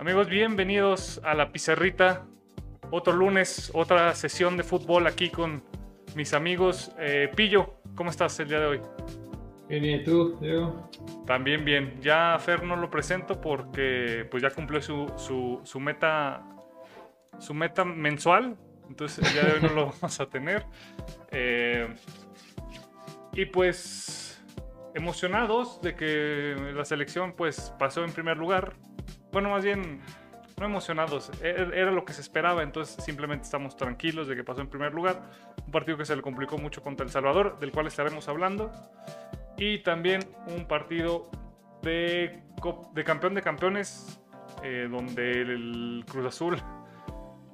Amigos, 0.00 0.30
bienvenidos 0.30 1.20
a 1.24 1.34
la 1.34 1.52
pizarrita. 1.52 2.24
Otro 2.90 3.12
lunes, 3.12 3.70
otra 3.74 4.14
sesión 4.14 4.56
de 4.56 4.62
fútbol 4.62 5.06
aquí 5.06 5.28
con 5.28 5.62
mis 6.16 6.32
amigos. 6.32 6.90
Eh, 6.98 7.30
Pillo, 7.36 7.74
¿cómo 7.94 8.08
estás 8.08 8.40
el 8.40 8.48
día 8.48 8.60
de 8.60 8.66
hoy? 8.66 8.80
Bien, 9.68 9.84
¿y 9.84 10.02
tú, 10.02 10.38
Diego? 10.40 10.88
También 11.26 11.66
bien. 11.66 12.00
Ya 12.00 12.34
a 12.34 12.38
Fer 12.38 12.62
no 12.62 12.76
lo 12.76 12.88
presento 12.88 13.42
porque 13.42 14.26
pues 14.30 14.42
ya 14.42 14.48
cumplió 14.48 14.80
su, 14.80 15.12
su, 15.18 15.60
su 15.64 15.78
meta 15.78 16.46
su 17.38 17.52
meta 17.52 17.84
mensual. 17.84 18.56
Entonces 18.88 19.18
el 19.26 19.34
día 19.34 19.42
de 19.42 19.52
hoy 19.52 19.68
no 19.68 19.74
lo 19.74 19.86
vamos 20.00 20.18
a 20.18 20.30
tener. 20.30 20.64
Eh, 21.30 21.94
y 23.34 23.44
pues 23.44 24.42
emocionados 24.94 25.80
de 25.82 25.94
que 25.94 26.56
la 26.74 26.86
selección 26.86 27.34
pues 27.34 27.74
pasó 27.78 28.02
en 28.02 28.12
primer 28.12 28.38
lugar. 28.38 28.76
Bueno, 29.32 29.50
más 29.50 29.64
bien 29.64 30.00
no 30.60 30.66
emocionados, 30.66 31.30
e-, 31.42 31.70
era 31.74 31.90
lo 31.90 32.04
que 32.04 32.12
se 32.12 32.20
esperaba, 32.20 32.62
entonces 32.62 33.02
simplemente 33.04 33.44
estamos 33.44 33.76
tranquilos 33.76 34.28
de 34.28 34.36
que 34.36 34.44
pasó 34.44 34.60
en 34.60 34.68
primer 34.68 34.92
lugar. 34.92 35.22
Un 35.64 35.72
partido 35.72 35.96
que 35.96 36.04
se 36.04 36.14
le 36.14 36.22
complicó 36.22 36.58
mucho 36.58 36.82
contra 36.82 37.04
El 37.04 37.10
Salvador, 37.10 37.58
del 37.58 37.72
cual 37.72 37.86
estaremos 37.86 38.28
hablando. 38.28 38.70
Y 39.56 39.78
también 39.78 40.22
un 40.46 40.66
partido 40.66 41.30
de, 41.82 42.42
de 42.92 43.04
campeón 43.04 43.34
de 43.34 43.42
campeones, 43.42 44.20
eh, 44.62 44.88
donde 44.90 45.32
el 45.42 46.04
Cruz 46.08 46.26
Azul 46.26 46.62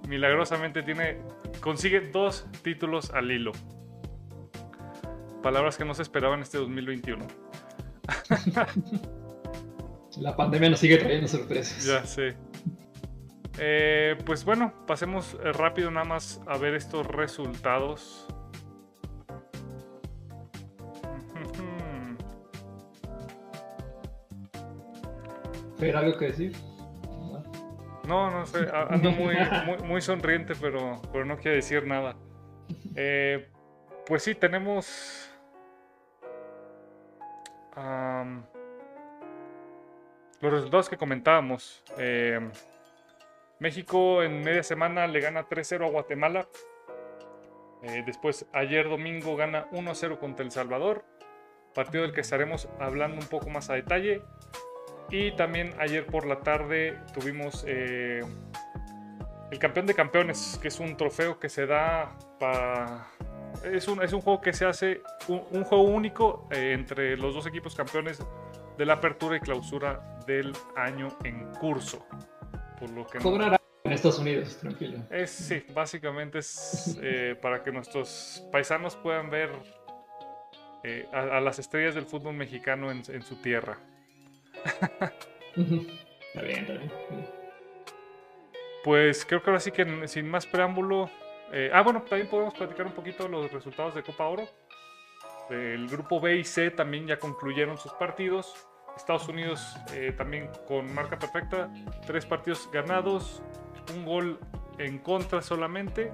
milagrosamente 0.09 0.83
tiene, 0.83 1.19
consigue 1.61 2.01
dos 2.01 2.47
títulos 2.63 3.11
al 3.11 3.31
hilo. 3.31 3.53
Palabras 5.43 5.77
que 5.77 5.85
no 5.85 5.95
se 5.95 6.03
esperaban 6.03 6.41
este 6.41 6.59
2021. 6.59 7.27
La 10.21 10.35
pandemia 10.35 10.71
nos 10.71 10.81
sigue 10.81 10.99
trayendo 10.99 11.29
sorpresas. 11.29 11.85
Ya 11.85 12.05
sé. 12.05 12.35
Eh, 13.59 14.17
pues 14.25 14.45
bueno, 14.45 14.73
pasemos 14.87 15.37
eh, 15.43 15.51
rápido 15.53 15.91
nada 15.91 16.05
más 16.05 16.41
a 16.47 16.57
ver 16.59 16.75
estos 16.75 17.07
resultados. 17.07 18.27
¿Pero 25.79 25.99
algo 25.99 26.19
que 26.19 26.27
decir? 26.27 26.53
No, 28.07 28.31
no 28.31 28.45
sé, 28.47 28.69
ando 28.73 29.11
muy, 29.11 29.35
muy, 29.85 30.01
sonriente, 30.01 30.55
pero, 30.61 31.03
pero 31.13 31.25
no 31.25 31.39
quiere 31.39 31.57
decir 31.57 31.85
nada. 31.87 32.17
Eh, 32.95 33.49
pues 34.07 34.23
sí, 34.23 34.37
tenemos... 34.37 35.29
los 40.53 40.61
resultados 40.61 40.89
que 40.89 40.97
comentábamos. 40.97 41.83
Eh, 41.99 42.41
México 43.59 44.23
en 44.23 44.43
media 44.43 44.63
semana 44.63 45.07
le 45.07 45.21
gana 45.21 45.49
3-0 45.49 45.87
a 45.87 45.91
Guatemala. 45.91 46.47
Eh, 47.83 48.03
después, 48.05 48.47
ayer 48.53 48.89
domingo 48.89 49.37
gana 49.37 49.69
1-0 49.71 50.19
contra 50.19 50.45
El 50.45 50.51
Salvador. 50.51 51.05
Partido 51.75 52.03
del 52.03 52.13
que 52.13 52.21
estaremos 52.21 52.69
hablando 52.81 53.21
un 53.21 53.27
poco 53.29 53.49
más 53.49 53.71
a 53.71 53.75
detalle. 53.75 54.23
Y 55.11 55.33
también 55.33 55.73
ayer 55.79 56.05
por 56.07 56.27
la 56.27 56.41
tarde 56.41 56.99
tuvimos 57.15 57.65
eh, 57.67 58.23
el 59.51 59.59
campeón 59.59 59.87
de 59.87 59.95
campeones, 59.95 60.59
que 60.61 60.69
es 60.69 60.81
un 60.81 60.97
trofeo 60.97 61.39
que 61.39 61.49
se 61.49 61.67
da 61.67 62.17
para... 62.39 63.07
Es 63.65 63.89
un, 63.89 64.03
es 64.03 64.13
un 64.13 64.21
juego 64.21 64.41
que 64.41 64.53
se 64.53 64.67
hace, 64.67 65.03
un, 65.29 65.65
juego 65.65 65.85
único 65.85 66.47
eh, 66.51 66.73
entre 66.73 67.17
los 67.17 67.35
dos 67.35 67.47
equipos 67.47 67.75
campeones 67.75 68.19
de 68.77 68.87
la 68.87 68.95
apertura 68.95 69.37
y 69.37 69.41
clausura 69.41 70.21
del 70.27 70.53
año 70.77 71.09
en 71.25 71.53
curso. 71.55 72.07
Por 72.79 72.91
lo 72.91 73.07
que 73.07 73.19
Cobrará 73.19 73.61
en 73.85 73.93
Estados 73.93 74.19
Unidos, 74.19 74.57
tranquilo. 74.59 74.99
Es, 75.11 75.31
sí, 75.31 75.65
básicamente 75.73 76.39
es 76.39 76.99
eh, 77.01 77.37
para 77.41 77.63
que 77.63 77.73
nuestros 77.73 78.45
paisanos 78.53 78.97
puedan 78.97 79.31
ver 79.31 79.51
a, 81.13 81.41
las 81.41 81.59
estrellas 81.59 81.97
del 81.97 82.07
fútbol 82.07 82.35
mexicano 82.35 82.93
en 82.93 83.23
su 83.23 83.37
tierra 83.43 83.77
está 85.57 86.43
bien, 86.43 86.59
está 86.61 86.73
bien. 86.75 86.93
Pues 88.85 89.25
creo 89.25 89.43
que 89.43 89.51
ahora 89.51 89.61
sí 89.61 89.73
que 89.73 90.09
sin 90.09 90.29
más 90.29 90.47
preámbulo. 90.47 91.11
Eh, 91.53 91.71
ah, 91.73 91.83
bueno, 91.83 92.03
también 92.03 92.29
podemos 92.29 92.55
platicar 92.55 92.87
un 92.87 92.93
poquito 92.93 93.29
los 93.29 93.51
resultados 93.53 93.95
de 93.95 94.03
Copa 94.03 94.27
Oro. 94.27 94.49
El 95.51 95.89
grupo 95.89 96.21
B 96.21 96.37
y 96.37 96.45
C 96.45 96.71
también 96.71 97.07
ya 97.07 97.19
concluyeron 97.19 97.79
sus 97.79 97.93
partidos. 97.93 98.67
Estados 98.97 99.29
Unidos 99.29 99.77
eh, 99.93 100.15
también 100.17 100.51
con 100.67 100.93
marca 100.95 101.19
perfecta, 101.19 101.71
tres 102.07 102.25
partidos 102.25 102.69
ganados, 102.73 103.43
un 103.95 104.05
gol 104.05 104.41
en 104.79 104.99
contra 104.99 105.43
solamente. 105.43 106.13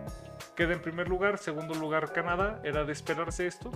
Queda 0.57 0.75
en 0.75 0.83
primer 0.83 1.09
lugar, 1.09 1.39
segundo 1.39 1.75
lugar 1.75 2.13
Canadá, 2.13 2.61
era 2.65 2.85
de 2.85 2.93
esperarse 2.93 3.47
esto. 3.47 3.71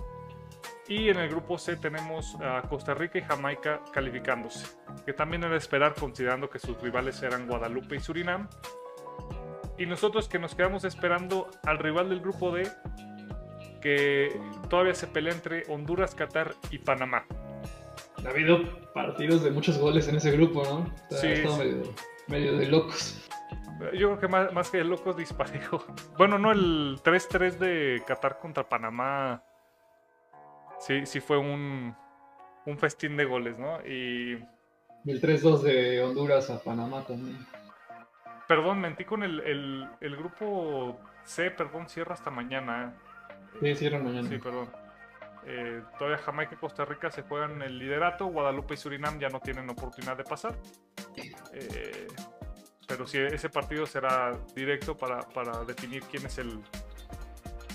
Y 0.89 1.09
en 1.09 1.19
el 1.19 1.29
grupo 1.29 1.59
C 1.59 1.77
tenemos 1.77 2.37
a 2.41 2.63
Costa 2.63 2.95
Rica 2.95 3.19
y 3.19 3.23
Jamaica 3.23 3.81
calificándose, 3.93 4.77
que 5.05 5.13
también 5.13 5.43
era 5.43 5.53
de 5.53 5.59
esperar 5.59 5.95
considerando 5.95 6.49
que 6.49 6.59
sus 6.59 6.81
rivales 6.81 7.23
eran 7.23 7.47
Guadalupe 7.47 7.97
y 7.97 8.01
Surinam. 8.01 8.49
Y 9.79 9.87
nosotros 9.87 10.29
que 10.29 10.39
nos 10.39 10.55
quedamos 10.55 10.85
esperando 10.85 11.49
al 11.65 11.79
rival 11.79 12.09
del 12.09 12.21
grupo 12.21 12.53
D, 12.53 12.71
que 13.87 14.41
todavía 14.69 14.97
se 14.97 15.07
pelea 15.07 15.33
entre 15.33 15.63
Honduras, 15.69 16.17
Qatar 16.17 16.57
y 16.73 16.79
Panamá. 16.79 17.25
Ha 18.25 18.31
habido 18.31 18.83
partidos 18.93 19.45
de 19.45 19.53
muchos 19.53 19.79
goles 19.79 20.09
en 20.09 20.17
ese 20.17 20.33
grupo, 20.33 20.65
¿no? 20.65 20.93
sí, 21.11 21.45
medio, 22.27 22.57
de 22.59 22.67
locos. 22.67 23.25
Yo 23.93 24.17
creo 24.17 24.19
que 24.19 24.27
más, 24.27 24.71
que 24.71 24.79
de 24.79 24.85
locos 24.85 25.17
disparejo. 25.17 25.87
Bueno, 26.19 26.37
no, 26.37 26.51
el 26.51 26.99
3-3 27.05 27.59
de 27.59 28.03
Qatar 28.05 28.41
contra 28.41 28.69
Panamá 28.69 29.45
sí, 30.81 31.07
sí 31.07 31.21
fue 31.21 31.39
un, 31.39 31.95
un 32.65 32.79
festín 32.79 33.17
de 33.17 33.25
goles, 33.25 33.57
¿no? 33.57 33.87
Y... 33.87 34.33
El 35.05 35.21
3-2 35.21 35.61
de 35.61 36.03
Honduras 36.03 36.51
a 36.51 36.59
Panamá 36.59 37.05
también. 37.07 37.39
Perdón, 38.49 38.81
mentí 38.81 39.05
con 39.05 39.23
el, 39.23 39.89
el, 40.01 40.17
grupo 40.17 40.99
C, 41.23 41.53
perdón, 41.53 41.89
cierra 41.89 42.15
hasta 42.15 42.31
mañana. 42.31 42.95
Sí, 43.61 43.75
cierra 43.75 43.99
mañana. 43.99 44.29
Sí, 44.29 44.39
perdón. 44.39 44.69
Eh, 45.49 45.83
todavía 45.99 46.19
Jamaica 46.19 46.55
y 46.55 46.59
Costa 46.59 46.85
Rica 46.85 47.11
se 47.11 47.23
juegan 47.23 47.63
el 47.63 47.79
liderato, 47.79 48.27
Guadalupe 48.27 48.75
y 48.75 48.77
Surinam 48.77 49.21
ya 49.21 49.29
no 49.29 49.41
tienen 49.41 49.71
oportunidad 49.71 50.17
de 50.17 50.25
pasar. 50.25 50.55
Eh, 51.53 52.09
pero 52.89 53.07
sí, 53.07 53.19
ese 53.19 53.49
partido 53.49 53.87
será 53.87 54.33
directo 54.55 54.97
para, 54.97 55.21
para 55.21 55.65
definir 55.65 56.03
quién 56.05 56.27
es 56.27 56.39
el, 56.39 56.61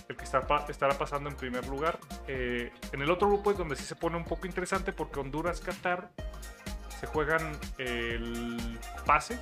el 0.10 0.16
que 0.18 0.24
estará 0.24 0.98
pasando 0.98 1.30
en 1.30 1.36
primer 1.36 1.66
lugar. 1.68 1.98
Eh, 2.28 2.72
en 2.92 3.02
el 3.02 3.10
otro 3.10 3.28
grupo 3.28 3.52
es 3.52 3.58
donde 3.58 3.76
sí 3.76 3.84
se 3.84 3.96
pone 3.96 4.18
un 4.18 4.26
poco 4.26 4.48
interesante 4.48 4.92
porque 4.94 5.20
Honduras, 5.20 5.62
Qatar 5.62 6.12
se 7.00 7.08
juegan 7.08 7.58
el 7.78 8.80
pase. 9.06 9.40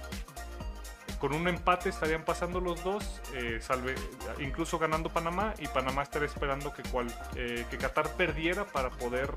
Con 1.20 1.34
un 1.34 1.48
empate 1.48 1.90
estarían 1.90 2.24
pasando 2.24 2.62
los 2.62 2.82
dos, 2.84 3.22
eh, 3.36 3.60
salve, 3.62 3.94
incluso 4.40 4.80
ganando 4.80 5.10
Panamá 5.10 5.54
y 5.60 5.68
Panamá 5.68 6.04
estaría 6.04 6.28
esperando 6.28 6.74
que, 6.74 6.82
cual, 6.84 7.08
eh, 7.36 7.66
que 7.70 7.78
Qatar 7.78 8.16
perdiera 8.16 8.66
para 8.66 8.90
poder 8.90 9.30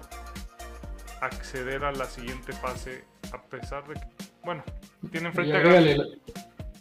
acceder 1.21 1.85
a 1.85 1.93
la 1.93 2.07
siguiente 2.07 2.53
fase 2.53 3.05
a 3.33 3.43
pesar 3.43 3.87
de 3.89 3.95
que, 3.95 4.07
bueno, 4.45 4.63
tienen 5.11 5.33
frente 5.33 5.57
a... 5.57 5.97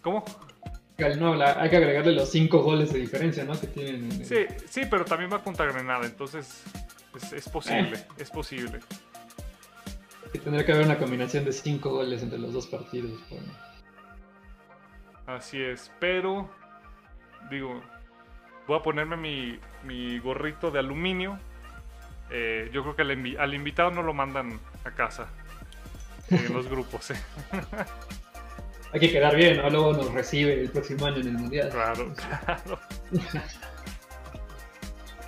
¿Cómo? 0.01 0.23
no, 1.17 1.33
hay 1.43 1.69
que 1.69 1.77
agregarle 1.77 2.13
los 2.13 2.29
cinco 2.29 2.61
goles 2.61 2.93
de 2.93 2.99
diferencia, 2.99 3.43
¿no? 3.43 3.59
Que 3.59 3.67
tienen. 3.67 4.25
Sí, 4.25 4.45
sí, 4.69 4.81
pero 4.89 5.05
también 5.05 5.31
va 5.31 5.43
contra 5.43 5.65
Granada, 5.65 6.05
entonces 6.05 6.63
es, 7.33 7.49
posible, 7.49 7.97
eh. 7.97 8.05
es 8.17 8.29
posible. 8.29 8.79
tendría 10.31 10.65
que 10.65 10.71
haber 10.71 10.85
una 10.85 10.97
combinación 10.97 11.45
de 11.45 11.53
cinco 11.53 11.89
goles 11.89 12.21
entre 12.21 12.39
los 12.39 12.53
dos 12.53 12.67
partidos. 12.67 13.11
Así 15.37 15.61
es, 15.61 15.91
pero 15.99 16.49
digo, 17.49 17.81
voy 18.67 18.79
a 18.79 18.81
ponerme 18.81 19.15
mi, 19.83 20.19
gorrito 20.19 20.71
de 20.71 20.79
aluminio. 20.79 21.39
Eh, 22.29 22.69
yo 22.73 22.81
creo 22.83 22.95
que 22.95 23.01
al, 23.03 23.39
al, 23.39 23.53
invitado 23.53 23.91
no 23.91 24.03
lo 24.03 24.13
mandan 24.13 24.59
a 24.83 24.91
casa 24.91 25.27
en 26.29 26.53
los 26.53 26.67
grupos. 26.69 27.11
¿eh? 27.11 27.15
hay 28.91 28.99
que 28.99 29.09
quedar 29.09 29.35
bien, 29.35 29.57
¿no? 29.57 29.69
Luego 29.69 29.93
nos 29.93 30.13
recibe 30.13 30.61
el 30.61 30.69
próximo 30.69 31.05
año 31.05 31.17
en 31.17 31.27
el 31.27 31.33
Mundial. 31.33 31.69
Claro, 31.69 32.13
claro. 32.13 32.79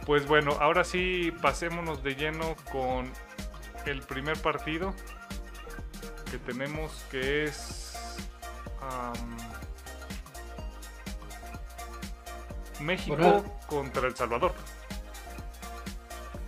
pues 0.06 0.28
bueno, 0.28 0.52
ahora 0.60 0.84
sí 0.84 1.32
pasémonos 1.42 2.04
de 2.04 2.16
lleno 2.16 2.56
con 2.72 3.10
el 3.86 4.02
primer 4.02 4.38
partido 4.42 4.94
que 6.30 6.38
tenemos 6.40 7.06
que 7.10 7.46
es 7.46 7.84
México 12.84 13.44
contra 13.68 14.08
El 14.08 14.16
Salvador. 14.16 14.54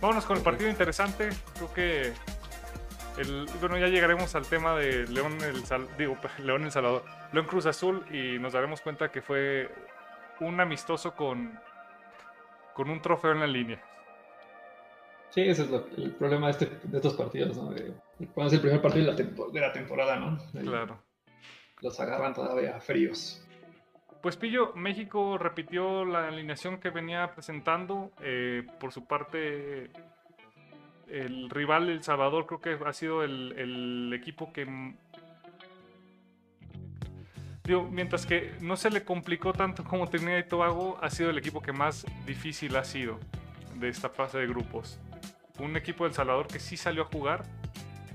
Vámonos 0.00 0.24
con 0.24 0.36
el 0.36 0.42
partido 0.42 0.68
interesante. 0.68 1.30
Creo 1.54 1.72
que 1.72 2.12
bueno, 3.60 3.78
ya 3.78 3.88
llegaremos 3.88 4.34
al 4.34 4.46
tema 4.46 4.76
de 4.76 5.06
León 5.08 5.38
el, 5.42 5.62
digo, 5.96 6.16
León 6.44 6.64
el 6.64 6.70
Salvador, 6.70 7.02
León 7.32 7.46
Cruz 7.46 7.66
Azul 7.66 8.04
y 8.12 8.38
nos 8.38 8.52
daremos 8.52 8.80
cuenta 8.80 9.10
que 9.10 9.22
fue 9.22 9.70
un 10.40 10.60
amistoso 10.60 11.14
con, 11.14 11.58
con 12.74 12.90
un 12.90 13.00
trofeo 13.00 13.32
en 13.32 13.40
la 13.40 13.46
línea. 13.46 13.82
Sí, 15.30 15.42
ese 15.42 15.64
es 15.64 15.70
el 15.96 16.12
problema 16.12 16.46
de, 16.46 16.52
este, 16.52 16.66
de 16.84 16.96
estos 16.96 17.14
partidos, 17.14 17.56
¿no? 17.56 17.74
cuando 18.32 18.48
es 18.48 18.52
el 18.54 18.60
primer 18.60 18.80
partido 18.80 19.12
de 19.14 19.60
la, 19.60 19.72
temporada, 19.72 20.16
¿no? 20.16 20.38
claro. 20.62 20.98
Los 21.82 22.00
agarran 22.00 22.32
todavía 22.32 22.80
fríos. 22.80 23.45
Pues 24.26 24.36
Pillo, 24.36 24.72
México 24.74 25.38
repitió 25.38 26.04
la 26.04 26.26
alineación 26.26 26.78
que 26.78 26.90
venía 26.90 27.32
presentando. 27.32 28.10
Eh, 28.20 28.66
por 28.80 28.90
su 28.90 29.04
parte, 29.04 29.88
el 31.06 31.48
rival 31.48 31.88
El 31.88 32.02
Salvador 32.02 32.44
creo 32.44 32.60
que 32.60 32.76
ha 32.84 32.92
sido 32.92 33.22
el, 33.22 34.12
equipo 34.12 34.52
que... 34.52 34.66
Mientras 37.92 38.26
que 38.26 38.52
no 38.60 38.76
se 38.76 38.90
le 38.90 39.04
complicó 39.04 39.52
tanto 39.52 39.84
como 39.84 40.08
tenía 40.08 40.40
y 40.40 40.48
Tobago, 40.48 40.98
ha 41.00 41.08
sido 41.08 41.30
el 41.30 41.38
equipo 41.38 41.62
que 41.62 41.70
más 41.70 42.04
difícil 42.26 42.74
ha 42.74 42.82
sido 42.82 43.20
de 43.76 43.88
esta 43.88 44.08
fase 44.08 44.38
de 44.38 44.48
grupos. 44.48 44.98
Un 45.60 45.76
equipo 45.76 46.02
del 46.02 46.14
Salvador 46.14 46.48
que 46.48 46.58
sí 46.58 46.76
salió 46.76 47.02
a 47.02 47.06
jugar, 47.06 47.44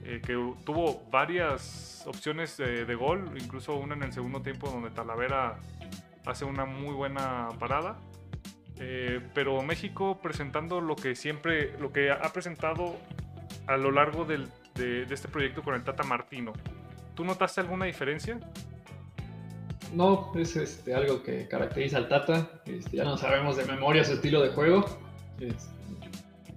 eh, 0.04 0.22
que 0.22 0.34
tuvo 0.66 1.06
varias 1.10 2.04
opciones 2.06 2.58
de 2.58 2.96
gol, 2.96 3.32
incluso 3.42 3.78
una 3.78 3.96
en 3.96 4.04
el 4.04 4.12
segundo 4.12 4.42
tiempo 4.42 4.70
donde 4.70 4.90
Talavera 4.90 5.58
hace 6.26 6.46
una 6.46 6.66
muy 6.66 6.94
buena 6.94 7.50
parada 7.60 7.98
eh, 8.84 9.22
pero 9.36 9.62
México 9.62 10.20
presentando 10.24 10.82
lo 10.82 10.96
que 10.96 11.16
siempre, 11.16 11.78
lo 11.78 11.94
que 11.94 12.10
ha 12.10 12.34
presentado 12.34 12.96
a 13.68 13.78
lo 13.78 13.92
largo 13.92 14.26
de, 14.26 14.48
este 15.08 15.28
proyecto 15.28 15.62
con 15.62 15.76
el 15.76 15.84
Tata 15.84 16.02
Martino. 16.02 16.52
¿Tú 17.14 17.24
notaste 17.24 17.62
alguna 17.62 17.86
diferencia? 17.86 18.40
No, 19.94 20.32
es 20.36 20.56
este, 20.56 20.96
algo 20.96 21.22
que 21.22 21.48
caracteriza 21.48 21.98
al 21.98 22.08
Tata. 22.08 22.50
Este, 22.66 22.98
ya 22.98 23.04
no 23.04 23.18
sabemos 23.18 23.56
de 23.56 23.66
memoria 23.66 24.04
su 24.04 24.14
estilo 24.14 24.42
de 24.42 24.50
juego 24.50 24.84
este, 25.40 25.70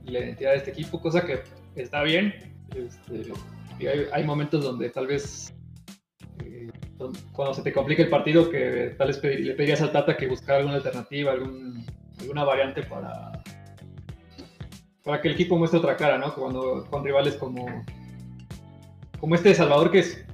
y 0.06 0.10
la 0.12 0.20
identidad 0.20 0.52
de 0.52 0.56
este 0.56 0.70
equipo, 0.70 1.02
cosa 1.02 1.26
que 1.26 1.42
está 1.76 2.02
bien. 2.04 2.54
Este, 2.74 3.32
hay, 4.12 4.24
momentos 4.24 4.64
donde 4.64 4.88
tal 4.88 5.08
vez 5.08 5.53
cuando 7.32 7.54
se 7.54 7.62
te 7.62 7.72
complica 7.72 8.02
el 8.02 8.08
partido 8.08 8.50
que 8.50 8.94
tal 8.96 9.08
vez 9.08 9.22
le 9.22 9.54
pedirías 9.54 9.80
al 9.82 9.92
Tata 9.92 10.16
que 10.16 10.26
buscara 10.26 10.58
alguna 10.58 10.76
alternativa, 10.76 11.32
alguna 11.32 12.44
variante 12.44 12.82
para, 12.82 13.32
para 15.02 15.20
que 15.20 15.28
el 15.28 15.34
equipo 15.34 15.56
muestre 15.56 15.78
otra 15.78 15.96
cara, 15.96 16.18
¿no? 16.18 16.34
Cuando 16.34 16.86
con 16.90 17.04
rivales 17.04 17.34
como, 17.36 17.66
como 19.20 19.34
este 19.34 19.50
de 19.50 19.54
Salvador, 19.54 19.90
que, 19.90 20.00
es, 20.00 20.24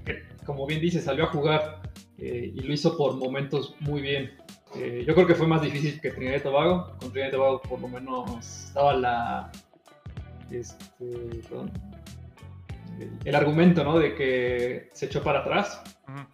como 0.46 0.66
bien 0.66 0.80
dice, 0.80 1.00
salió 1.00 1.24
a 1.24 1.28
jugar 1.28 1.82
eh, 2.18 2.52
y 2.54 2.60
lo 2.60 2.72
hizo 2.72 2.96
por 2.96 3.16
momentos 3.16 3.74
muy 3.80 4.00
bien. 4.00 4.32
Eh, 4.76 5.04
yo 5.06 5.14
creo 5.14 5.26
que 5.26 5.34
fue 5.34 5.46
más 5.46 5.62
difícil 5.62 6.00
que 6.00 6.10
Trinidad 6.10 6.36
y 6.36 6.40
Tobago. 6.40 6.96
Con 7.00 7.10
Trinidad 7.10 7.28
y 7.28 7.32
Tobago 7.32 7.62
por 7.62 7.80
lo 7.80 7.88
menos 7.88 8.66
estaba 8.66 8.94
la... 8.94 9.52
Este, 10.50 11.42
el, 13.24 13.34
argumento, 13.34 13.84
¿no? 13.84 13.98
De 13.98 14.14
que 14.14 14.90
se 14.92 15.06
echó 15.06 15.22
para 15.22 15.40
atrás. 15.40 15.82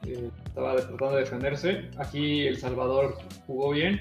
Eh, 0.07 0.31
estaba 0.47 0.77
tratando 0.77 1.13
de 1.13 1.21
defenderse. 1.21 1.91
Aquí 1.99 2.47
El 2.47 2.59
Salvador 2.59 3.19
jugó 3.47 3.71
bien 3.71 4.01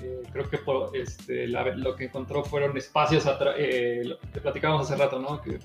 eh, 0.00 0.22
creo 0.32 0.48
que 0.48 0.58
este, 0.98 1.46
lo 1.46 1.96
que 1.96 2.04
encontró 2.04 2.44
fueron 2.44 2.76
espacios 2.76 3.26
atrás, 3.26 3.54
eh, 3.58 4.02
lo 4.04 4.18
que 4.18 4.40
platicábamos 4.40 4.90
hace 4.90 5.00
rato, 5.00 5.18
¿no? 5.18 5.40
Que 5.40 5.58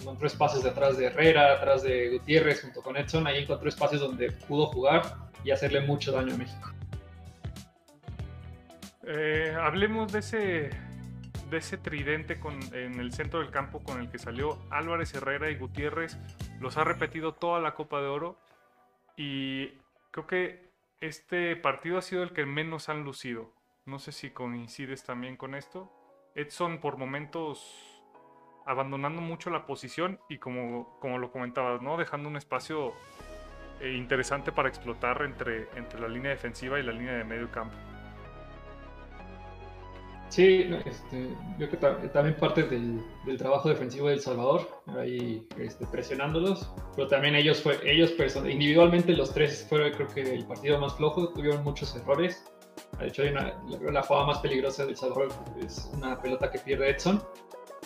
encontró 0.00 0.26
espacios 0.26 0.62
detrás 0.62 0.96
de 0.96 1.06
Herrera, 1.06 1.54
atrás 1.54 1.82
de 1.82 2.10
Gutiérrez, 2.10 2.62
junto 2.62 2.82
con 2.82 2.96
Edson, 2.96 3.26
ahí 3.26 3.42
encontró 3.42 3.68
espacios 3.68 4.00
donde 4.00 4.30
pudo 4.30 4.66
jugar 4.66 5.02
y 5.44 5.50
hacerle 5.50 5.80
mucho 5.80 6.12
daño 6.12 6.34
a 6.34 6.38
México. 6.38 6.70
Eh, 9.06 9.54
hablemos 9.60 10.12
de 10.12 10.18
ese, 10.18 10.70
de 11.50 11.58
ese 11.58 11.78
tridente 11.78 12.40
con, 12.40 12.58
en 12.74 12.98
el 13.00 13.12
centro 13.12 13.40
del 13.40 13.50
campo 13.50 13.82
con 13.82 14.00
el 14.00 14.10
que 14.10 14.18
salió 14.18 14.58
Álvarez 14.70 15.14
Herrera 15.14 15.50
y 15.50 15.56
Gutiérrez. 15.56 16.18
Los 16.60 16.76
ha 16.76 16.84
repetido 16.84 17.34
toda 17.34 17.60
la 17.60 17.74
Copa 17.74 18.00
de 18.00 18.06
Oro 18.08 18.38
y 19.16 19.68
creo 20.10 20.26
que 20.26 20.70
este 21.00 21.56
partido 21.56 21.98
ha 21.98 22.02
sido 22.02 22.22
el 22.22 22.32
que 22.32 22.46
menos 22.46 22.88
han 22.88 23.04
lucido. 23.04 23.52
No 23.84 23.98
sé 23.98 24.12
si 24.12 24.30
coincides 24.30 25.04
también 25.04 25.36
con 25.36 25.54
esto. 25.54 25.92
Edson 26.34 26.78
por 26.80 26.96
momentos 26.96 28.02
abandonando 28.66 29.22
mucho 29.22 29.48
la 29.50 29.64
posición 29.64 30.18
y 30.28 30.38
como, 30.38 30.98
como 31.00 31.18
lo 31.18 31.30
comentabas, 31.30 31.80
¿no? 31.80 31.96
Dejando 31.96 32.28
un 32.28 32.36
espacio 32.36 32.94
eh, 33.80 33.92
interesante 33.92 34.50
para 34.50 34.68
explotar 34.68 35.22
entre, 35.22 35.68
entre 35.76 36.00
la 36.00 36.08
línea 36.08 36.32
defensiva 36.32 36.78
y 36.80 36.82
la 36.82 36.92
línea 36.92 37.14
de 37.14 37.24
medio 37.24 37.50
campo. 37.50 37.76
Sí, 40.28 40.68
este, 40.84 41.28
yo 41.58 41.68
creo 41.68 42.00
que 42.00 42.08
también 42.08 42.36
parte 42.36 42.64
del, 42.64 43.00
trabajo 43.38 43.68
defensivo 43.68 44.08
del 44.08 44.20
Salvador, 44.20 44.68
ahí 44.98 45.46
este, 45.58 45.86
presionándolos, 45.86 46.72
pero 46.94 47.06
también 47.06 47.36
ellos, 47.36 47.60
fue, 47.62 47.78
ellos 47.84 48.12
individualmente 48.44 49.12
los 49.12 49.32
tres 49.32 49.66
fueron 49.68 49.92
creo 49.92 50.08
que 50.08 50.22
el 50.34 50.44
partido 50.46 50.80
más 50.80 50.96
flojo, 50.96 51.28
tuvieron 51.28 51.62
muchos 51.62 51.94
errores, 51.94 52.44
de 52.98 53.08
hecho, 53.08 53.22
hay 53.22 53.28
una, 53.28 53.54
la, 53.92 54.02
jugada 54.02 54.26
más 54.26 54.38
peligrosa 54.38 54.86
del 54.86 54.96
Salvador 54.96 55.28
es 55.62 55.90
una 55.94 56.20
pelota 56.20 56.50
que 56.50 56.58
pierde 56.58 56.90
Edson 56.90 57.22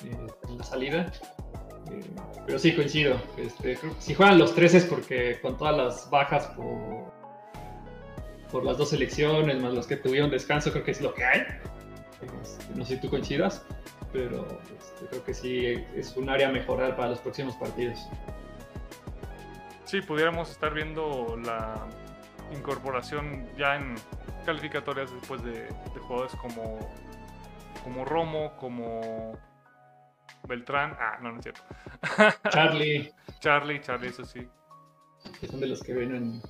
eh, 0.04 0.26
en 0.48 0.58
la 0.58 0.64
salida. 0.64 1.12
Eh, 1.90 2.00
pero 2.46 2.58
sí, 2.58 2.74
coincido. 2.74 3.16
Este, 3.36 3.76
si 3.98 4.14
juegan 4.14 4.38
los 4.38 4.54
tres 4.54 4.74
es 4.74 4.84
porque 4.84 5.40
con 5.40 5.56
todas 5.56 5.76
las 5.76 6.10
bajas 6.10 6.46
por, 6.48 7.12
por 8.52 8.64
las 8.64 8.78
dos 8.78 8.90
selecciones, 8.90 9.60
más 9.60 9.74
los 9.74 9.86
que 9.86 9.96
tuvieron 9.96 10.30
descanso, 10.30 10.70
creo 10.70 10.84
que 10.84 10.92
es 10.92 11.00
lo 11.00 11.12
que 11.12 11.24
hay. 11.24 11.42
Este, 12.42 12.74
no 12.74 12.84
sé 12.84 12.96
si 12.96 13.00
tú 13.00 13.10
coincidas, 13.10 13.64
pero 14.12 14.46
este, 14.78 15.06
creo 15.06 15.24
que 15.24 15.34
sí 15.34 15.66
es 15.94 16.16
un 16.16 16.28
área 16.28 16.48
a 16.48 16.52
mejorar 16.52 16.96
para 16.96 17.10
los 17.10 17.20
próximos 17.20 17.56
partidos. 17.56 17.98
Sí, 19.84 20.00
pudiéramos 20.02 20.50
estar 20.50 20.72
viendo 20.72 21.36
la 21.44 21.86
incorporación 22.54 23.48
ya 23.56 23.76
en 23.76 23.94
calificatorias 24.44 25.12
después 25.12 25.42
de, 25.42 25.68
jugadores 26.06 26.34
como, 26.36 26.78
como 27.82 28.04
Romo, 28.04 28.56
como 28.56 29.32
Beltrán. 30.48 30.96
Ah, 30.98 31.18
no, 31.22 31.32
no 31.32 31.38
es 31.38 31.42
cierto. 31.44 31.62
Charlie. 32.50 33.12
Charlie, 33.40 33.80
Charlie, 33.80 34.08
eso 34.08 34.24
sí. 34.24 34.46
Que 35.40 35.46
son 35.46 35.60
de 35.60 35.66
los 35.66 35.82
que 35.82 35.94
vienen, 35.94 36.42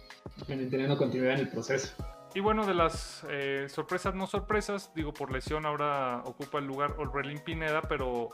teniendo 0.46 0.96
continuidad 0.96 1.34
en 1.34 1.40
el 1.40 1.49
proceso. 1.49 1.94
Y 2.35 2.41
bueno, 2.41 2.64
de 2.64 2.75
las 2.75 3.26
eh, 3.28 3.66
sorpresas, 3.69 4.14
no 4.14 4.26
sorpresas, 4.26 4.93
digo, 4.95 5.12
por 5.12 5.33
lesión 5.33 5.66
ahora 5.66 6.23
ocupa 6.25 6.59
el 6.59 6.66
lugar 6.66 6.95
Orbelín 6.99 7.40
Pineda, 7.40 7.83
pero 7.83 8.28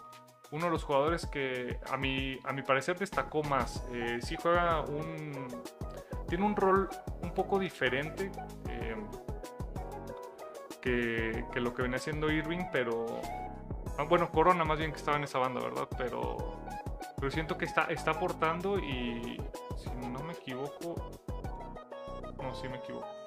uno 0.51 0.67
de 0.67 0.71
los 0.71 0.85
jugadores 0.85 1.27
que 1.27 1.81
a 1.91 1.97
mi, 1.97 2.39
a 2.45 2.55
parecer 2.67 2.99
destacó 2.99 3.43
más. 3.43 3.85
Eh, 3.93 4.19
sí 4.23 4.37
juega 4.41 4.83
un... 4.83 5.49
Tiene 6.29 6.45
un 6.45 6.57
rol 6.57 6.89
un 7.23 7.33
poco 7.33 7.59
diferente. 7.59 8.31
Eh, 8.69 8.97
que, 10.81 11.61
lo 11.61 11.75
que 11.75 11.83
venía 11.83 11.97
haciendo 11.97 12.31
Irving, 12.31 12.67
pero. 12.73 13.07
Ah, 13.99 14.05
bueno, 14.05 14.31
Corona 14.31 14.65
más 14.65 14.79
bien 14.79 14.93
que 14.93 14.99
estaba 14.99 15.17
en 15.17 15.25
esa 15.25 15.39
banda, 15.39 15.61
¿verdad? 15.61 15.89
Pero. 15.97 16.37
Pero 17.17 17.31
siento 17.31 17.57
que 17.57 17.65
está, 17.65 17.85
está 17.85 18.13
aportando 18.13 18.79
y. 18.79 19.41
Si 19.77 19.91
no 20.09 20.23
me 20.23 20.33
equivoco. 20.33 21.11
No, 22.41 22.55
sí 22.55 22.69
me 22.69 22.77
equivoco. 22.77 23.26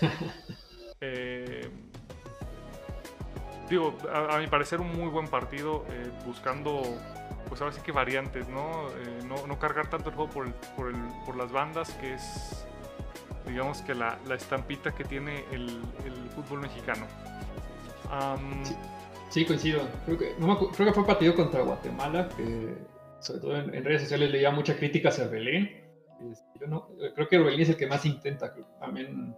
Eh, 1.00 1.70
digo, 3.70 3.96
a, 4.12 4.36
mi 4.38 4.48
parecer 4.48 4.80
un 4.80 4.92
muy 4.96 5.08
buen 5.08 5.28
partido, 5.28 5.84
eh, 5.90 6.10
buscando, 6.26 6.82
pues 7.48 7.60
ahora 7.60 7.72
sí 7.72 7.80
que 7.82 7.92
variantes, 7.92 8.48
¿no? 8.48 8.88
Eh, 8.88 9.20
no, 9.24 9.46
no, 9.46 9.60
cargar 9.60 9.88
tanto 9.88 10.10
el 10.10 10.16
juego 10.16 10.28
por, 10.28 10.52
por, 10.74 10.88
el, 10.88 10.96
por 11.24 11.36
las 11.36 11.52
bandas, 11.52 11.90
que 12.00 12.14
es 12.14 12.66
digamos 13.48 13.80
que 13.82 13.94
la, 13.94 14.18
estampita 14.30 14.94
que 14.94 15.04
tiene 15.04 15.44
el, 15.52 15.80
fútbol 16.34 16.60
mexicano. 16.60 17.06
sí, 19.30 19.44
coincido. 19.44 19.82
Creo 20.04 20.18
que, 20.18 20.34
creo 20.76 20.94
fue 20.94 21.06
partido 21.06 21.34
contra 21.34 21.62
Guatemala, 21.62 22.28
que 22.36 22.74
sobre 23.20 23.40
todo 23.40 23.56
en, 23.56 23.84
redes 23.84 24.02
sociales 24.02 24.30
leía 24.30 24.50
mucha 24.50 24.76
crítica 24.76 25.08
hacia 25.08 25.26
Belén. 25.26 25.84
Este, 26.30 26.66
creo 27.14 27.28
que 27.28 27.38
Belén 27.38 27.60
es 27.60 27.70
el 27.70 27.76
que 27.76 27.86
más 27.86 28.04
intenta. 28.04 28.54
También, 28.78 29.34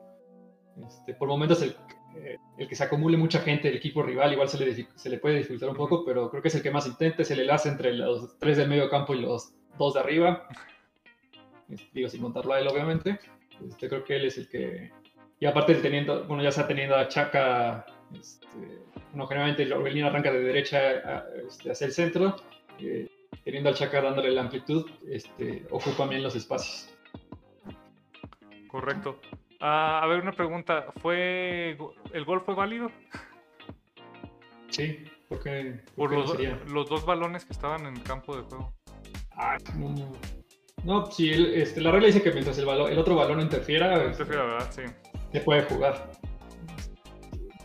este, 0.87 1.15
por 1.15 1.29
momentos, 1.29 1.63
el, 1.63 1.77
eh, 2.17 2.39
el, 2.59 2.69
que 2.69 2.75
se 2.75 2.85
acumule 2.85 3.17
mucha 3.17 3.41
gente 3.41 3.69
del 3.69 3.77
equipo 3.77 4.03
rival, 4.03 4.33
igual 4.33 4.49
se 4.49 4.59
le, 4.59 4.87
se 4.95 5.11
le 5.11 5.19
puede 5.19 5.39
dificultar 5.39 5.69
un 5.69 5.77
poco, 5.77 6.05
pero 6.05 6.31
creo 6.31 6.43
que 6.43 6.49
es 6.49 6.55
el 6.55 6.63
que 6.63 6.71
más 6.71 6.87
intenta. 6.87 7.23
Es 7.23 7.31
el 7.31 7.41
enlace 7.41 7.69
entre 7.69 7.93
los 7.93 8.39
tres 8.39 8.57
del 8.57 8.69
medio 8.69 8.89
campo 8.89 9.15
y 9.15 9.21
los 9.21 9.53
dos 9.79 9.95
de 9.95 10.01
arriba. 10.01 10.49
Digo, 11.93 12.09
sin 12.09 12.23
contarlo 12.23 12.55
a 12.55 12.61
él, 12.61 12.69
obviamente. 12.69 13.19
Este, 13.67 13.89
creo 13.89 14.05
que 14.05 14.17
él 14.17 14.25
es 14.27 14.39
el 14.39 14.49
que. 14.49 14.91
Y 15.39 15.47
aparte, 15.47 15.75
teniendo, 15.77 16.25
bueno, 16.25 16.43
ya 16.43 16.49
está 16.51 16.67
teniendo 16.67 16.97
a 16.97 17.09
Chaca. 17.09 17.87
Este, 18.19 18.47
bueno, 19.11 19.27
generalmente 19.27 19.73
Orbelín 19.73 20.05
arranca 20.05 20.33
de 20.33 20.41
derecha 20.41 21.25
este, 21.47 21.71
hacia 21.71 21.87
el 21.87 21.93
centro. 21.93 22.37
Eh, 22.79 23.09
teniendo 23.45 23.69
al 23.69 23.77
Chaca 23.77 24.03
dándole 24.03 24.31
la 24.31 24.43
amplitud, 24.43 24.91
este, 25.09 25.67
ocupa 25.71 26.07
bien 26.07 26.23
los 26.23 26.35
espacios. 26.35 26.93
Correcto. 28.69 29.21
Ah, 29.61 30.01
a 30.03 30.07
ver, 30.07 30.21
una 30.21 30.33
pregunta. 30.33 30.87
¿Fue 31.03 31.77
¿El 32.13 32.25
gol 32.25 32.41
fue 32.41 32.55
válido? 32.55 32.91
Sí, 34.71 35.05
porque 35.29 35.81
por, 35.97 36.13
los, 36.13 36.37
los, 36.69 36.89
dos 36.89 37.05
balones 37.05 37.45
que 37.45 37.53
estaban 37.53 37.87
en 37.87 37.97
el 37.97 38.03
campo 38.03 38.37
de 38.37 38.43
juego. 38.43 38.73
Ah, 39.33 39.59
no, 39.77 40.13
no 40.85 41.07
sí, 41.11 41.31
este, 41.55 41.81
la 41.81 41.91
regla 41.91 42.07
dice 42.07 42.23
que 42.23 42.33
mientras 42.33 42.57
el, 42.59 42.67
balón, 42.67 42.91
el 42.91 42.99
otro 42.99 43.15
balón 43.15 43.41
interfiera, 43.41 44.07
interfiera 44.07 44.45
¿verdad? 44.45 44.71
Sí. 44.71 44.83
se 45.33 45.41
puede 45.41 45.63
jugar. 45.63 46.11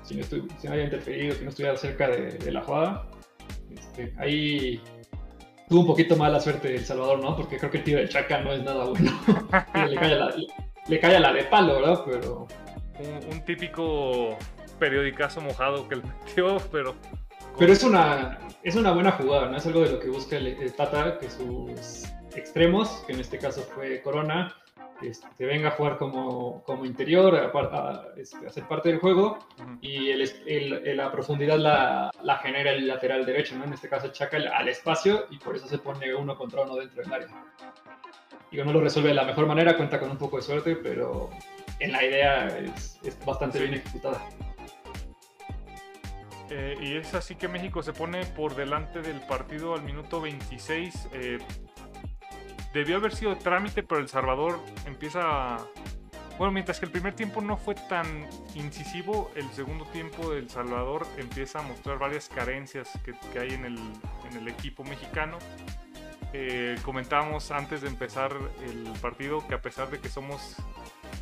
Si 0.04 0.16
no, 0.16 0.24
si 0.24 0.68
interferido, 0.68 1.38
que 1.38 1.44
no 1.44 1.50
estuviera 1.50 1.78
cerca 1.78 2.10
de, 2.10 2.52
la 2.52 2.62
jugada. 2.62 3.08
Este, 3.72 4.14
ahí 4.18 4.82
tuvo 5.70 5.82
un 5.82 5.88
poquito 5.88 6.16
mala 6.16 6.40
suerte 6.40 6.76
El 6.76 6.86
Salvador, 6.86 7.20
¿no? 7.20 7.36
Porque 7.36 7.58
creo 7.58 7.72
que 7.72 7.78
el 7.78 7.84
tiro 7.84 8.00
de 8.00 8.10
Chaca 8.10 8.42
no 8.42 8.52
es 8.52 8.64
nada 8.64 8.86
bueno. 8.86 9.12
le, 9.90 9.96
cae 9.96 10.16
la, 10.16 10.36
le, 10.88 11.00
cae 11.00 11.16
a 11.16 11.20
la, 11.20 11.34
de 11.34 11.44
palo, 11.44 11.76
¿verdad? 11.76 12.04
Pero. 12.06 12.48
Un, 13.30 13.44
típico 13.44 14.38
periodicazo 14.80 15.42
mojado 15.42 15.88
que 15.88 15.96
él 15.96 16.04
metió, 16.04 16.58
pero. 16.72 16.96
Pero 17.58 17.72
es 17.72 17.84
una, 17.84 18.40
es 18.64 18.76
una 18.76 18.92
buena 18.92 19.12
jugada, 19.12 19.50
¿no? 19.50 19.58
Es 19.58 19.66
algo 19.66 19.82
de 19.82 19.92
lo 19.92 20.00
que 20.00 20.10
busca 20.10 20.36
el, 20.38 20.74
Tata, 20.74 21.18
que 21.20 21.30
sus 21.30 22.06
extremos, 22.36 23.04
que 23.08 23.14
en 23.14 23.22
este 23.22 23.38
caso 23.38 23.62
fue 23.62 24.02
Corona, 24.02 24.54
este, 25.02 25.46
venga 25.46 25.70
a 25.70 25.72
jugar 25.72 25.98
como, 25.98 26.64
como 26.64 26.86
interior, 26.86 27.36
a, 27.36 27.48
a, 27.48 28.06
este, 28.18 28.48
hacer 28.48 28.68
parte 28.68 28.90
del 28.90 29.00
juego, 29.00 29.40
y 29.82 30.10
el, 30.10 30.98
la 30.98 31.12
profundidad 31.12 31.58
la, 31.58 32.12
la, 32.24 32.38
genera 32.38 32.72
el 32.72 32.88
lateral 32.88 33.26
derecho, 33.26 33.58
¿no? 33.58 33.66
En 33.66 33.74
este 33.74 33.90
caso 33.90 34.10
Chaca 34.10 34.38
al 34.38 34.70
espacio, 34.70 35.28
y 35.30 35.38
por 35.38 35.56
eso 35.56 35.68
se 35.68 35.78
pone 35.78 36.14
uno 36.14 36.38
contra 36.38 36.62
uno 36.62 36.76
dentro 36.76 37.04
del 37.04 37.14
área. 37.14 37.28
Digo, 38.52 38.64
no 38.64 38.74
lo 38.74 38.82
resuelve 38.82 39.10
de 39.10 39.16
la 39.16 39.24
mejor 39.24 39.48
manera, 39.48 39.76
cuenta 39.76 40.00
con 40.00 40.12
un 40.12 40.18
poco 40.18 40.38
de 40.38 40.44
suerte, 40.44 40.76
pero 40.76 41.30
en 41.80 41.92
la 41.92 42.04
idea 42.04 42.48
es, 42.48 43.00
bastante 43.26 43.60
bien 43.60 43.76
ejecutada. 43.76 44.22
Eh, 46.50 46.78
y 46.80 46.98
es 46.98 47.14
así 47.14 47.36
que 47.36 47.48
México 47.48 47.82
se 47.82 47.92
pone 47.92 48.26
por 48.26 48.56
delante 48.56 49.02
del 49.02 49.20
partido 49.22 49.74
al 49.74 49.82
minuto 49.82 50.22
26 50.22 51.08
debió 52.76 52.98
haber 52.98 53.16
sido 53.16 53.38
trámite, 53.38 53.82
pero 53.82 54.02
El 54.02 54.10
Salvador 54.10 54.60
empieza. 54.86 55.58
Bueno, 56.38 56.52
mientras 56.52 56.80
que 56.80 56.86
el 56.86 56.92
primer 56.92 57.14
tiempo 57.14 57.40
no 57.40 57.56
fue 57.56 57.74
tan 57.74 58.28
incisivo, 58.54 59.32
el 59.36 59.50
segundo 59.52 59.86
tiempo 59.86 60.30
de 60.32 60.40
El 60.40 60.50
Salvador 60.50 61.08
empieza 61.18 61.60
a 61.60 61.62
mostrar 61.62 61.98
varias 61.98 62.28
carencias 62.28 62.90
que, 63.06 63.40
hay 63.40 63.54
en 63.54 63.64
el, 63.64 63.78
en 64.30 64.38
el, 64.38 64.50
equipo 64.50 64.84
mexicano. 64.84 65.40
Eh, 66.34 66.76
comentábamos 66.84 67.52
antes 67.52 67.82
de 67.82 67.88
empezar 67.88 68.34
el 68.66 68.92
partido 69.02 69.46
que 69.48 69.56
a 69.56 69.62
pesar 69.62 69.90
de 69.90 70.00
que 70.00 70.10
somos 70.10 70.58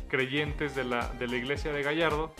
creyentes 0.08 0.74
de 0.74 0.84
la, 0.84 1.08
de 1.14 1.28
la 1.28 1.36
iglesia 1.36 1.72
de 1.72 1.82
Gallardo, 1.82 2.34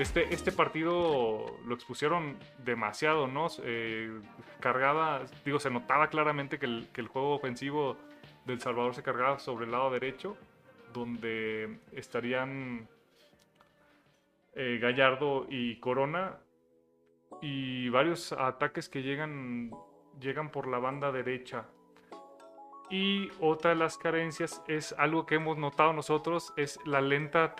Este, 0.00 0.32
este 0.32 0.50
partido 0.50 1.58
lo 1.66 1.74
expusieron 1.74 2.38
demasiado, 2.64 3.26
¿no? 3.26 3.48
Eh, 3.62 4.10
cargaba, 4.58 5.26
digo, 5.44 5.58
se 5.58 5.68
notaba 5.68 6.08
claramente 6.08 6.58
que 6.58 6.64
el, 6.64 7.08
juego 7.08 7.34
ofensivo 7.34 7.98
del 8.46 8.62
Salvador 8.62 8.94
se 8.94 9.02
cargaba 9.02 9.38
sobre 9.40 9.66
el 9.66 9.72
lado 9.72 9.90
derecho, 9.90 10.38
donde 10.94 11.80
estarían 11.92 12.88
eh, 14.54 14.78
Gallardo 14.80 15.46
y 15.50 15.78
Corona, 15.80 16.38
y 17.42 17.90
varios 17.90 18.32
ataques 18.32 18.88
que 18.88 19.02
llegan, 19.02 19.70
llegan 20.20 20.50
por 20.50 20.68
la 20.68 20.78
banda 20.78 21.10
derecha. 21.10 21.66
Y 22.90 23.30
otra 23.40 23.70
de 23.70 23.76
las 23.76 23.96
carencias 23.96 24.62
es 24.66 24.94
algo 24.98 25.24
que 25.24 25.36
hemos 25.36 25.56
notado 25.56 25.92
nosotros, 25.92 26.52
es 26.56 26.78
la 26.84 27.00
lenta 27.00 27.54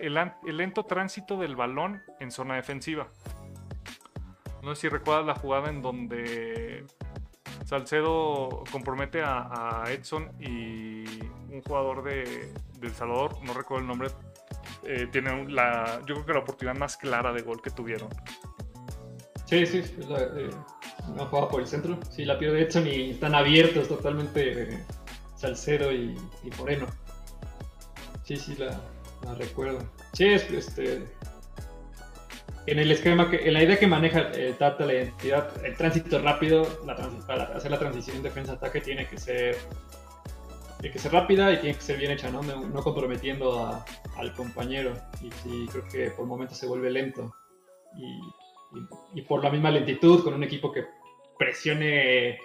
el, 0.00 0.56
lento 0.56 0.84
tránsito 0.84 1.36
del 1.36 1.56
balón 1.56 2.02
en 2.20 2.30
zona 2.30 2.54
defensiva. 2.54 3.08
No 4.62 4.74
sé 4.74 4.82
si 4.82 4.88
recuerdas 4.88 5.26
la 5.26 5.34
jugada 5.34 5.68
en 5.68 5.82
donde 5.82 6.86
Salcedo 7.64 8.62
compromete 8.70 9.22
a, 9.24 9.84
Edson 9.88 10.30
y 10.40 11.04
un 11.52 11.60
jugador 11.66 12.04
de, 12.04 12.52
El 12.80 12.90
Salvador, 12.92 13.36
no 13.42 13.52
recuerdo 13.52 13.82
el 13.82 13.88
nombre, 13.88 14.08
eh, 14.84 15.08
tiene 15.10 15.48
la, 15.48 16.00
yo 16.06 16.14
creo 16.14 16.26
que 16.26 16.32
la 16.34 16.38
oportunidad 16.40 16.76
más 16.76 16.96
clara 16.96 17.32
de 17.32 17.42
gol 17.42 17.60
que 17.60 17.70
tuvieron. 17.70 18.08
Sí, 19.46 19.64
sí, 19.66 19.78
eh, 19.78 20.50
no 21.14 21.26
juega 21.26 21.48
por 21.48 21.60
el 21.60 21.66
centro. 21.66 21.98
Sí, 22.10 22.24
la 22.24 22.38
pierde 22.38 22.62
Edson 22.62 22.86
y 22.86 23.10
están 23.10 23.34
abiertos 23.34 23.88
totalmente 23.88 24.74
eh, 24.74 24.84
Salcedo 25.36 25.92
y, 25.92 26.18
Moreno. 26.58 26.86
Sí, 28.24 28.36
sí, 28.36 28.56
la, 28.56 28.80
recuerdo. 29.34 29.78
Sí, 30.12 30.26
es, 30.26 30.50
este, 30.50 31.06
en 32.66 32.78
el 32.78 32.90
esquema, 32.90 33.30
que, 33.30 33.46
en 33.46 33.52
la 33.52 33.62
idea 33.62 33.78
que 33.78 33.86
maneja 33.86 34.30
el 34.32 34.56
Tata, 34.56 34.84
la 34.84 34.94
identidad, 34.94 35.64
el 35.64 35.76
tránsito 35.76 36.18
rápido, 36.18 36.66
para 37.26 37.44
hacer 37.56 37.70
la 37.70 37.78
transición 37.78 38.22
defensa-ataque 38.22 38.80
tiene 38.80 39.06
que 39.06 39.18
ser 39.18 39.56
tiene 40.80 40.92
que 40.92 40.98
ser 40.98 41.12
rápida 41.12 41.52
y 41.52 41.58
tiene 41.58 41.74
que 41.76 41.82
ser 41.82 41.98
bien 41.98 42.12
hecha, 42.12 42.30
¿no? 42.30 42.42
No, 42.42 42.82
comprometiendo 42.82 43.82
al 44.16 44.34
compañero. 44.34 44.92
Y 45.22 45.30
sí, 45.42 45.66
creo 45.70 45.88
que 45.88 46.10
por 46.10 46.26
momentos 46.26 46.58
se 46.58 46.66
vuelve 46.66 46.90
lento. 46.90 47.34
Y 47.96 48.20
y, 49.14 49.22
por 49.22 49.42
la 49.42 49.50
misma 49.50 49.70
lentitud, 49.70 50.22
con 50.22 50.34
un 50.34 50.42
equipo 50.42 50.72
que 50.72 50.86
presione, 51.38 52.38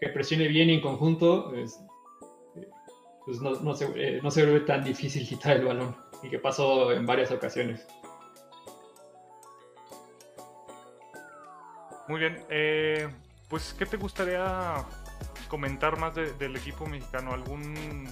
que 0.00 0.08
presione 0.08 0.48
bien 0.48 0.70
en 0.70 0.80
conjunto, 0.80 1.50
pues, 1.50 1.78
pues 3.24 3.40
no, 3.40 3.74
se, 3.74 3.86
eh, 3.96 4.20
no 4.22 4.30
se 4.30 4.44
vuelve 4.44 4.66
tan 4.66 4.84
difícil 4.84 5.26
quitar 5.26 5.56
el 5.56 5.66
balón 5.66 5.96
y 6.22 6.28
que 6.28 6.38
pasó 6.38 6.92
en 6.92 7.06
varias 7.06 7.30
ocasiones. 7.30 7.86
Muy 12.08 12.20
bien, 12.20 12.44
eh, 12.50 13.08
pues 13.48 13.74
¿qué 13.74 13.86
te 13.86 13.96
gustaría 13.96 14.84
comentar 15.48 15.98
más 15.98 16.14
del 16.14 16.56
equipo 16.56 16.86
mexicano? 16.86 17.32
¿Algún, 17.32 18.08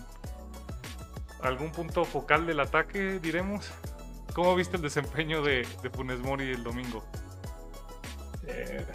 ¿Algún 1.43 1.73
punto 1.73 2.05
focal 2.05 2.47
del 2.47 2.61
ataque, 2.61 3.19
diremos? 3.19 3.71
¿Cómo 4.41 4.57
viste 4.57 4.77
el 4.77 4.83
desempeño 4.83 5.43
de, 5.43 5.67
de 5.83 5.91
Funes 5.91 6.19
Mori 6.21 6.49
el 6.49 6.65
domingo? 6.65 7.05
Eh, 8.47 8.87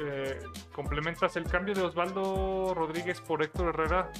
eh, 0.04 0.38
complementas 0.72 1.36
el 1.36 1.44
cambio 1.44 1.74
de 1.74 1.82
Osvaldo 1.82 2.74
Rodríguez 2.74 3.20
por 3.20 3.42
Héctor 3.42 3.68
Herrera. 3.68 4.10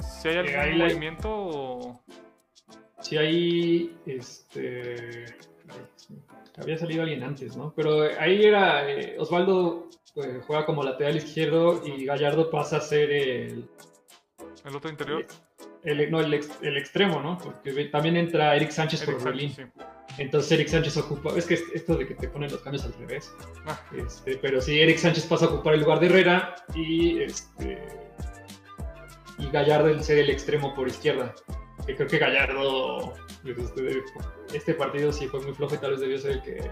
¿Si 0.00 0.28
hay 0.28 0.36
algún 0.36 0.78
movimiento 0.78 2.00
Sí, 3.00 3.16
ahí 3.16 3.96
este, 4.06 5.26
había 6.58 6.76
salido 6.76 7.02
alguien 7.02 7.22
antes, 7.22 7.56
¿no? 7.56 7.72
Pero 7.76 8.02
ahí 8.18 8.42
era 8.42 8.90
eh, 8.90 9.16
Osvaldo 9.18 9.88
eh, 10.16 10.40
juega 10.46 10.66
como 10.66 10.82
lateral 10.82 11.16
izquierdo 11.16 11.86
y 11.86 12.04
Gallardo 12.04 12.50
pasa 12.50 12.78
a 12.78 12.80
ser 12.80 13.12
el. 13.12 13.68
¿El 14.64 14.76
otro 14.76 14.90
interior? 14.90 15.24
El, 15.84 16.10
no, 16.10 16.20
el, 16.20 16.40
el, 16.62 16.76
extremo, 16.76 17.20
¿no? 17.20 17.38
Porque 17.38 17.84
también 17.86 18.16
entra 18.16 18.56
Eric 18.56 18.70
Sánchez 18.70 19.04
por 19.04 19.22
Berlín. 19.22 19.54
Entonces 20.18 20.52
Eric 20.52 20.68
Sánchez 20.68 20.96
ocupa. 20.96 21.36
Es 21.36 21.46
que 21.46 21.54
esto 21.74 21.96
de 21.96 22.06
que 22.06 22.14
te 22.14 22.28
ponen 22.28 22.50
los 22.50 22.60
cambios 22.60 22.84
al 22.84 22.94
revés. 22.94 23.32
Ah. 23.66 23.80
Este, 23.96 24.36
pero 24.38 24.60
sí, 24.60 24.80
Eric 24.80 24.98
Sánchez 24.98 25.26
pasa 25.26 25.46
a 25.46 25.48
ocupar 25.48 25.74
el 25.74 25.80
lugar 25.80 26.00
de 26.00 26.06
Herrera 26.06 26.56
y 26.74 27.22
este. 27.22 27.78
Y 29.38 29.50
Gallardo 29.50 29.88
el 29.88 30.02
ser 30.02 30.18
el 30.18 30.30
extremo 30.30 30.74
por 30.74 30.88
izquierda 30.88 31.34
creo 31.94 32.08
que 32.08 32.18
Gallardo, 32.18 33.14
este, 33.44 34.04
este 34.52 34.74
partido 34.74 35.12
sí 35.12 35.28
fue 35.28 35.40
muy 35.40 35.54
flojo 35.54 35.74
y 35.74 35.78
tal 35.78 35.92
vez 35.92 36.00
debió 36.00 36.18
ser 36.18 36.32
el 36.32 36.42
que, 36.42 36.70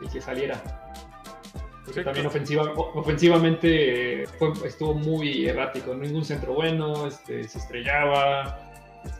el 0.00 0.10
que 0.10 0.20
saliera. 0.20 0.81
Porque 1.84 2.04
también 2.04 2.26
ofensiva, 2.26 2.72
ofensivamente 2.74 4.22
estuvo 4.64 4.94
muy 4.94 5.46
errático, 5.46 5.94
ningún 5.94 6.24
centro 6.24 6.54
bueno, 6.54 7.06
este, 7.06 7.44
se 7.44 7.58
estrellaba, 7.58 8.72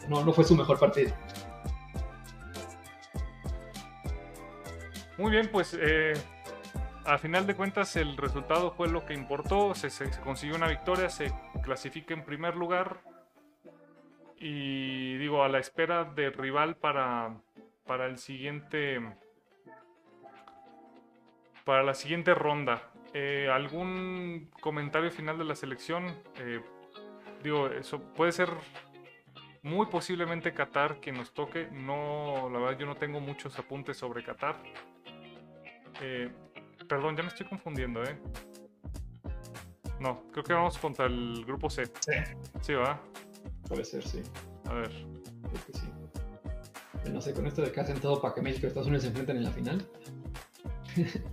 no, 0.09 0.25
no 0.25 0.33
fue 0.33 0.45
su 0.45 0.57
mejor 0.57 0.79
partido. 0.79 1.13
Muy 5.19 5.31
bien, 5.31 5.49
pues 5.51 5.77
eh, 5.81 6.13
a 7.05 7.19
final 7.19 7.47
de 7.47 7.55
cuentas 7.55 7.97
el 7.97 8.17
resultado 8.17 8.71
fue 8.71 8.89
lo 8.89 9.05
que 9.05 9.15
importó, 9.15 9.75
se, 9.75 9.91
se 9.91 10.09
consiguió 10.21 10.57
una 10.57 10.69
victoria, 10.69 11.09
se 11.11 11.33
clasifica 11.63 12.15
en 12.15 12.25
primer 12.25 12.57
lugar, 12.57 13.01
y 14.45 15.17
digo, 15.19 15.45
a 15.45 15.49
la 15.49 15.61
espera 15.61 16.03
de 16.03 16.31
rival 16.31 16.75
para, 16.75 17.37
para 17.87 18.07
el 18.07 18.19
siguiente. 18.19 19.01
Para 21.65 21.83
la 21.83 21.95
siguiente 21.95 22.35
ronda. 22.35 22.91
Eh, 23.15 23.49
¿Algún 23.53 24.51
comentario 24.61 25.11
final 25.11 25.39
de 25.39 25.45
la 25.45 25.55
selección? 25.55 26.07
Eh, 26.37 26.61
digo, 27.43 27.69
eso 27.69 28.01
puede 28.01 28.33
ser 28.33 28.49
muy 29.63 29.87
posiblemente 29.87 30.53
Qatar 30.53 30.99
que 31.01 31.13
nos 31.13 31.33
toque. 31.33 31.69
No, 31.71 32.49
la 32.51 32.59
verdad, 32.59 32.79
yo 32.79 32.87
no 32.87 32.97
tengo 32.97 33.21
muchos 33.21 33.59
apuntes 33.59 33.97
sobre 33.97 34.25
Qatar. 34.25 34.57
Eh, 36.01 36.31
perdón, 36.89 37.17
ya 37.17 37.23
me 37.23 37.29
estoy 37.29 37.47
confundiendo, 37.47 38.03
¿eh? 38.03 38.19
No, 40.01 40.25
creo 40.33 40.43
que 40.43 40.53
vamos 40.53 40.79
contra 40.79 41.07
el 41.07 41.45
grupo 41.45 41.71
C. 41.71 41.87
Sí. 41.87 42.13
Sí, 42.61 42.75
¿va? 42.75 43.01
Puede 43.69 43.85
ser, 43.85 44.03
sí. 44.07 44.23
A 44.69 44.75
ver. 44.75 44.91
Creo 44.91 45.67
que 45.67 45.73
sí. 45.79 45.87
No 47.13 47.21
sé, 47.21 47.33
con 47.35 47.47
esto 47.47 47.63
de 47.63 47.71
que 47.71 47.81
hacen 47.81 48.01
todo 48.01 48.21
para 48.21 48.35
que 48.35 48.43
México 48.43 48.67
y 48.67 48.69
Estados 48.69 48.89
Unidos 48.89 49.03
se 49.03 49.09
enfrenten 49.09 49.37
en 49.37 49.45
la 49.45 49.51
final. 49.51 49.87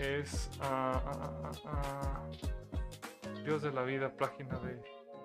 es. 0.00 0.50
Ah, 0.60 1.00
ah, 1.04 1.50
ah, 1.66 2.22
Dios 3.44 3.62
de 3.62 3.72
la 3.72 3.82
vida, 3.82 4.10
página 4.16 4.58
de. 4.58 4.76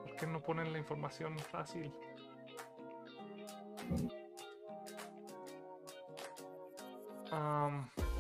¿Por 0.04 0.16
qué 0.18 0.28
no 0.28 0.42
ponen 0.42 0.72
la 0.72 0.80
información 0.80 1.38
fácil? 1.40 1.92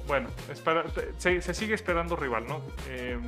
bueno, 0.07 0.29
se, 1.17 1.41
sigue 1.53 1.73
esperando 1.73 2.15
rival, 2.15 2.45
¿no? 2.47 2.61
Eh, 2.89 3.19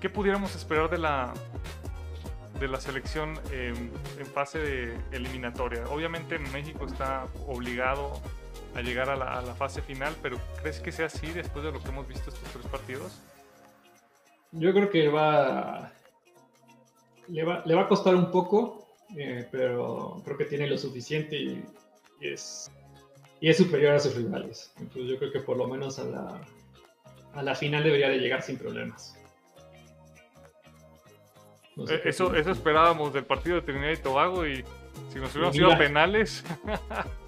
¿Qué 0.00 0.10
pudiéramos 0.10 0.54
esperar 0.56 0.90
de 0.90 0.98
la, 0.98 1.32
de 2.58 2.68
la 2.68 2.80
selección 2.80 3.38
en, 3.52 3.92
fase 4.34 4.58
de 4.58 4.98
eliminatoria? 5.12 5.84
Obviamente 5.88 6.38
México 6.38 6.86
está 6.86 7.26
obligado 7.46 8.20
a 8.74 8.80
llegar 8.80 9.10
a 9.10 9.16
la, 9.16 9.54
fase 9.54 9.82
final, 9.82 10.14
pero 10.22 10.38
¿crees 10.60 10.80
que 10.80 10.92
sea 10.92 11.06
así 11.06 11.26
después 11.28 11.64
de 11.64 11.72
lo 11.72 11.80
que 11.80 11.88
hemos 11.88 12.08
visto 12.08 12.30
estos 12.30 12.48
tres 12.50 12.66
partidos? 12.66 13.20
Yo 14.52 14.72
creo 14.72 14.90
que 14.90 15.08
va 15.08 15.92
le 17.28 17.44
va, 17.44 17.62
le 17.64 17.74
va 17.74 17.82
a 17.82 17.88
costar 17.88 18.14
un 18.14 18.30
poco, 18.30 18.86
eh, 19.16 19.46
pero 19.50 20.20
creo 20.24 20.36
que 20.36 20.44
tiene 20.44 20.66
lo 20.66 20.76
suficiente 20.76 21.36
y, 21.36 21.64
es, 22.20 22.70
y 23.40 23.48
es 23.48 23.56
superior 23.56 23.94
a 23.94 24.00
sus 24.00 24.14
rivales. 24.14 24.72
Entonces 24.78 25.10
yo 25.10 25.18
creo 25.18 25.32
que 25.32 25.40
por 25.40 25.56
lo 25.56 25.66
menos 25.66 25.98
a 25.98 26.04
la, 26.04 26.40
a 27.34 27.42
la 27.42 27.54
final 27.54 27.84
debería 27.84 28.08
de 28.08 28.18
llegar 28.18 28.42
sin 28.42 28.58
problemas. 28.58 29.18
Eh, 31.76 32.02
eso, 32.04 32.34
eso 32.34 32.50
esperábamos 32.50 33.12
del 33.14 33.24
partido 33.24 33.56
de 33.56 33.62
Trinidad 33.62 33.92
y 33.92 33.96
Tobago 33.96 34.46
y 34.46 34.64
si 35.10 35.18
nos 35.18 35.32
hubiéramos 35.32 35.56
ido 35.56 35.72
a 35.72 35.78
penales. 35.78 36.44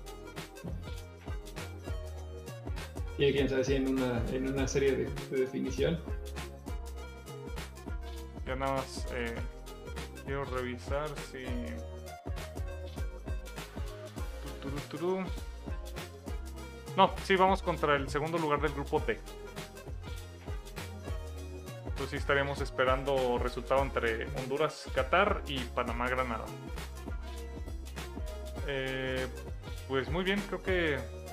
y 3.19 3.33
quién 3.33 3.49
sabe 3.49 3.65
si 3.65 3.75
en 3.75 3.89
una, 3.89 4.23
en 4.33 4.49
una 4.49 4.67
serie 4.67 4.93
de, 4.93 5.39
definición. 5.39 6.01
Ya 8.47 8.57
nada 8.57 8.75
más 8.75 9.07
eh, 9.13 9.35
quiero 10.25 10.45
revisar 10.45 11.09
si. 11.31 11.45
No, 16.97 17.11
sí, 17.25 17.37
vamos 17.37 17.63
contra 17.63 17.97
el 17.97 18.09
segundo 18.09 18.39
lugar 18.39 18.61
del 18.61 18.73
grupo 18.73 19.01
D. 19.01 19.19
Entonces 21.85 22.11
sí 22.11 22.17
estaríamos 22.17 22.61
esperando 22.61 23.39
resultado 23.39 23.83
entre 23.83 24.27
Honduras, 24.39 24.89
Qatar 24.95 25.43
y 25.47 25.59
Panamá, 25.61 26.09
Granada. 26.09 26.45
Eh, 28.67 29.27
pues 29.87 30.09
muy 30.09 30.25
bien, 30.25 30.41
creo 30.49 30.63
que 30.63 31.24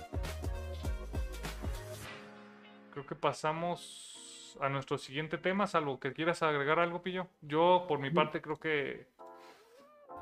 pasamos 3.22 4.58
a 4.60 4.68
nuestro 4.68 4.98
siguiente 4.98 5.38
tema, 5.38 5.68
salvo 5.68 6.00
que 6.00 6.12
quieras 6.12 6.44
agregar 6.44 6.80
algo, 6.80 7.02
Pillo. 7.02 7.28
Yo, 7.42 7.86
por 7.88 8.00
mi 8.00 8.10
parte, 8.10 8.42
creo 8.42 8.60
que... 8.60 9.08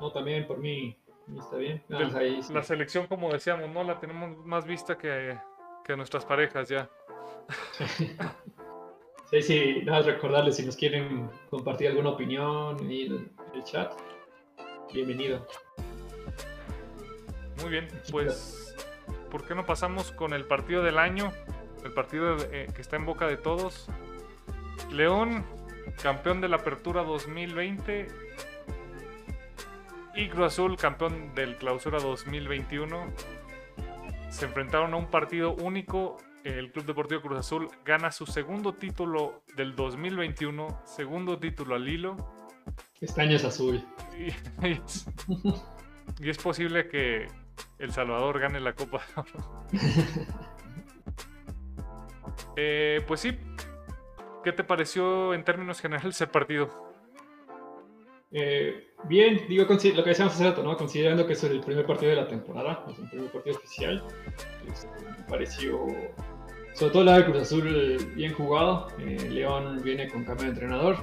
No, 0.00 0.12
también 0.12 0.46
por 0.46 0.58
mí 0.58 0.96
está 1.36 1.56
bien. 1.56 1.82
La 1.88 2.62
selección, 2.62 3.06
como 3.06 3.32
decíamos, 3.32 3.68
no 3.70 3.82
la 3.82 3.98
tenemos 3.98 4.36
más 4.46 4.64
vista 4.64 4.96
que, 4.96 5.36
que 5.84 5.96
nuestras 5.96 6.24
parejas 6.24 6.68
ya. 6.68 6.88
Sí, 9.30 9.42
sí, 9.42 9.82
nada 9.84 9.98
más 9.98 10.06
recordarles 10.06 10.56
si 10.56 10.66
nos 10.66 10.74
quieren 10.74 11.30
compartir 11.50 11.86
alguna 11.86 12.08
opinión 12.10 12.76
en 12.80 13.30
el 13.54 13.62
chat. 13.62 13.92
Bienvenido. 14.92 15.46
Muy 17.62 17.70
bien, 17.70 17.86
pues, 18.10 18.74
¿por 19.30 19.46
qué 19.46 19.54
no 19.54 19.64
pasamos 19.64 20.10
con 20.10 20.32
el 20.32 20.46
partido 20.46 20.82
del 20.82 20.98
año? 20.98 21.30
El 21.84 21.92
partido 21.92 22.36
eh, 22.50 22.68
que 22.74 22.80
está 22.80 22.96
en 22.96 23.06
boca 23.06 23.26
de 23.26 23.36
todos. 23.36 23.88
León, 24.90 25.44
campeón 26.02 26.40
de 26.40 26.48
la 26.48 26.56
Apertura 26.56 27.02
2020. 27.02 28.08
Y 30.16 30.28
Cruz 30.28 30.46
Azul, 30.46 30.76
campeón 30.76 31.34
del 31.34 31.56
Clausura 31.56 32.00
2021. 32.00 33.12
Se 34.30 34.44
enfrentaron 34.46 34.94
a 34.94 34.96
un 34.96 35.06
partido 35.06 35.52
único 35.54 36.16
el 36.44 36.72
Club 36.72 36.86
Deportivo 36.86 37.20
Cruz 37.20 37.38
Azul 37.38 37.68
gana 37.84 38.10
su 38.10 38.24
segundo 38.26 38.72
título 38.72 39.42
del 39.56 39.76
2021, 39.76 40.82
segundo 40.86 41.38
título 41.38 41.74
al 41.74 41.86
hilo. 41.88 42.16
Este 43.00 43.34
es 43.34 43.44
azul. 43.44 43.84
Y, 46.18 46.28
es, 46.28 46.38
posible 46.38 46.88
que 46.88 47.28
El 47.78 47.92
Salvador 47.92 48.40
gane 48.40 48.58
la 48.60 48.74
Copa. 48.74 49.00
eh, 52.62 53.00
pues 53.06 53.20
sí, 53.20 53.38
¿qué 54.44 54.52
te 54.52 54.64
pareció 54.64 55.32
en 55.32 55.44
términos 55.44 55.80
generales 55.80 56.20
el 56.20 56.28
partido? 56.28 56.90
Eh, 58.32 58.92
bien, 59.04 59.46
digo 59.48 59.64
lo 59.64 59.78
que 59.78 60.10
decíamos 60.10 60.34
hace 60.34 60.44
rato, 60.44 60.62
¿no? 60.62 60.76
Considerando 60.76 61.26
que 61.26 61.32
es 61.32 61.42
el 61.44 61.60
primer 61.60 61.86
partido 61.86 62.10
de 62.10 62.16
la 62.16 62.28
temporada, 62.28 62.84
es 62.90 62.98
el 62.98 63.08
primer 63.08 63.32
partido 63.32 63.56
oficial, 63.56 64.04
este, 64.68 64.88
me 65.04 65.24
pareció 65.28 65.86
sobre 66.74 66.92
todo 66.92 67.04
la 67.04 67.16
de 67.18 67.24
Cruz 67.24 67.42
Azul 67.42 68.12
bien 68.14 68.32
jugado. 68.32 68.88
Eh, 68.98 69.28
León 69.30 69.80
viene 69.82 70.08
con 70.08 70.24
cambio 70.24 70.44
de 70.44 70.50
entrenador. 70.50 70.96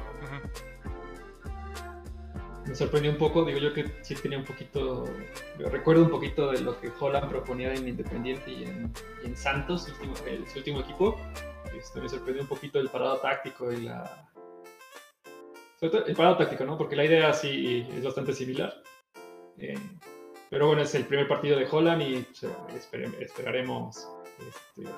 Me 2.68 2.76
sorprendió 2.76 3.12
un 3.12 3.18
poco, 3.18 3.46
digo 3.46 3.60
yo 3.60 3.74
que 3.74 3.86
sí 4.02 4.16
tenía 4.16 4.38
un 4.38 4.44
poquito, 4.44 5.06
recuerdo 5.58 6.04
un 6.04 6.10
poquito 6.10 6.52
de 6.52 6.62
lo 6.62 6.80
que 6.80 6.92
Holland 7.00 7.30
proponía 7.30 7.74
en 7.74 7.88
Independiente 7.88 8.52
y 8.52 8.64
en, 8.64 8.94
Santos, 9.36 9.84
su 9.84 10.58
último 10.58 10.82
equipo. 10.82 11.18
Este, 11.78 12.02
me 12.02 12.10
sorprendió 12.10 12.42
un 12.42 12.50
poquito 12.50 12.80
el 12.80 12.90
parado 12.90 13.18
táctico 13.18 13.72
y 13.72 13.82
la... 13.82 14.30
Sobre 15.80 15.92
todo 15.92 16.06
el 16.08 16.16
parado 16.16 16.38
táctico, 16.38 16.66
¿no? 16.66 16.78
Porque 16.78 16.96
la 16.96 17.06
idea 17.06 17.32
sí 17.34 17.88
es 17.90 18.04
bastante 18.04 18.34
similar. 18.34 18.74
Eh, 19.60 19.78
pero 20.50 20.68
bueno, 20.68 20.82
es 20.82 20.96
el 20.96 21.06
primer 21.06 21.28
partido 21.28 21.58
de 21.58 21.68
Holland 21.70 22.02
y 22.02 22.28
esperaremos 23.20 24.08
este, 24.40 24.90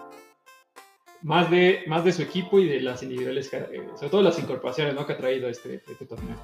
más 1.22 1.50
de, 1.50 1.84
más 1.88 2.06
de 2.06 2.14
su 2.14 2.22
equipo 2.22 2.60
y 2.60 2.68
de 2.68 2.82
las 2.82 3.04
individuales, 3.04 3.52
eh, 3.54 3.88
sobre 3.96 4.10
todo 4.10 4.22
las 4.22 4.40
incorporaciones 4.40 4.96
¿no? 4.96 5.06
que 5.06 5.14
ha 5.14 5.18
traído 5.18 5.50
este, 5.50 5.82
este 5.88 6.06
torneo. 6.06 6.38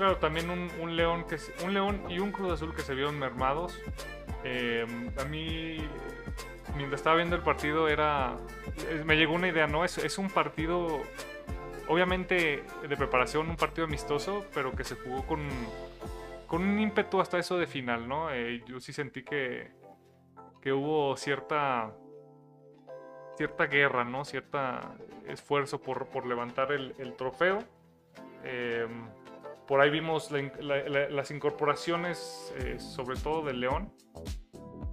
Claro, 0.00 0.16
también 0.16 0.48
un, 0.48 0.96
León 0.96 1.26
que 1.28 1.36
un 1.62 1.74
León 1.74 2.04
y 2.08 2.20
un 2.20 2.32
Cruz 2.32 2.52
Azul 2.52 2.74
que 2.74 2.80
se 2.80 2.94
vieron 2.94 3.18
mermados. 3.18 3.78
Eh, 4.44 4.86
a 5.18 5.24
mí, 5.26 5.76
mientras 6.74 7.00
estaba 7.00 7.16
viendo 7.16 7.36
el 7.36 7.42
partido, 7.42 7.86
era. 7.86 8.34
Me 9.04 9.18
llegó 9.18 9.34
una 9.34 9.48
idea, 9.48 9.66
¿no? 9.66 9.84
Es, 9.84 10.16
un 10.16 10.30
partido. 10.30 11.02
Obviamente 11.86 12.64
de 12.88 12.96
preparación, 12.96 13.50
un 13.50 13.56
partido 13.56 13.86
amistoso, 13.86 14.46
pero 14.54 14.72
que 14.72 14.84
se 14.84 14.94
jugó 14.94 15.26
con, 15.26 15.46
con 16.46 16.62
un 16.62 16.80
ímpetu 16.80 17.20
hasta 17.20 17.38
eso 17.38 17.58
de 17.58 17.66
final, 17.66 18.08
¿no? 18.08 18.32
Eh, 18.32 18.62
yo 18.66 18.80
sí 18.80 18.94
sentí 18.94 19.22
que, 19.22 19.70
que 20.62 20.72
hubo 20.72 21.14
cierta 21.18 21.92
cierta 23.36 23.66
guerra, 23.66 24.04
¿no? 24.04 24.24
Cierta 24.24 24.94
esfuerzo 25.28 25.78
por, 25.78 26.06
por 26.06 26.24
levantar 26.24 26.72
el, 26.72 26.94
el 26.96 27.16
trofeo. 27.16 27.58
Eh, 28.44 28.88
por 29.70 29.80
ahí 29.80 29.88
vimos 29.88 30.32
las 30.32 31.30
incorporaciones, 31.30 32.52
eh, 32.58 32.80
sobre 32.80 33.16
todo 33.20 33.42
de 33.42 33.52
León. 33.52 33.92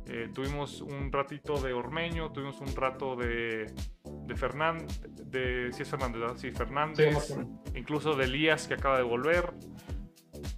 Eh, 0.05 0.29
tuvimos 0.35 0.81
un 0.81 1.11
ratito 1.11 1.59
de 1.59 1.73
Ormeño, 1.73 2.31
tuvimos 2.31 2.61
un 2.61 2.75
rato 2.75 3.15
de, 3.15 3.73
de 4.03 4.35
Fernández, 4.35 5.01
de, 5.25 5.71
sí 5.73 5.81
es 5.81 5.89
Fernández, 5.89 6.21
Sí, 6.39 6.51
Fernández, 6.51 7.35
incluso 7.73 8.13
de 8.13 8.25
Elías 8.25 8.67
que 8.67 8.75
acaba 8.75 8.97
de 8.97 9.03
volver. 9.03 9.51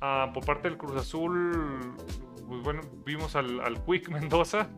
Ah, 0.01 0.32
por 0.34 0.45
parte 0.45 0.67
del 0.67 0.77
Cruz 0.77 0.97
Azul, 0.97 1.95
pues 2.45 2.62
bueno, 2.62 2.82
vimos 3.05 3.38
al, 3.38 3.62
al 3.62 3.82
Quick 3.86 4.10
Mendoza. 4.10 4.69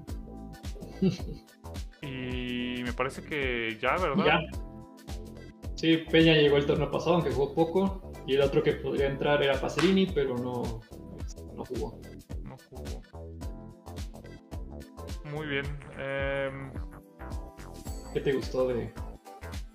y 2.03 2.83
me 2.83 2.93
parece 2.93 3.23
que 3.23 3.75
ya, 3.81 3.97
¿verdad? 3.97 4.23
Ya. 4.23 4.39
Sí, 5.73 5.97
Peña 6.11 6.35
llegó 6.35 6.57
el 6.57 6.67
torneo 6.67 6.91
pasado, 6.91 7.15
aunque 7.15 7.31
jugó 7.31 7.55
poco. 7.55 8.10
Y 8.25 8.35
el 8.35 8.41
otro 8.41 8.61
que 8.61 8.73
podría 8.73 9.07
entrar 9.07 9.41
era 9.41 9.59
Pacerini, 9.59 10.05
pero 10.07 10.37
no, 10.37 10.81
no 11.55 11.65
jugó. 11.65 11.99
No 12.43 12.57
jugó. 12.69 13.01
Muy 15.31 15.47
bien. 15.47 15.65
Em, 15.97 16.71
¿Qué 18.13 18.19
te 18.19 18.33
gustó 18.33 18.67
de, 18.67 18.93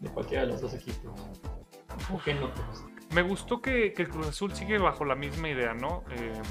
de, 0.01 0.11
cualquiera 0.11 0.45
de 0.45 0.53
los 0.53 0.61
dos 0.61 0.75
equipos? 0.75 1.13
¿O 2.13 2.21
qué 2.23 2.35
no 2.35 2.53
te 2.53 2.63
gustó? 2.63 2.89
Me 3.15 3.23
gustó 3.23 3.63
que, 3.63 3.93
que, 3.93 4.03
el 4.03 4.09
Cruz 4.09 4.29
Azul 4.29 4.53
sigue 4.53 4.79
bajo 4.79 5.05
la 5.05 5.15
misma 5.15 5.49
idea, 5.49 5.73
¿no? 5.75 6.05
Em, 6.11 6.43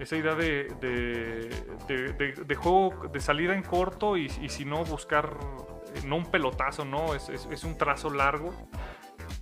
esa 0.00 0.16
idea 0.16 0.34
de, 0.34 0.64
de, 0.80 2.44
de, 2.44 2.54
juego, 2.54 3.08
de 3.12 3.20
salida 3.20 3.54
en 3.54 3.62
corto 3.62 4.16
y, 4.16 4.26
y, 4.40 4.48
si 4.48 4.64
no 4.64 4.82
buscar, 4.84 5.36
no 6.06 6.16
un 6.16 6.24
pelotazo, 6.24 6.84
¿no? 6.84 7.14
Es, 7.14 7.28
es, 7.28 7.46
es 7.50 7.64
un 7.64 7.76
trazo 7.76 8.10
largo 8.10 8.54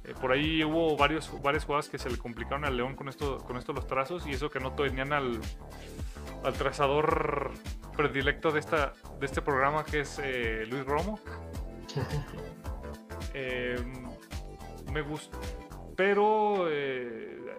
eh, 0.09 0.15
por 0.21 0.33
ahí 0.33 0.65
hubo 0.65 0.97
varios, 0.97 1.31
varias 1.43 1.65
jugadas 1.65 1.89
que 1.89 1.99
se 1.99 2.09
le 2.09 2.17
complicaron 2.17 2.65
al 2.65 2.77
León 2.77 2.97
con 2.97 3.09
esto, 3.09 3.39
con 3.39 3.57
esto 3.57 3.73
los 3.73 3.87
trazos 3.87 4.27
y 4.27 4.31
eso 4.33 4.49
que 4.49 4.59
no 4.59 4.73
tenían 4.73 5.13
al, 5.13 5.39
al 6.45 6.53
trazador 6.55 7.53
predilecto 7.97 8.51
de, 8.51 8.61
esta, 8.61 8.95
de 9.21 9.27
este 9.27 9.43
programa 9.43 9.85
que 9.85 10.01
es 10.01 10.19
eh, 10.23 10.65
Luis 10.69 10.85
Romo. 10.85 11.21
Eh, 13.35 13.77
me 14.93 15.03
gustó. 15.03 15.39
Pero 15.97 16.67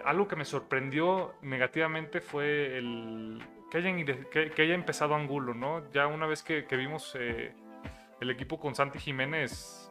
algo 0.03 0.27
que 0.27 0.35
me 0.35 0.45
sorprendió 0.45 1.35
negativamente 1.41 2.21
fue 2.21 2.77
el 2.77 3.43
que, 3.69 3.77
hayan, 3.77 4.03
que, 4.05 4.61
haya 4.61 4.73
empezado 4.73 5.15
Angulo, 5.15 5.53
¿no? 5.53 5.89
Ya 5.91 6.07
una 6.07 6.25
vez 6.25 6.43
que, 6.43 6.65
que 6.65 6.75
vimos 6.75 7.15
el 7.15 8.29
equipo 8.29 8.59
con 8.59 8.73
Santi 8.73 8.99
Jiménez 8.99 9.88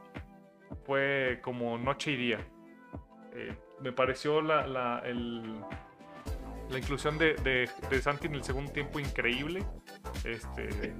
fue 0.84 1.40
como 1.42 1.78
noche 1.78 2.12
y 2.12 2.16
día. 2.16 2.46
Eh, 3.34 3.56
me 3.80 3.92
pareció 3.92 4.40
la, 4.40 4.66
la, 4.66 5.02
la 6.70 6.78
inclusión 6.78 7.18
de, 7.18 7.34
de, 7.34 8.02
Santi 8.02 8.26
en 8.26 8.34
el 8.34 8.44
segundo 8.44 8.72
tiempo 8.72 8.98
increíble. 8.98 9.64
Este, 10.24 10.94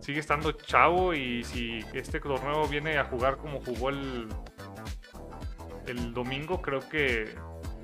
sigue 0.00 0.20
estando 0.20 0.52
chavo 0.52 1.14
y 1.14 1.44
si 1.44 1.80
este 1.92 2.20
torneo 2.20 2.66
viene 2.68 2.98
a 2.98 3.04
jugar 3.04 3.36
como 3.36 3.60
jugó 3.60 3.90
el, 3.90 4.28
el 5.86 6.14
domingo, 6.14 6.62
creo 6.62 6.80
que 6.88 7.34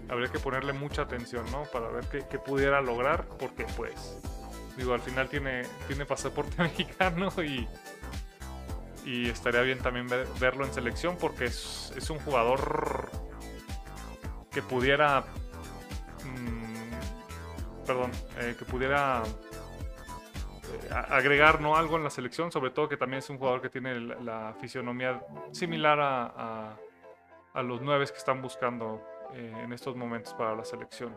habría 0.08 0.30
que 0.30 0.38
ponerle 0.38 0.72
mucha 0.72 1.02
atención, 1.02 1.44
¿no? 1.50 1.64
Para 1.64 1.88
ver 1.88 2.04
qué, 2.10 2.24
qué 2.30 2.38
pudiera 2.38 2.80
lograr, 2.80 3.26
porque 3.38 3.66
pues, 3.76 4.18
digo, 4.76 4.94
al 4.94 5.00
final 5.00 5.28
tiene, 5.28 5.62
tiene 5.86 6.06
pasaporte 6.06 6.54
mexicano 6.62 7.30
y 7.42 7.68
y 9.08 9.30
estaría 9.30 9.62
bien 9.62 9.78
también 9.78 10.06
verlo 10.38 10.66
en 10.66 10.72
selección 10.72 11.16
porque 11.18 11.46
es, 11.46 11.94
es 11.96 12.10
un 12.10 12.18
jugador 12.18 13.10
que 14.50 14.60
pudiera 14.60 15.24
mm, 16.24 17.86
perdón 17.86 18.10
eh, 18.38 18.54
que 18.58 18.66
pudiera 18.66 19.22
eh, 19.24 20.90
agregar 20.92 21.62
¿no? 21.62 21.74
algo 21.74 21.96
en 21.96 22.04
la 22.04 22.10
selección 22.10 22.52
sobre 22.52 22.70
todo 22.70 22.86
que 22.86 22.98
también 22.98 23.20
es 23.20 23.30
un 23.30 23.38
jugador 23.38 23.62
que 23.62 23.70
tiene 23.70 23.98
la, 23.98 24.54
fisionomía 24.60 25.22
similar 25.52 25.98
a, 26.00 26.76
a, 27.54 27.62
los 27.62 27.80
nueve 27.80 28.04
que 28.04 28.18
están 28.18 28.42
buscando 28.42 29.02
eh, 29.32 29.54
en 29.64 29.72
estos 29.72 29.96
momentos 29.96 30.34
para 30.34 30.54
la 30.54 30.66
selección 30.66 31.16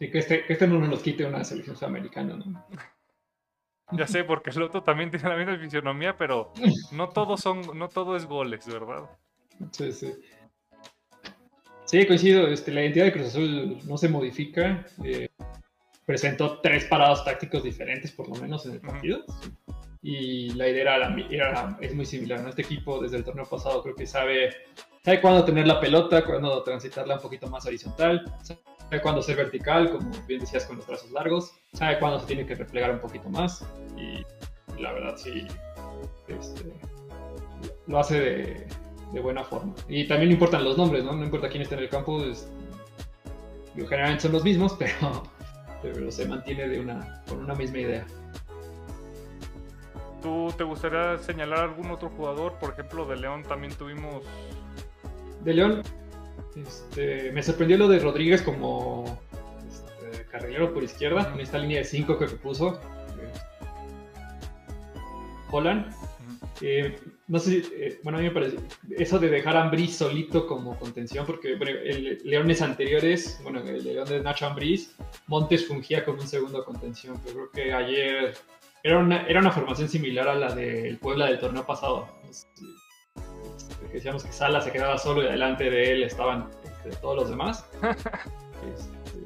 Sí, 0.00 0.10
que 0.10 0.18
este, 0.18 0.44
que 0.46 0.52
este 0.52 0.66
no 0.68 0.78
nos 0.78 1.02
quite 1.02 1.26
una 1.26 1.42
selección 1.42 1.74
sudamericana, 1.74 2.36
¿no? 2.36 2.66
Ya 3.92 4.06
sé, 4.06 4.24
porque 4.24 4.50
el 4.50 4.62
otro 4.62 4.82
también 4.82 5.10
tiene 5.10 5.28
la 5.28 5.36
misma 5.36 5.56
fisionomía, 5.56 6.16
pero 6.16 6.52
no 6.92 7.08
todos 7.08 7.40
son, 7.40 7.78
no 7.78 7.88
todo 7.88 8.16
es 8.16 8.26
goles, 8.26 8.66
¿verdad? 8.66 9.04
Sí, 9.70 9.92
sí. 9.92 10.14
Sí, 11.86 12.06
coincido. 12.06 12.46
Este, 12.48 12.70
la 12.70 12.82
identidad 12.82 13.06
de 13.06 13.12
Cruz 13.12 13.26
Azul 13.28 13.78
no 13.86 13.96
se 13.96 14.08
modifica. 14.08 14.84
Eh, 15.02 15.30
presentó 16.04 16.60
tres 16.60 16.84
parados 16.84 17.24
tácticos 17.24 17.62
diferentes, 17.62 18.12
por 18.12 18.28
lo 18.28 18.34
menos, 18.34 18.66
en 18.66 18.72
el 18.72 18.80
partido. 18.80 19.24
Y 20.02 20.50
la 20.50 20.68
idea 20.68 20.96
era, 21.30 21.78
es 21.80 21.94
muy 21.94 22.04
similar. 22.04 22.40
¿no? 22.40 22.50
Este 22.50 22.62
equipo, 22.62 23.00
desde 23.00 23.16
el 23.16 23.24
torneo 23.24 23.46
pasado, 23.46 23.82
creo 23.82 23.94
que 23.94 24.06
sabe, 24.06 24.50
sabe 25.02 25.20
cuándo 25.22 25.44
tener 25.46 25.66
la 25.66 25.80
pelota, 25.80 26.24
cuándo 26.26 26.62
transitarla 26.62 27.16
un 27.16 27.22
poquito 27.22 27.48
más 27.48 27.64
horizontal, 27.64 28.22
sabe 28.42 28.60
cuándo 29.02 29.22
ser 29.22 29.36
vertical, 29.36 29.90
como 29.90 30.10
bien 30.26 30.40
decías, 30.40 30.64
con 30.64 30.76
los 30.76 30.86
brazos 30.86 31.10
largos, 31.10 31.52
sabe 31.72 31.98
cuándo 31.98 32.20
se 32.20 32.26
tiene 32.26 32.46
que 32.46 32.54
replegar 32.54 32.90
un 32.90 33.00
poquito 33.00 33.28
más 33.28 33.64
y 33.96 34.24
la 34.80 34.92
verdad 34.92 35.16
sí 35.16 35.46
este, 36.28 36.72
lo 37.86 37.98
hace 37.98 38.66
de, 39.12 39.20
buena 39.20 39.44
forma. 39.44 39.74
Y 39.88 40.06
también 40.06 40.30
no 40.30 40.34
importan 40.34 40.64
los 40.64 40.76
nombres, 40.76 41.04
¿no? 41.04 41.12
No 41.12 41.24
importa 41.24 41.48
quién 41.48 41.62
esté 41.62 41.74
en 41.74 41.82
el 41.82 41.88
campo, 41.88 42.22
generalmente 43.74 44.22
son 44.22 44.32
los 44.32 44.44
mismos, 44.44 44.74
pero, 44.78 45.22
pero 45.82 46.10
se 46.10 46.26
mantiene 46.26 46.68
de 46.68 46.80
una, 46.80 47.22
con 47.28 47.40
una 47.40 47.54
misma 47.54 47.78
idea. 47.78 48.06
¿Tú 50.22 50.52
te 50.56 50.64
gustaría 50.64 51.16
señalar 51.18 51.60
algún 51.60 51.90
otro 51.90 52.10
jugador? 52.10 52.54
Por 52.54 52.72
ejemplo, 52.72 53.06
de 53.06 53.16
León 53.16 53.44
también 53.44 53.72
tuvimos... 53.74 54.24
De 55.44 55.54
León, 55.54 55.82
este, 56.56 57.32
me 57.32 57.42
sorprendió 57.42 57.76
lo 57.78 57.88
de 57.88 57.98
Rodríguez 57.98 58.42
como 58.42 59.20
este, 59.68 60.24
carrilero 60.26 60.72
por 60.72 60.82
izquierda, 60.82 61.32
en 61.34 61.40
esta 61.40 61.58
línea 61.58 61.78
de 61.78 61.84
5 61.84 62.18
que 62.18 62.26
puso. 62.26 62.80
Holland. 65.50 65.92
Eh, 66.60 66.98
no 67.28 67.38
sé, 67.38 67.62
eh, 67.72 68.00
bueno, 68.02 68.18
a 68.18 68.20
mí 68.22 68.28
me 68.28 68.34
parece, 68.34 68.56
eso 68.96 69.18
de 69.18 69.28
dejar 69.28 69.56
a 69.56 69.62
Ambris 69.62 69.96
solito 69.96 70.46
como 70.46 70.78
contención, 70.78 71.26
porque 71.26 71.56
bueno, 71.56 71.78
el 71.84 72.18
Leones 72.24 72.62
anteriores, 72.62 73.38
bueno, 73.42 73.60
el 73.60 73.84
León 73.84 74.08
de 74.08 74.20
Nacho 74.20 74.46
Ambris, 74.46 74.96
Montes 75.26 75.68
fungía 75.68 76.04
como 76.04 76.22
un 76.22 76.26
segundo 76.26 76.64
contención, 76.64 77.20
pero 77.24 77.50
creo 77.50 77.50
que 77.52 77.72
ayer 77.72 78.34
era 78.82 78.98
una, 78.98 79.26
era 79.26 79.40
una 79.40 79.52
formación 79.52 79.88
similar 79.88 80.28
a 80.28 80.34
la 80.34 80.54
del 80.54 80.98
Puebla 80.98 81.26
del 81.26 81.38
torneo 81.38 81.66
pasado 81.66 82.08
que 82.22 82.28
decíamos 83.92 84.24
que 84.24 84.32
Sala 84.32 84.60
se 84.60 84.72
quedaba 84.72 84.98
solo 84.98 85.22
y 85.22 85.26
delante 85.26 85.70
de 85.70 85.92
él 85.92 86.02
estaban 86.02 86.48
este, 86.64 86.90
todos 87.00 87.16
los 87.16 87.30
demás. 87.30 87.68
Este, 88.74 89.20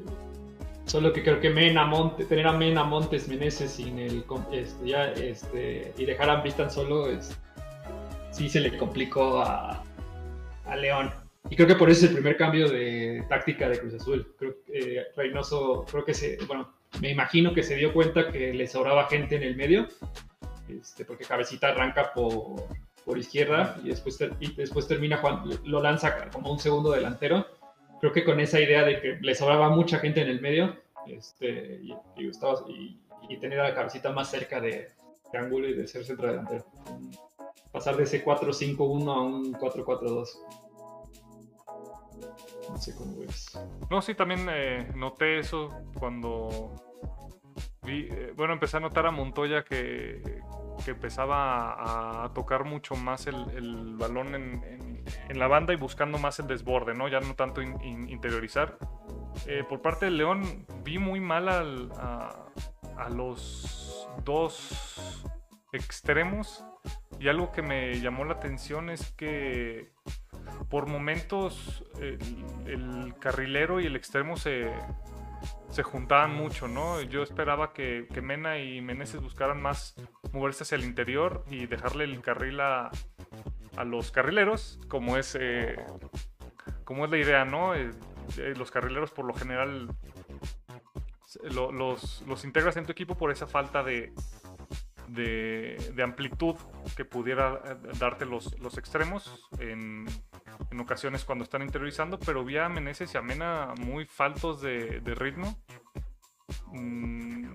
solo 0.85 1.11
que 1.11 1.23
creo 1.23 1.41
que 1.41 1.49
Mena, 1.49 1.87
Monte, 1.87 2.27
tener 2.27 2.47
a 2.47 2.53
Mena, 2.53 2.85
Montes, 2.85 3.29
Meneses 3.29 3.71
sin 3.71 3.99
el, 3.99 4.25
este, 4.53 4.87
ya, 4.87 5.07
este, 5.13 5.95
y 5.97 6.05
dejar 6.05 6.29
a 6.29 6.35
Ambris 6.35 6.55
tan 6.55 6.71
solo, 6.71 7.09
es, 7.09 7.35
sí 8.31 8.51
se 8.51 8.61
le 8.61 8.77
complicó 8.77 9.41
a, 9.41 9.83
a, 10.67 10.77
León. 10.77 11.11
Y 11.49 11.57
creo 11.57 11.67
que 11.67 11.77
por 11.77 11.89
eso 11.89 12.05
es 12.05 12.11
el 12.11 12.17
primer 12.17 12.37
cambio 12.37 12.69
de 12.69 13.25
táctica 13.27 13.71
de 13.71 13.79
Cruz 13.79 13.95
Azul. 13.95 14.35
Creo 14.39 14.55
que 14.67 14.99
eh, 14.99 15.07
Reynoso, 15.17 15.87
creo 15.91 16.05
que 16.05 16.13
se, 16.13 16.37
bueno, 16.47 16.71
me 17.01 17.11
imagino 17.11 17.55
que 17.55 17.63
se 17.63 17.77
dio 17.77 17.95
cuenta 17.95 18.31
que 18.31 18.53
le 18.53 18.67
sobraba 18.67 19.09
gente 19.09 19.37
en 19.37 19.45
el 19.45 19.57
medio, 19.57 19.89
este, 20.69 21.07
porque 21.07 21.25
Cabecita 21.25 21.69
arranca 21.69 22.13
por 22.13 22.67
por 23.05 23.19
izquierda 23.19 23.79
y 23.83 23.89
después, 23.89 24.19
y 24.41 24.55
termina 24.87 25.19
Juan, 25.19 25.43
lo 25.65 25.83
lanza 25.83 26.31
como 26.31 26.53
un 26.53 26.59
segundo 26.59 26.93
delantero. 26.93 27.47
Creo 28.01 28.13
que 28.13 28.25
con 28.25 28.41
esa 28.41 28.61
idea 28.61 28.85
de 28.85 29.01
que 29.01 29.19
le 29.21 29.35
sobraba 29.35 29.71
mucha 29.71 29.99
gente 29.99 30.23
en 30.23 30.29
el 30.29 30.41
medio 30.41 30.77
este, 31.07 31.81
y, 31.83 31.95
y, 33.29 33.37
tener 33.39 33.61
a 33.61 33.69
la 33.69 33.75
cabecita 33.75 34.13
más 34.13 34.31
cerca 34.31 34.61
de, 34.61 34.89
ángulo 35.35 35.69
y 35.69 35.75
de 35.75 35.87
ser 35.87 36.05
centro 36.05 36.29
delantero. 36.29 36.65
Pasar 37.73 37.97
de 37.97 38.05
ese 38.05 38.25
4-5-1 38.25 39.15
a 39.15 39.21
un 39.21 39.55
4-4-2. 39.55 40.29
No 42.69 42.77
sé 42.77 42.95
cómo 42.95 43.19
ves. 43.19 43.59
No, 43.91 44.03
sí, 44.03 44.15
también 44.15 44.47
eh, 44.51 44.93
noté 44.95 45.39
eso 45.39 45.71
cuando 45.99 46.92
eh, 47.87 48.33
bueno, 48.37 48.53
empecé 48.53 48.77
a 48.77 48.81
notar 48.81 49.07
a 49.07 49.11
Montoya 49.11 49.65
que, 49.65 50.41
empezaba 50.87 52.25
a, 52.25 52.33
tocar 52.33 52.65
mucho 52.65 52.95
más 52.97 53.27
el, 53.27 53.97
balón 53.97 54.35
en, 54.35 55.05
en, 55.29 55.39
la 55.39 55.49
banda 55.49 55.73
y 55.73 55.77
buscando 55.77 56.19
más 56.19 56.39
el 56.39 56.47
desborde, 56.47 56.95
¿no? 56.95 57.09
Ya 57.09 57.21
no 57.21 57.35
tanto 57.35 57.61
in, 57.61 57.81
in, 57.83 58.09
interiorizar. 58.09 58.79
Eh, 59.47 59.65
por 59.69 59.81
parte 59.81 60.07
del 60.07 60.17
León 60.17 60.67
vi 60.85 60.99
muy 60.99 61.21
mal 61.21 61.49
al, 61.49 61.91
a, 61.93 63.09
los 63.11 64.09
dos 64.25 65.25
extremos 65.73 66.65
y 67.19 67.29
algo 67.29 67.51
que 67.51 67.63
me 67.63 68.01
llamó 68.01 68.25
la 68.25 68.35
atención 68.35 68.91
es 68.91 69.13
que 69.13 69.91
por 70.69 70.87
momentos 70.87 71.85
el 72.67 73.15
carrilero 73.19 73.81
y 73.81 73.87
el 73.87 73.97
extremo 73.97 74.37
se, 74.37 74.71
se 75.71 75.83
juntaban 75.83 76.35
mucho, 76.35 76.69
¿no? 76.69 77.01
Yo 77.01 77.23
esperaba 77.23 77.73
que, 77.73 78.07
que, 78.13 78.21
Mena 78.21 78.59
y 78.59 78.81
Meneses 78.81 79.21
buscaran 79.21 79.61
más 79.61 79.95
moverse 80.33 80.65
hacia 80.65 80.77
el 80.77 80.85
interior 80.85 81.45
y 81.51 81.67
dejarle 81.67 82.05
el 82.05 82.21
carril 82.21 82.61
a, 82.61 82.91
a 83.77 83.85
los 83.85 84.11
carrileros, 84.11 84.79
como 84.89 85.17
es, 85.17 85.37
eh, 85.41 85.77
como 86.85 87.05
es 87.05 87.11
la 87.11 87.19
idea, 87.19 87.45
¿no? 87.45 87.75
Eh, 87.75 87.91
eh, 88.39 88.55
los 88.57 88.71
carrileros 88.71 89.11
por 89.11 89.25
lo 89.25 89.35
general 89.35 89.89
lo, 91.51 91.73
los, 91.73 92.23
los 92.27 92.45
integras 92.45 92.77
en 92.77 92.85
tu 92.85 92.93
equipo 92.93 93.17
por 93.17 93.31
esa 93.33 93.47
falta 93.47 93.83
de, 93.83 94.13
de, 95.09 95.93
de 95.95 96.03
amplitud 96.03 96.57
que 96.97 97.05
pudiera 97.05 97.79
darte 97.99 98.27
los, 98.27 98.59
los 98.61 98.77
extremos 98.79 99.49
en, 99.59 100.07
en, 100.71 100.81
ocasiones 100.81 101.25
cuando 101.25 101.45
están 101.45 101.63
interiorizando, 101.63 102.19
pero 102.19 102.45
vi 102.45 102.57
a 102.57 102.69
Meneses 102.69 103.15
y 103.15 103.19
a 103.19 103.23
Mena 103.23 103.75
muy 103.79 104.07
faltos 104.07 104.61
de, 104.61 105.01
de 105.01 105.15
ritmo. 105.15 105.57
Mm, 106.73 107.53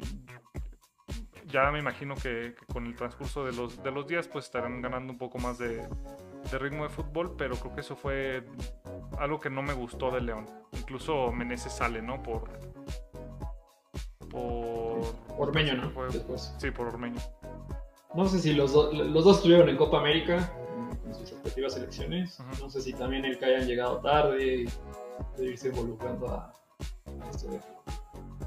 ya 1.47 1.71
me 1.71 1.79
imagino 1.79 2.15
que, 2.15 2.55
que, 2.57 2.65
con 2.71 2.86
el 2.86 2.95
transcurso 2.95 3.45
de 3.45 3.53
los, 3.53 3.81
de 3.81 3.91
los 3.91 4.07
días 4.07 4.27
pues 4.27 4.45
estarán 4.45 4.81
ganando 4.81 5.13
un 5.13 5.17
poco 5.17 5.38
más 5.39 5.57
de, 5.57 5.88
de, 6.51 6.60
ritmo 6.60 6.83
de 6.83 6.89
fútbol, 6.89 7.36
pero 7.38 7.55
creo 7.55 7.73
que 7.73 7.81
eso 7.81 7.95
fue 7.95 8.43
algo 9.17 9.39
que 9.39 9.49
no 9.49 9.62
me 9.62 9.73
gustó 9.73 10.12
de 10.12 10.21
León. 10.21 10.45
Incluso 10.73 11.31
Meneses 11.31 11.73
sale, 11.73 12.01
¿no? 12.01 12.21
Por, 12.21 12.49
por 14.29 15.15
Ormeño, 15.38 15.75
¿no? 15.75 15.89
Fue, 15.91 16.07
Después. 16.07 16.53
Sí, 16.57 16.71
por 16.71 16.88
Ormeño. 16.88 17.19
No 18.13 18.27
sé 18.27 18.39
si 18.39 18.53
los, 18.53 18.73
do, 18.73 18.91
los 18.91 19.23
dos 19.23 19.38
estuvieron 19.38 19.69
en 19.69 19.77
Copa 19.77 19.99
América, 19.99 20.51
respectivas 21.58 21.74
selecciones. 21.74 22.39
Uh 22.39 22.43
-huh. 22.43 22.63
No 22.63 22.70
sé 22.70 22.82
si 22.82 22.93
también 22.93 23.26
el 23.26 23.38
que 23.38 23.46
hayan 23.46 23.67
llegado 23.67 24.00
tarde, 24.00 24.65
de 25.38 25.46
irse 25.46 25.70
involucrando 25.70 26.28
a, 26.28 26.54
a 27.06 27.30
este 27.30 27.48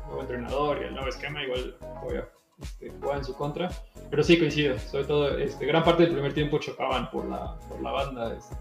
nuevo 0.06 0.20
entrenador 0.20 0.78
y 0.80 0.84
el 0.84 0.94
nuevo 0.94 1.08
esquema, 1.08 1.42
igual 1.42 1.76
juega, 2.00 2.28
este, 2.60 2.90
juega 3.00 3.16
en 3.16 3.24
su 3.24 3.34
contra. 3.34 3.68
Pero 4.10 4.22
sí 4.22 4.38
coincido, 4.38 4.78
sobre 4.78 5.04
todo 5.04 5.38
este, 5.38 5.66
gran 5.66 5.84
parte 5.84 6.04
del 6.04 6.12
primer 6.12 6.32
tiempo 6.32 6.58
chocaban 6.58 7.10
por 7.10 7.26
la, 7.26 7.58
por 7.68 7.80
la 7.80 7.90
banda, 7.90 8.34
este, 8.34 8.54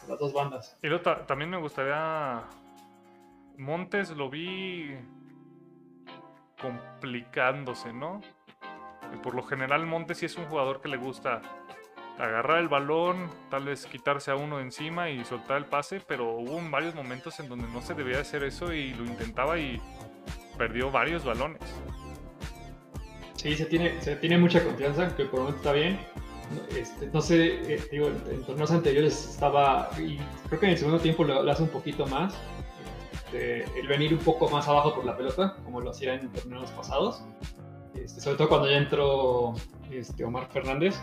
por 0.00 0.10
las 0.10 0.18
dos 0.18 0.32
bandas. 0.32 0.76
Y 0.82 0.88
también 1.26 1.50
me 1.50 1.58
gustaría. 1.58 2.42
Montes 3.56 4.10
lo 4.10 4.28
vi 4.30 4.96
complicándose, 6.60 7.92
¿no? 7.92 8.20
Por 9.22 9.36
lo 9.36 9.44
general 9.44 9.86
Montes 9.86 10.18
sí 10.18 10.26
es 10.26 10.36
un 10.36 10.46
jugador 10.46 10.80
que 10.80 10.88
le 10.88 10.96
gusta 10.96 11.40
agarrar 12.18 12.58
el 12.58 12.68
balón, 12.68 13.28
tal 13.50 13.64
vez 13.64 13.86
quitarse 13.86 14.30
a 14.30 14.36
uno 14.36 14.58
de 14.58 14.64
encima 14.64 15.10
y 15.10 15.24
soltar 15.24 15.58
el 15.58 15.66
pase, 15.66 16.00
pero 16.06 16.32
hubo 16.32 16.60
varios 16.70 16.94
momentos 16.94 17.38
en 17.40 17.48
donde 17.48 17.66
no 17.68 17.82
se 17.82 17.94
debía 17.94 18.20
hacer 18.20 18.44
eso 18.44 18.72
y 18.72 18.94
lo 18.94 19.04
intentaba 19.04 19.58
y 19.58 19.80
perdió 20.56 20.90
varios 20.90 21.24
balones. 21.24 21.60
Sí, 23.34 23.54
se 23.56 23.66
tiene, 23.66 24.00
se 24.00 24.16
tiene 24.16 24.38
mucha 24.38 24.64
confianza, 24.64 25.14
que 25.16 25.24
por 25.24 25.40
el 25.40 25.46
momento 25.46 25.56
está 25.58 25.72
bien. 25.72 25.98
Este, 26.76 27.06
no 27.12 27.20
sé, 27.20 27.74
eh, 27.74 27.82
digo, 27.90 28.08
en, 28.08 28.22
en, 28.30 28.42
torneos 28.44 28.70
anteriores 28.70 29.30
estaba, 29.30 29.90
y 29.98 30.18
creo 30.48 30.60
que 30.60 30.66
en 30.66 30.72
el 30.72 30.78
segundo 30.78 31.00
tiempo 31.00 31.24
lo, 31.24 31.42
lo 31.42 31.50
hace 31.50 31.62
un 31.62 31.68
poquito 31.68 32.06
más, 32.06 32.34
este, 33.34 33.64
el 33.78 33.88
venir 33.88 34.14
un 34.14 34.20
poco 34.20 34.48
más 34.48 34.68
abajo 34.68 34.94
por 34.94 35.04
la 35.04 35.16
pelota, 35.16 35.56
como 35.64 35.80
lo 35.80 35.90
hacía 35.90 36.14
en 36.14 36.30
torneos 36.32 36.70
pasados. 36.70 37.24
Este, 37.94 38.20
sobre 38.20 38.36
todo 38.36 38.48
cuando 38.48 38.70
ya 38.70 38.76
entró 38.76 39.54
este, 39.90 40.24
Omar 40.24 40.48
Fernández, 40.52 40.94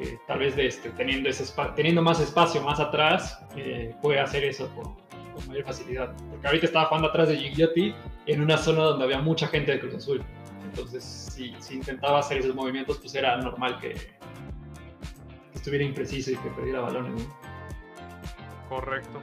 eh, 0.00 0.18
tal 0.26 0.40
vez 0.40 0.56
de, 0.56 0.66
este, 0.66 0.90
teniendo, 0.90 1.28
ese 1.28 1.44
teniendo 1.74 2.02
más 2.02 2.20
espacio 2.20 2.62
más 2.62 2.80
atrás, 2.80 3.40
eh, 3.56 3.94
puede 4.02 4.20
hacer 4.20 4.44
eso 4.44 4.68
con, 4.74 4.94
con, 5.34 5.48
mayor 5.48 5.64
facilidad. 5.64 6.14
Porque 6.30 6.46
ahorita 6.46 6.66
estaba 6.66 6.86
jugando 6.86 7.08
atrás 7.08 7.28
de 7.28 7.36
Gigliotti 7.36 7.94
en 8.26 8.40
una 8.40 8.56
zona 8.58 8.82
donde 8.82 9.04
había 9.04 9.20
mucha 9.20 9.46
gente 9.48 9.72
de 9.72 9.80
Cruz 9.80 9.94
Azul. 9.94 10.22
Entonces, 10.64 11.04
si, 11.04 11.54
si 11.58 11.74
intentaba 11.74 12.18
hacer 12.18 12.38
esos 12.38 12.54
movimientos, 12.54 12.98
pues 12.98 13.14
era 13.14 13.36
normal 13.38 13.78
que, 13.80 13.94
que 13.94 14.10
estuviera 15.54 15.84
impreciso 15.84 16.32
y 16.32 16.36
que 16.36 16.50
perdiera 16.50 16.80
balones. 16.80 17.22
¿no? 17.22 17.36
Correcto. 18.68 19.22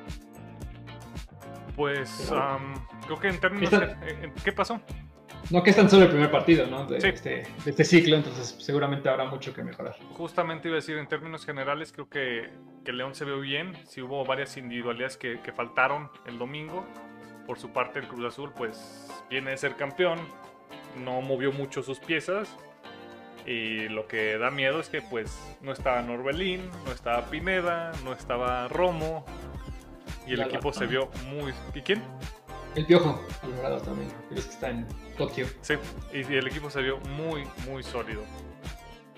Pues 1.75 2.31
um, 2.31 2.73
creo 3.05 3.19
que 3.19 3.27
en 3.29 3.39
términos... 3.39 3.71
De, 3.71 4.31
¿Qué 4.43 4.51
pasó? 4.51 4.79
No 5.49 5.61
que 5.61 5.71
es 5.71 5.75
tan 5.75 5.89
solo 5.89 6.03
el 6.03 6.09
primer 6.09 6.31
partido, 6.31 6.65
¿no? 6.67 6.85
De, 6.85 7.01
sí. 7.01 7.07
este, 7.07 7.29
de, 7.29 7.71
este, 7.71 7.83
ciclo, 7.83 8.15
entonces 8.15 8.55
seguramente 8.59 9.09
habrá 9.09 9.25
mucho 9.25 9.53
que 9.53 9.63
mejorar. 9.63 9.95
Justamente 10.13 10.67
iba 10.67 10.75
a 10.75 10.79
decir, 10.79 10.97
en 10.97 11.07
términos 11.07 11.45
generales, 11.45 11.91
creo 11.91 12.09
que, 12.09 12.49
que 12.85 12.93
León 12.93 13.13
se 13.13 13.25
vio 13.25 13.39
bien. 13.39 13.73
Sí 13.87 14.01
hubo 14.01 14.23
varias 14.25 14.55
individualidades 14.57 15.17
que, 15.17 15.39
que, 15.41 15.51
faltaron 15.51 16.09
el 16.25 16.37
domingo. 16.37 16.85
Por 17.45 17.59
su 17.59 17.71
parte, 17.71 17.99
el 17.99 18.07
Cruz 18.07 18.25
Azul, 18.25 18.53
pues, 18.55 19.09
viene 19.29 19.51
de 19.51 19.57
ser 19.57 19.75
campeón. 19.75 20.19
No 21.03 21.21
movió 21.21 21.51
mucho 21.51 21.83
sus 21.83 21.99
piezas. 21.99 22.55
Y 23.45 23.89
lo 23.89 24.07
que 24.07 24.37
da 24.37 24.49
miedo 24.49 24.79
es 24.79 24.87
que, 24.87 25.01
pues, 25.01 25.57
no 25.61 25.73
estaba 25.73 26.01
Norbelín, 26.01 26.69
no 26.85 26.93
estaba 26.93 27.25
Pineda, 27.25 27.91
no 28.05 28.13
estaba 28.13 28.69
Romo. 28.69 29.25
Y 30.25 30.33
el 30.33 30.39
la 30.39 30.45
equipo 30.45 30.71
se 30.71 30.85
vio 30.85 31.09
muy... 31.27 31.53
¿Y 31.75 31.81
quién? 31.81 32.01
El 32.75 32.85
Piojo, 32.87 33.21
Alvarado 33.43 33.81
también, 33.81 34.11
pero 34.29 34.39
es 34.39 34.47
que 34.47 34.53
está 34.53 34.69
en 34.69 34.87
Tokio. 35.17 35.45
Sí, 35.61 35.75
y, 36.11 36.21
el 36.21 36.47
equipo 36.47 36.69
se 36.71 36.81
vio 36.81 36.97
muy, 36.99 37.43
muy 37.67 37.83
sólido. 37.83 38.21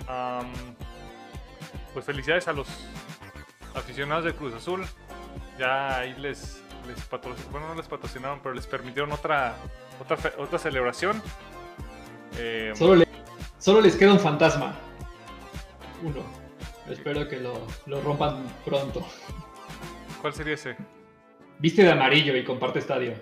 Um, 0.09 0.51
pues 1.93 2.05
felicidades 2.05 2.47
a 2.49 2.53
los 2.53 2.67
aficionados 3.73 4.25
de 4.25 4.33
Cruz 4.33 4.53
Azul. 4.53 4.85
Ya 5.57 5.99
ahí 5.99 6.13
les, 6.17 6.61
les 6.85 7.01
patrocinaron, 7.05 7.51
bueno, 7.53 7.67
no 7.69 7.75
les 7.75 7.87
patrocinaron, 7.87 8.39
pero 8.43 8.53
les 8.53 8.67
permitieron 8.67 9.13
otra, 9.13 9.55
otra, 10.01 10.33
otra 10.37 10.59
celebración. 10.59 11.21
Eh, 12.37 12.73
solo, 12.75 12.95
le, 12.95 13.07
solo, 13.57 13.79
les 13.79 13.95
queda 13.95 14.11
un 14.11 14.19
fantasma. 14.19 14.75
Uno. 16.03 16.23
Espero 16.89 17.27
que 17.29 17.39
lo, 17.39 17.65
lo 17.85 18.01
rompan 18.01 18.45
pronto. 18.65 19.05
¿Cuál 20.21 20.33
sería 20.33 20.55
ese? 20.55 20.75
Viste 21.59 21.83
de 21.83 21.91
amarillo 21.91 22.35
y 22.35 22.43
comparte 22.43 22.79
estadio. 22.79 23.13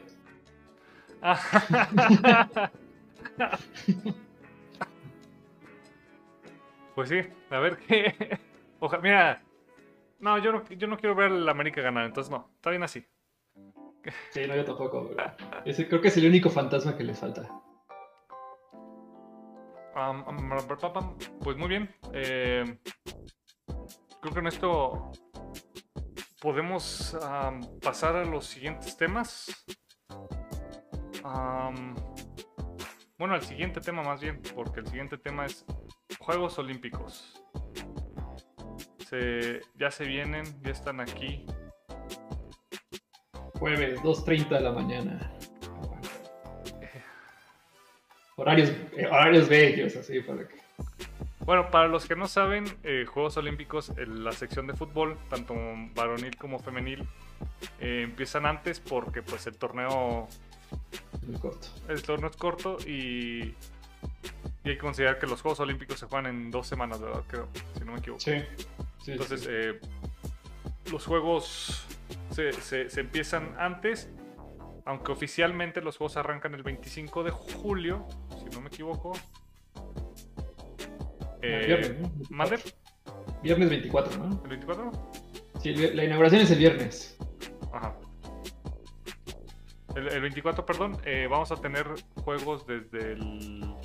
pues 6.95 7.09
sí, 7.09 7.21
a 7.49 7.59
ver 7.59 7.77
qué. 7.77 8.39
Ojalá, 8.79 9.01
mira. 9.01 9.41
No, 10.19 10.37
yo 10.37 10.51
no, 10.51 10.63
yo 10.69 10.87
no 10.87 10.97
quiero 10.97 11.15
ver 11.15 11.31
a 11.31 11.35
la 11.35 11.51
América 11.51 11.81
ganar, 11.81 12.05
entonces 12.05 12.31
no, 12.31 12.49
está 12.55 12.69
bien 12.69 12.83
así. 12.83 13.05
Sí, 14.31 14.41
no, 14.47 14.55
yo 14.55 14.65
tampoco. 14.65 15.11
Ese, 15.65 15.87
creo 15.87 16.01
que 16.01 16.09
es 16.09 16.17
el 16.17 16.27
único 16.27 16.49
fantasma 16.49 16.97
que 16.97 17.03
le 17.03 17.13
falta. 17.13 17.49
Um, 19.95 20.27
um, 20.27 20.59
pues 21.39 21.55
muy 21.55 21.69
bien. 21.69 21.93
Eh, 22.13 22.79
creo 24.21 24.33
que 24.33 24.39
en 24.39 24.47
esto 24.47 25.11
podemos 26.41 27.13
um, 27.13 27.79
pasar 27.79 28.15
a 28.15 28.25
los 28.25 28.45
siguientes 28.45 28.97
temas. 28.97 29.65
Um, 31.23 31.95
bueno, 33.17 33.35
al 33.35 33.41
siguiente 33.41 33.79
tema 33.79 34.03
más 34.03 34.21
bien, 34.21 34.41
porque 34.55 34.81
el 34.81 34.87
siguiente 34.87 35.17
tema 35.17 35.45
es 35.45 35.65
Juegos 36.19 36.57
Olímpicos. 36.59 37.41
Se, 39.09 39.61
ya 39.75 39.91
se 39.91 40.05
vienen, 40.05 40.43
ya 40.61 40.71
están 40.71 40.99
aquí. 40.99 41.45
Jueves, 43.59 44.01
2.30 44.01 44.49
de 44.49 44.61
la 44.61 44.71
mañana. 44.71 45.31
Horarios, 48.35 48.69
eh, 48.97 49.05
horarios 49.07 49.47
bellos, 49.47 49.95
así 49.95 50.19
para 50.21 50.47
que... 50.47 50.63
Bueno, 51.45 51.69
para 51.71 51.87
los 51.87 52.05
que 52.05 52.15
no 52.15 52.27
saben, 52.27 52.65
eh, 52.83 53.05
Juegos 53.05 53.35
Olímpicos, 53.35 53.89
eh, 53.97 54.05
la 54.07 54.31
sección 54.31 54.65
de 54.65 54.73
fútbol, 54.73 55.17
tanto 55.29 55.53
varonil 55.93 56.37
como 56.37 56.57
femenil, 56.57 57.07
eh, 57.79 58.01
empiezan 58.03 58.45
antes 58.45 58.79
porque 58.79 59.21
pues 59.21 59.45
el 59.47 59.57
torneo 59.57 60.27
muy 61.27 61.39
corto. 61.39 61.67
El 61.87 62.01
torneo 62.03 62.29
es 62.29 62.37
corto 62.37 62.77
y, 62.85 62.91
y, 63.43 63.55
hay 64.65 64.73
que 64.73 64.77
considerar 64.77 65.19
que 65.19 65.27
los 65.27 65.41
Juegos 65.41 65.59
Olímpicos 65.59 65.99
se 65.99 66.05
juegan 66.07 66.27
en 66.27 66.51
dos 66.51 66.67
semanas, 66.67 67.01
¿verdad? 67.01 67.23
Creo, 67.27 67.47
si 67.77 67.85
no 67.85 67.93
me 67.93 67.99
equivoco. 67.99 68.21
Sí. 68.21 68.33
sí 69.03 69.11
Entonces, 69.11 69.41
sí. 69.41 69.47
Eh, 69.49 69.79
los 70.91 71.05
Juegos 71.05 71.85
se, 72.31 72.51
se- 72.53 72.89
se 72.89 72.99
empiezan 73.01 73.55
antes, 73.57 74.09
aunque 74.85 75.11
oficialmente 75.11 75.81
los 75.81 75.97
juegos 75.97 76.17
arrancan 76.17 76.53
el 76.55 76.63
25 76.63 77.23
de 77.23 77.31
julio, 77.31 78.05
si 78.39 78.45
no 78.53 78.61
me 78.61 78.67
equivoco. 78.67 79.13
Eh, 81.41 81.63
viernes, 81.65 81.99
¿no? 81.99 82.11
¿mande? 82.29 82.57
Viernes 83.41 83.69
24, 83.69 84.17
¿no? 84.17 84.41
¿El 84.43 84.49
24? 84.49 84.91
Sí, 85.61 85.73
la 85.75 86.03
inauguración 86.03 86.41
es 86.41 86.51
el 86.51 86.57
viernes. 86.59 87.17
Ajá. 87.73 87.95
El, 89.95 90.07
el 90.07 90.21
24, 90.21 90.65
perdón, 90.65 90.97
eh, 91.05 91.27
vamos 91.29 91.51
a 91.51 91.55
tener 91.57 91.87
juegos 92.23 92.65
desde 92.65 93.13
el... 93.13 93.75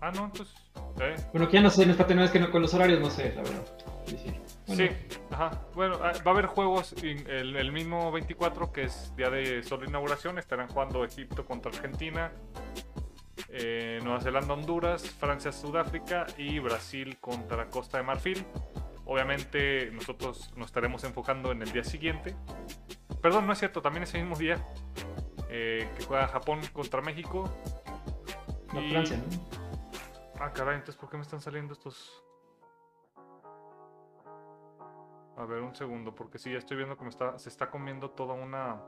Ah, 0.00 0.12
no, 0.12 0.26
entonces... 0.26 0.54
eh, 1.00 1.16
Bueno, 1.32 1.48
que 1.48 1.54
ya 1.54 1.60
no 1.60 1.70
sé, 1.70 1.84
no 1.84 1.92
está 1.92 2.06
teniendo, 2.06 2.26
es 2.26 2.30
que 2.30 2.38
no, 2.38 2.50
con 2.50 2.62
los 2.62 2.72
horarios 2.74 3.00
no 3.00 3.10
sé, 3.10 3.32
la 3.34 3.42
verdad. 3.42 3.64
Sí, 4.06 4.16
sí. 4.16 4.34
Bueno, 4.68 4.84
Sí, 4.84 5.16
ajá. 5.30 5.50
Bueno, 5.74 5.96
ah, 6.02 6.12
va 6.26 6.30
a 6.30 6.34
haber 6.34 6.46
juegos 6.46 6.94
in- 7.02 7.26
el, 7.28 7.56
el 7.56 7.72
mismo 7.72 8.12
24, 8.12 8.72
que 8.72 8.84
es 8.84 9.14
día 9.16 9.28
de 9.30 9.62
solo 9.64 9.86
inauguración. 9.86 10.38
Estarán 10.38 10.68
jugando 10.68 11.04
Egipto 11.04 11.44
contra 11.44 11.72
Argentina, 11.72 12.30
eh, 13.48 13.98
Nueva 14.04 14.20
Zelanda, 14.20 14.54
Honduras, 14.54 15.02
Francia, 15.10 15.50
Sudáfrica 15.52 16.26
y 16.36 16.58
Brasil 16.60 17.18
contra 17.20 17.66
Costa 17.68 17.96
de 17.98 18.04
Marfil. 18.04 18.44
Obviamente 19.08 19.90
nosotros 19.90 20.52
nos 20.54 20.66
estaremos 20.66 21.02
enfocando 21.02 21.50
en 21.50 21.62
el 21.62 21.72
día 21.72 21.82
siguiente. 21.82 22.36
Perdón, 23.22 23.46
no 23.46 23.54
es 23.54 23.58
cierto, 23.58 23.80
también 23.80 24.02
ese 24.02 24.18
mismo 24.18 24.36
día 24.36 24.62
eh, 25.48 25.90
que 25.96 26.04
juega 26.04 26.28
Japón 26.28 26.60
contra 26.74 27.00
México. 27.00 27.50
no, 28.74 28.82
y- 28.82 28.90
Francia, 28.90 29.16
¿no? 29.16 29.24
Ah, 30.38 30.52
caray, 30.52 30.76
entonces 30.76 30.96
¿por 31.00 31.08
qué 31.08 31.16
me 31.16 31.22
están 31.22 31.40
saliendo 31.40 31.72
estos? 31.72 32.22
A 35.38 35.44
ver, 35.46 35.62
un 35.62 35.74
segundo, 35.74 36.14
porque 36.14 36.38
sí, 36.38 36.52
ya 36.52 36.58
estoy 36.58 36.76
viendo 36.76 36.96
que 36.98 37.04
me 37.04 37.10
está, 37.10 37.38
se 37.38 37.48
está 37.48 37.70
comiendo 37.70 38.10
toda 38.10 38.34
una... 38.34 38.82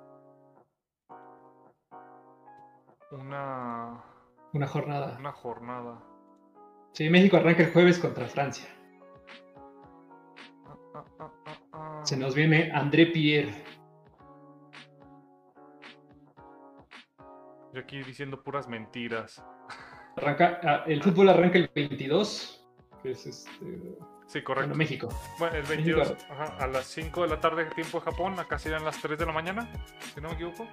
Una... 3.11 4.05
Una 4.53 4.67
jornada. 4.67 5.17
Una 5.19 5.33
jornada. 5.33 6.03
Sí, 6.93 7.09
México 7.09 7.39
arranca 7.39 7.63
el 7.63 7.73
jueves 7.73 7.99
contra 7.99 8.27
Francia. 8.27 8.69
Se 12.11 12.17
nos 12.17 12.35
viene 12.35 12.73
André 12.73 13.07
Pierre. 13.07 13.55
Yo 17.73 17.81
aquí 17.83 18.03
diciendo 18.03 18.43
puras 18.43 18.67
mentiras. 18.67 19.41
Arranca, 20.17 20.59
ah, 20.65 20.83
el 20.89 21.05
fútbol 21.05 21.29
arranca 21.29 21.57
el 21.59 21.71
22, 21.73 22.69
que 23.01 23.13
es 23.13 23.27
este, 23.27 23.51
Sí, 24.27 24.41
bueno, 24.41 24.45
correcto. 24.45 24.75
México. 24.75 25.09
Bueno, 25.39 25.55
el 25.55 25.63
22, 25.63 26.17
ajá, 26.31 26.57
a 26.59 26.67
las 26.67 26.87
5 26.87 27.23
de 27.23 27.29
la 27.29 27.39
tarde, 27.39 27.67
tiempo 27.77 28.01
de 28.01 28.05
Japón, 28.07 28.41
acá 28.41 28.59
serían 28.59 28.85
las 28.85 29.01
3 29.01 29.17
de 29.17 29.27
la 29.27 29.33
mañana, 29.33 29.71
si 30.13 30.21
no 30.21 30.31
me 30.31 30.35
equivoco. 30.35 30.67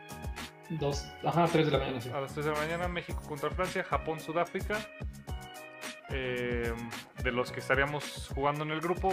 Dos, 0.72 1.06
ajá, 1.24 1.46
3 1.46 1.68
de 1.68 1.72
la 1.72 1.78
mañana, 1.78 2.02
sí. 2.02 2.10
A 2.10 2.20
las 2.20 2.34
3 2.34 2.48
de 2.48 2.52
la 2.52 2.58
mañana, 2.58 2.88
México 2.88 3.22
contra 3.28 3.52
Francia, 3.52 3.84
Japón, 3.84 4.20
Sudáfrica. 4.20 4.80
Eh, 6.10 6.74
de 7.22 7.32
los 7.32 7.52
que 7.52 7.60
estaríamos 7.60 8.32
jugando 8.34 8.64
en 8.64 8.72
el 8.72 8.80
grupo, 8.80 9.12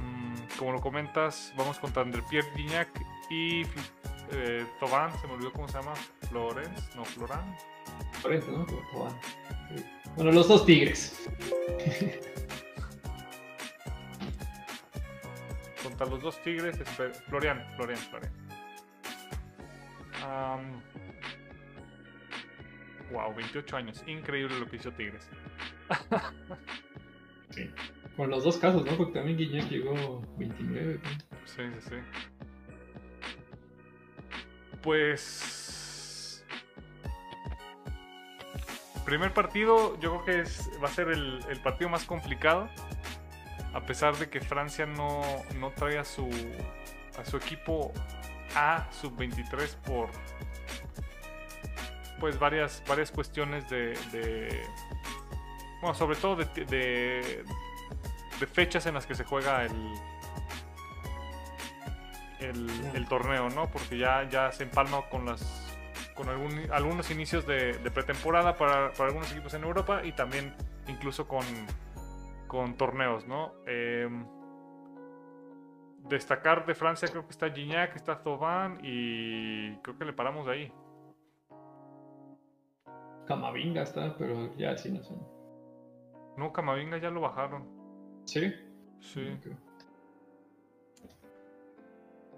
mm, 0.00 0.17
como 0.58 0.72
lo 0.72 0.80
comentas, 0.80 1.52
vamos 1.56 1.78
contra 1.78 2.02
André 2.02 2.22
Pierre 2.28 2.50
Gignac 2.54 2.88
y 3.30 3.62
eh, 4.32 4.66
Thauvin, 4.80 5.16
se 5.20 5.26
me 5.26 5.34
olvidó 5.34 5.52
cómo 5.52 5.68
se 5.68 5.78
llama, 5.78 5.94
Florence, 6.28 6.82
no, 6.96 7.04
Florán. 7.04 7.56
Correcto, 8.22 8.50
¿no? 8.50 8.66
Tobán. 8.66 9.18
Sí. 9.74 9.84
Bueno, 10.16 10.32
los 10.32 10.48
dos 10.48 10.66
tigres. 10.66 11.28
Contra 15.82 16.06
los 16.06 16.20
dos 16.20 16.42
Tigres, 16.42 16.76
Florian, 17.28 17.64
Florian, 17.76 17.98
Florian. 17.98 18.32
Wow, 23.10 23.34
28 23.34 23.76
años, 23.76 24.04
increíble 24.06 24.58
lo 24.58 24.68
que 24.68 24.76
hizo 24.76 24.92
Tigres. 24.92 25.28
Sí. 27.50 27.70
Con 28.18 28.30
los 28.30 28.42
dos 28.42 28.56
casos, 28.56 28.84
¿no? 28.84 28.96
Porque 28.96 29.12
también 29.12 29.38
Guiñac 29.38 29.68
llegó 29.68 30.20
29. 30.38 31.00
¿no? 31.00 31.10
Sí, 31.46 31.62
sí, 31.78 31.88
sí. 31.88 31.94
Pues. 34.82 36.44
Primer 39.04 39.32
partido, 39.32 39.96
yo 40.00 40.10
creo 40.10 40.24
que 40.24 40.40
es, 40.40 40.68
va 40.82 40.88
a 40.88 40.90
ser 40.90 41.10
el, 41.10 41.60
partido 41.62 41.88
más 41.90 42.02
complicado. 42.02 42.68
A 43.72 43.86
pesar 43.86 44.16
de 44.16 44.28
que 44.28 44.40
Francia 44.40 44.84
no, 44.84 45.22
no 45.60 45.70
trae 45.70 45.98
a 45.98 46.04
su, 46.04 46.28
a 47.16 47.24
su 47.24 47.36
equipo 47.36 47.92
A 48.56 48.88
sub-23 48.90 49.76
por 49.86 50.08
pues 52.18 52.36
varias, 52.36 52.82
varias 52.88 53.12
cuestiones 53.12 53.70
de, 53.70 53.96
de- 54.10 54.66
bueno, 55.80 55.94
sobre 55.94 56.16
todo 56.16 56.34
de, 56.34 57.44
de 58.40 58.46
fechas 58.46 58.86
en 58.86 58.94
las 58.94 59.06
que 59.06 59.14
se 59.14 59.24
juega 59.24 59.64
el, 59.64 59.94
el, 62.40 62.70
el 62.94 63.08
torneo, 63.08 63.48
¿no? 63.50 63.66
Porque 63.68 63.98
ya, 63.98 64.28
ya 64.28 64.52
se 64.52 64.64
empalma 64.64 65.02
con 65.10 65.26
las 65.26 65.64
con 66.14 66.28
algún- 66.28 66.68
algunos 66.72 67.10
inicios 67.12 67.46
de, 67.46 67.74
de 67.78 67.90
pretemporada 67.92 68.56
para, 68.56 68.92
para 68.92 69.06
algunos 69.08 69.30
equipos 69.30 69.54
en 69.54 69.62
Europa 69.62 70.00
y 70.04 70.10
también 70.12 70.52
incluso 70.88 71.28
con, 71.28 71.44
con 72.48 72.74
torneos, 72.76 73.24
¿no? 73.28 73.52
Em, 73.66 74.26
destacar 76.08 76.66
de 76.66 76.74
Francia 76.74 77.06
creo 77.08 77.22
que 77.24 77.30
está 77.30 77.48
Gignac, 77.50 77.94
está 77.94 78.20
Thauvin 78.20 78.78
y 78.82 79.76
creo 79.78 79.96
que 79.96 80.04
le 80.06 80.12
paramos 80.12 80.46
de 80.46 80.52
ahí. 80.52 80.72
Camavinga 83.28 83.82
está, 83.82 84.16
pero 84.16 84.56
ya 84.56 84.76
sí 84.76 84.90
no 84.90 85.02
son. 85.04 85.22
No, 86.36 86.52
Camavinga 86.52 86.98
ya 86.98 87.10
lo 87.10 87.20
bajaron. 87.20 87.77
¿Sí? 88.28 88.52
Sí. 89.00 89.38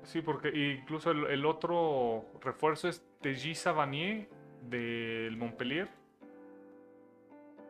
Sí, 0.04 0.22
porque 0.22 0.48
incluso 0.80 1.10
el, 1.10 1.26
el 1.26 1.44
otro 1.44 2.26
refuerzo 2.40 2.88
es 2.88 3.04
Teji 3.20 3.56
Savanier 3.56 4.28
del 4.68 5.36
Montpellier. 5.36 5.88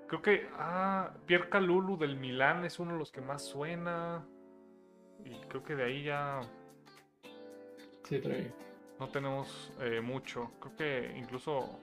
Creo 0.06 0.20
que 0.20 0.48
ah, 0.58 1.14
Pierre 1.24 1.48
Calulu 1.48 1.96
del 1.96 2.16
Milán 2.16 2.66
es 2.66 2.78
uno 2.78 2.92
de 2.92 2.98
los 2.98 3.10
que 3.10 3.22
más 3.22 3.42
suena. 3.42 4.22
Y 5.24 5.40
creo 5.48 5.62
que 5.64 5.74
de 5.74 5.84
ahí 5.84 6.02
ya 6.04 6.40
Sí, 8.04 8.20
trae. 8.20 8.52
no 8.98 9.08
tenemos 9.08 9.72
eh, 9.80 10.02
mucho. 10.02 10.50
Creo 10.60 10.76
que 10.76 11.16
incluso 11.16 11.80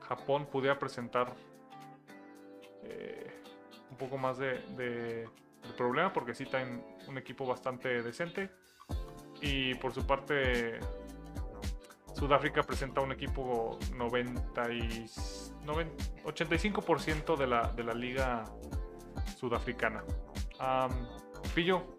Japón 0.00 0.46
pudiera 0.46 0.78
presentar 0.78 1.34
eh, 2.84 3.41
un 3.92 3.98
poco 3.98 4.16
más 4.16 4.38
de, 4.38 4.58
de- 4.76 5.28
problema 5.76 6.12
porque 6.12 6.34
sí 6.34 6.44
traen 6.44 6.82
un 7.06 7.16
equipo 7.18 7.46
bastante 7.46 8.02
decente. 8.02 8.50
Y 9.40 9.74
por 9.76 9.92
su 9.94 10.04
parte, 10.06 10.80
Sudáfrica 12.16 12.62
presenta 12.62 13.00
un 13.00 13.12
equipo 13.12 13.78
90 13.94 14.72
y, 14.72 15.06
90 15.64 16.04
85% 16.24 17.36
de 17.36 17.46
la, 17.46 17.72
de 17.72 17.84
la 17.84 17.94
liga 17.94 18.44
sudafricana. 19.38 20.02
Pillo, 21.54 21.94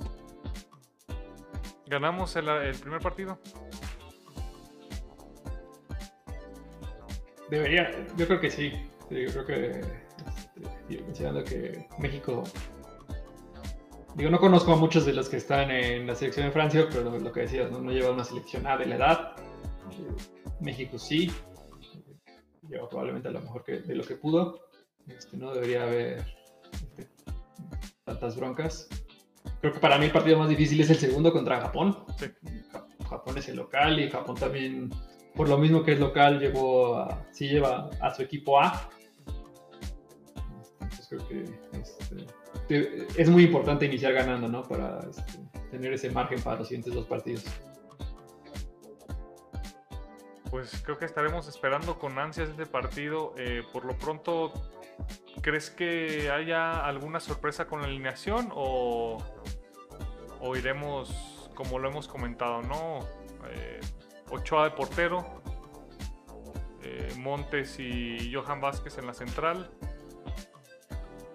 ¿ganamos 1.88 2.36
el, 2.36 2.48
el 2.50 2.76
primer 2.76 3.02
partido? 3.02 3.40
Debería, 7.50 7.92
yo 8.18 8.26
creo 8.28 8.40
que. 8.40 8.50
Sí, 8.52 8.72
Yo 9.10 9.32
creo 9.32 9.46
que, 9.46 10.03
este, 10.62 11.04
considerando 11.04 11.44
que 11.44 11.88
México, 12.00 12.44
digo, 14.16 14.30
no 14.30 14.39
conozco 14.39 14.74
a 14.74 14.76
muchos 14.76 15.06
de 15.06 15.13
los 15.13 15.30
que 15.30 15.38
están 15.38 15.72
en 15.72 16.08
la 16.08 16.16
selección 16.16 16.46
de 16.48 16.52
Francia, 16.52 16.88
pero 16.92 17.20
lo 17.20 17.32
que 17.32 17.42
decías, 17.42 17.72
no, 17.72 17.80
no 17.80 17.92
lleva 17.92 18.12
una 18.12 18.24
selección 18.24 18.66
A 18.68 18.78
de 18.78 18.86
la 18.86 18.95
edad. 18.95 19.32
México 20.60 20.97
sí, 20.97 21.32
lleva 22.70 22.88
probablemente 22.89 23.28
a 23.28 23.32
lo 23.32 23.41
mejor 23.41 23.64
que, 23.64 23.80
de 23.80 23.95
lo 23.95 24.04
que 24.04 24.16
pudo. 24.16 24.60
Este, 25.08 25.36
no 25.38 25.54
debería 25.54 25.84
haber 25.84 26.26
este, 26.72 27.10
tantas 28.06 28.38
broncas. 28.38 28.88
Creo 29.60 29.74
que 29.74 29.80
para 29.80 29.97
mí 29.97 30.06
el 30.06 30.12
partido 30.12 30.38
más 30.39 30.49
difícil 30.49 30.80
es 30.82 30.89
el 30.89 30.97
segundo 30.97 31.32
contra 31.34 31.60
Japón. 31.62 32.06
Sí. 32.18 32.28
Ja- 32.72 32.86
Japón 33.10 33.38
es 33.38 33.49
el 33.49 33.58
local 33.58 33.99
y 33.99 34.10
Japón 34.10 34.36
también 34.36 34.89
por 35.36 35.49
lo 35.49 35.58
mismo 35.58 35.84
que 35.84 35.93
es 35.93 35.99
local, 35.99 36.39
llevó 36.39 36.97
a, 36.97 37.26
sí 37.32 37.47
lleva 37.49 37.89
a 37.99 38.14
su 38.14 38.22
equipo 38.22 38.60
A. 38.62 38.89
Creo 41.14 41.28
que 41.28 41.43
este, 41.80 42.26
te- 42.68 43.22
es 43.22 43.30
muy 43.30 43.43
importante 43.43 43.86
iniciar 43.86 44.14
ganando, 44.14 44.47
¿no? 44.47 44.64
Para 44.64 44.99
este, 45.07 45.39
tener 45.70 45.93
ese 45.93 46.09
margen 46.09 46.41
para 46.41 46.57
los 46.59 46.68
siguientes 46.68 46.93
dos 46.93 47.05
partidos. 47.05 47.45
Pues 50.49 50.82
creo 50.84 50.97
que 50.97 51.05
estaremos 51.05 51.47
esperando 51.47 51.97
con 51.99 52.18
ansias 52.20 52.49
este 52.49 52.66
partido. 52.66 53.34
Eh, 53.38 53.64
por 53.72 53.86
lo 53.86 53.95
pronto, 53.97 54.53
¿crees 55.41 55.70
que 55.70 56.30
haya 56.32 56.86
alguna 56.86 57.20
sorpresa 57.20 57.66
con 57.66 57.82
la 57.82 57.88
alineación 57.88 58.49
o, 58.53 59.18
o 60.39 60.55
iremos 60.55 61.49
como 61.55 61.80
lo 61.80 61.89
hemos 61.89 62.07
comentado, 62.07 62.61
¿no? 62.64 62.99
Eh, 63.51 63.80
Ochoa 64.32 64.64
de 64.66 64.72
portero, 64.72 65.41
eh, 66.82 67.14
Montes 67.18 67.80
y 67.80 68.32
Johan 68.34 68.61
Vázquez 68.61 68.97
en 68.97 69.05
la 69.07 69.14
central. 69.14 69.70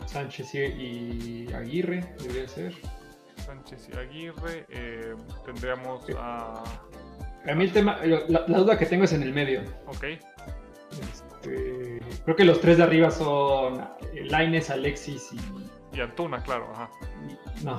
Sánchez 0.08 0.54
y 0.54 1.46
Aguirre, 1.52 2.02
debería 2.18 2.48
ser. 2.48 2.74
Sánchez 3.36 3.90
y 3.92 3.96
Aguirre. 3.96 4.66
Eh, 4.70 5.14
tendríamos 5.44 6.04
a. 6.16 6.64
A 7.46 7.54
mí 7.54 7.64
el 7.64 7.72
tema, 7.72 7.98
la, 8.04 8.40
duda 8.46 8.78
que 8.78 8.86
tengo 8.86 9.04
es 9.04 9.12
en 9.12 9.22
el 9.22 9.32
medio. 9.32 9.62
Ok. 9.86 10.04
Este, 11.02 12.00
creo 12.24 12.36
que 12.36 12.44
los 12.44 12.60
tres 12.60 12.78
de 12.78 12.84
arriba 12.84 13.10
son 13.10 13.86
Laines, 14.14 14.70
Alexis 14.70 15.30
y. 15.32 15.96
Y 15.96 16.00
Antuna, 16.00 16.42
claro, 16.42 16.70
ajá. 16.72 16.90
No. 17.62 17.78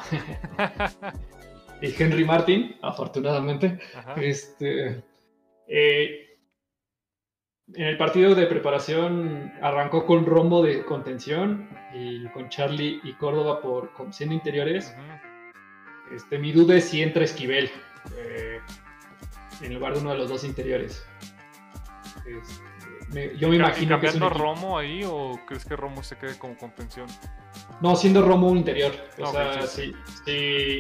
y 1.82 2.02
Henry 2.02 2.26
Martin, 2.26 2.78
afortunadamente. 2.82 3.80
Este. 4.18 5.04
Eh, 5.68 6.29
en 7.76 7.86
el 7.86 7.98
partido 7.98 8.36
de 8.36 8.48
preparación 8.48 9.54
arrancó 9.62 10.06
con 10.06 10.26
Rombo 10.26 10.64
de 10.64 10.84
contención 10.86 11.70
y 11.94 12.28
con 12.30 12.50
Charlie 12.50 13.00
y 13.04 13.14
Córdoba 13.14 13.62
por 13.62 13.92
siendo 14.12 14.36
interiores. 14.36 14.94
Este, 16.14 16.40
mi 16.40 16.52
duda 16.52 16.76
es 16.76 16.86
si 16.86 17.04
entra 17.04 17.24
Esquivel 17.24 17.70
eh, 18.18 18.60
en 19.62 19.74
lugar 19.74 19.94
de 19.94 20.00
uno 20.00 20.12
de 20.12 20.18
los 20.18 20.30
dos 20.30 20.44
interiores. 20.44 21.06
Este, 22.26 23.38
yo 23.38 23.50
me 23.50 23.58
imagino 23.58 23.92
cambiando 23.92 24.30
que 24.30 24.38
Romo 24.38 24.78
ahí 24.78 25.04
o 25.06 25.40
crees 25.46 25.66
que 25.66 25.76
Romo 25.76 26.02
se 26.02 26.18
quede 26.18 26.38
como 26.38 26.58
contención? 26.58 27.08
No, 27.82 27.96
siendo 27.96 28.24
Romo 28.24 28.50
un 28.50 28.58
interior. 28.58 28.94
O 29.20 29.32
sea, 29.32 29.62
si, 29.68 29.94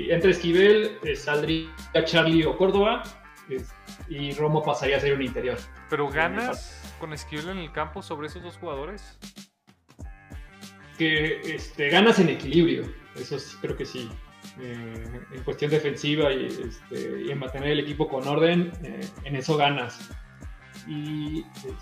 entra 0.09 0.31
Esquivel, 0.31 0.97
eh, 1.03 1.15
saldría 1.15 1.69
Charlie 2.05 2.45
o 2.45 2.57
Córdoba 2.57 3.03
y 4.07 4.31
Romo 4.33 4.63
pasaría 4.63 4.97
a 4.97 4.99
ser 4.99 5.13
un 5.13 5.21
interior. 5.21 5.57
Pero 5.89 6.07
ganas 6.07 6.78
con 6.99 7.13
Esquivel 7.13 7.49
en 7.49 7.57
el 7.57 7.71
campo 7.71 8.01
sobre 8.01 8.27
esos 8.27 8.43
dos 8.43 8.57
jugadores? 8.57 9.17
Que 10.97 11.39
este, 11.55 11.89
ganas 11.89 12.19
en 12.19 12.29
equilibrio, 12.29 12.83
eso 13.15 13.39
sí, 13.39 13.57
creo 13.61 13.75
que 13.75 13.85
sí. 13.85 14.09
Eh, 14.61 15.21
en 15.33 15.43
cuestión 15.43 15.71
defensiva 15.71 16.31
este, 16.31 17.23
y, 17.25 17.31
en 17.31 17.39
mantener 17.39 17.69
el 17.69 17.79
equipo 17.79 18.07
con 18.07 18.27
orden, 18.27 18.71
eh, 18.83 19.07
en 19.23 19.35
eso 19.35 19.55
ganas. 19.57 20.09
Y 20.87 21.45
este, 21.55 21.73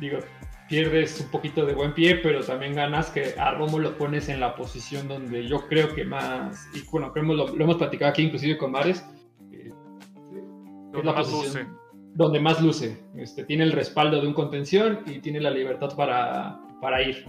digo, 0.00 0.18
pierdes 0.68 1.20
un 1.20 1.30
poquito 1.30 1.66
de 1.66 1.74
buen 1.74 1.92
pie, 1.92 2.16
pero 2.16 2.42
también 2.42 2.74
ganas 2.74 3.10
que 3.10 3.34
a 3.38 3.50
Romo 3.52 3.78
lo 3.78 3.96
pones 3.98 4.28
en 4.28 4.40
la 4.40 4.56
posición 4.56 5.06
donde 5.06 5.46
yo 5.46 5.68
creo 5.68 5.94
que 5.94 6.04
más, 6.04 6.66
y 6.74 6.82
bueno, 6.90 7.12
lo, 7.14 7.48
hemos 7.60 7.76
platicado 7.76 8.10
aquí 8.10 8.22
inclusive 8.22 8.56
con 8.56 8.72
Mares, 8.72 9.04
eh, 9.52 9.70
es 10.94 11.04
la 11.04 11.14
posición, 11.14 11.78
donde 12.14 12.40
más 12.40 12.60
luce. 12.60 13.02
Este, 13.16 13.44
tiene 13.44 13.64
el 13.64 13.72
respaldo 13.72 14.20
de 14.20 14.26
un 14.26 14.34
contención 14.34 15.00
y 15.06 15.20
tiene 15.20 15.40
la 15.40 15.50
libertad 15.50 15.94
para, 15.96 16.60
para 16.80 17.02
ir. 17.02 17.26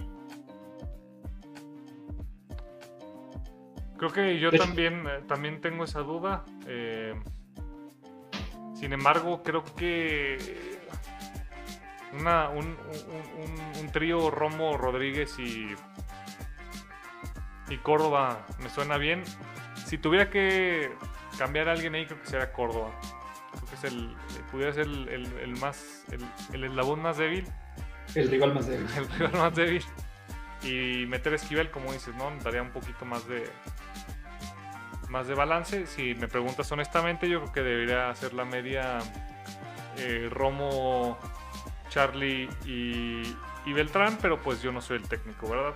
Creo 3.96 4.12
que 4.12 4.38
yo 4.38 4.50
también, 4.50 5.06
eh, 5.06 5.22
también 5.26 5.60
tengo 5.60 5.84
esa 5.84 6.00
duda. 6.00 6.44
Eh, 6.66 7.14
sin 8.74 8.92
embargo, 8.92 9.42
creo 9.42 9.64
que 9.76 10.36
una, 12.18 12.50
un, 12.50 12.76
un, 13.80 13.92
trío 13.92 14.30
Romo, 14.30 14.76
Rodríguez 14.76 15.38
y, 15.38 15.68
y 17.72 17.76
Córdoba 17.78 18.46
me 18.62 18.68
suena 18.68 18.98
bien. 18.98 19.22
Si 19.86 19.96
tuviera 19.96 20.28
que 20.28 20.90
cambiar 21.38 21.68
a 21.68 21.72
alguien 21.72 21.94
ahí, 21.94 22.04
creo 22.04 22.20
que 22.20 22.26
sería 22.26 22.52
Córdoba 22.52 22.90
creo 23.54 23.68
que 23.68 23.74
es 23.74 23.84
el, 23.84 24.16
pudiera 24.54 24.72
ser 24.72 24.86
el, 24.86 25.08
el, 25.08 25.56
más, 25.58 26.04
el, 26.52 26.64
eslabón 26.64 27.02
más 27.02 27.18
débil. 27.18 27.44
El 28.14 28.30
rival 28.30 28.54
más 28.54 28.68
débil. 28.68 28.86
El 28.96 29.08
rival 29.10 29.32
más 29.32 29.54
débil. 29.54 29.84
Y 30.62 31.06
meter 31.06 31.34
Esquivel, 31.34 31.70
como 31.70 31.92
dices, 31.92 32.14
¿no? 32.14 32.30
Daría 32.42 32.62
un 32.62 32.70
poquito 32.70 33.04
más 33.04 33.26
de 33.26 33.50
más 35.08 35.26
de 35.26 35.34
balance. 35.34 35.86
Si 35.86 36.14
me 36.14 36.28
preguntas 36.28 36.70
honestamente, 36.70 37.28
yo 37.28 37.40
creo 37.40 37.52
que 37.52 37.60
debería 37.62 38.10
hacer 38.10 38.32
la 38.32 38.44
media 38.44 38.98
eh, 39.98 40.28
Romo, 40.30 41.18
Charlie 41.90 42.48
y, 42.64 43.22
y, 43.66 43.72
Beltrán, 43.72 44.18
pero 44.22 44.40
pues 44.40 44.62
yo 44.62 44.70
no 44.70 44.80
soy 44.80 44.98
el 44.98 45.08
técnico, 45.08 45.50
¿verdad? 45.50 45.74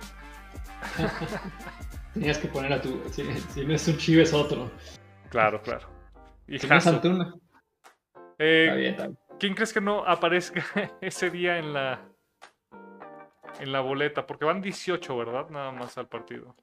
Tenías 2.13 2.37
que 2.37 2.47
poner 2.47 2.71
a 2.73 2.81
tu. 2.81 3.01
Si, 3.11 3.23
no 3.65 3.73
es 3.73 3.87
un 3.89 3.97
chivo, 3.97 4.21
es 4.21 4.33
otro. 4.33 4.71
Claro, 5.29 5.61
claro. 5.61 5.87
Y 6.47 6.57
Antuna. 6.65 7.35
Eh, 8.39 8.97
¿Quién 9.37 9.53
crees 9.53 9.73
que 9.73 9.81
no 9.81 10.05
aparezca 10.05 10.63
ese 11.01 11.29
día 11.29 11.59
en 11.59 11.73
la 11.73 12.01
en 13.59 13.71
la 13.71 13.81
boleta? 13.81 14.25
Porque 14.25 14.45
van 14.45 14.61
18, 14.61 15.17
¿verdad? 15.17 15.49
Nada 15.49 15.71
más 15.71 15.97
al 15.97 16.07
partido. 16.07 16.55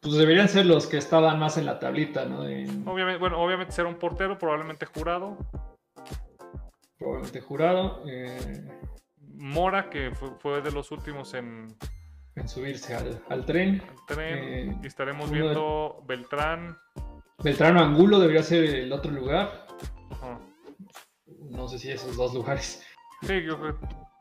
Pues 0.00 0.14
deberían 0.14 0.48
ser 0.48 0.64
los 0.64 0.86
que 0.86 0.96
estaban 0.96 1.38
más 1.38 1.58
en 1.58 1.66
la 1.66 1.78
tablita, 1.78 2.24
¿no? 2.24 2.40
Obviamente, 2.40 3.18
bueno, 3.18 3.38
obviamente 3.38 3.72
será 3.72 3.88
un 3.88 3.96
portero, 3.96 4.38
probablemente 4.38 4.86
jurado. 4.86 5.36
Probablemente 6.98 7.40
jurado. 7.40 8.02
Eh, 8.06 8.66
Mora, 9.18 9.90
que 9.90 10.12
fue, 10.38 10.62
de 10.62 10.72
los 10.72 10.90
últimos 10.90 11.34
en, 11.34 11.76
en 12.34 12.48
subirse 12.48 12.94
al, 12.94 13.44
tren. 13.44 13.82
tren. 14.06 14.38
Eh, 14.38 14.78
y 14.82 14.86
estaremos 14.86 15.30
viendo 15.30 16.02
Beltrán. 16.06 16.78
Beltrano 17.42 17.80
Angulo 17.80 18.18
debería 18.18 18.42
ser 18.42 18.64
el 18.64 18.92
otro 18.92 19.10
lugar. 19.10 19.66
No 21.50 21.68
sé 21.68 21.78
si 21.78 21.90
esos 21.90 22.16
dos 22.16 22.34
lugares. 22.34 22.82
Sí, 23.22 23.42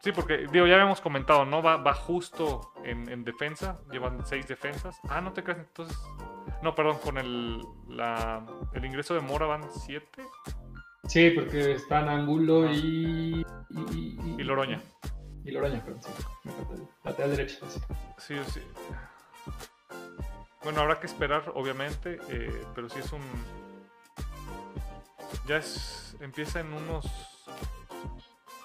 sí, 0.03 0.11
porque 0.11 0.47
digo, 0.51 0.67
ya 0.67 0.75
habíamos 0.75 0.99
comentado, 0.99 1.45
¿no? 1.45 1.61
Va, 1.61 1.77
va 1.77 1.93
justo 1.93 2.73
en, 2.83 3.23
defensa. 3.23 3.79
Llevan 3.91 4.25
seis 4.25 4.47
defensas. 4.47 4.97
Ah, 5.07 5.21
no 5.21 5.31
te 5.33 5.43
creas, 5.43 5.59
entonces. 5.59 5.97
No, 6.61 6.75
perdón, 6.75 6.97
con 7.03 7.17
el, 7.17 7.61
la, 7.87 8.45
el 8.73 8.85
ingreso 8.85 9.13
de 9.13 9.21
Mora 9.21 9.45
van 9.45 9.63
siete. 9.71 10.23
Sí, 11.07 11.29
porque 11.31 11.73
están 11.73 12.09
Angulo 12.09 12.69
y, 12.69 13.45
y, 13.69 14.19
y, 14.37 14.43
Loroña. 14.43 14.81
Y 15.45 15.51
Loroña, 15.51 15.83
perdón, 15.83 16.01
sí. 16.03 16.11
Lateral 17.03 17.31
derecha. 17.31 17.57
Sí, 18.17 18.35
sí. 18.47 18.61
Bueno, 20.63 20.81
habrá 20.81 20.99
que 20.99 21.07
esperar, 21.07 21.51
obviamente, 21.55 22.19
eh, 22.29 22.65
pero 22.75 22.89
si 22.89 22.99
es 22.99 23.11
un... 23.13 23.21
Ya 25.47 25.57
es... 25.57 26.15
Empieza 26.19 26.59
en 26.59 26.73
unos... 26.73 27.05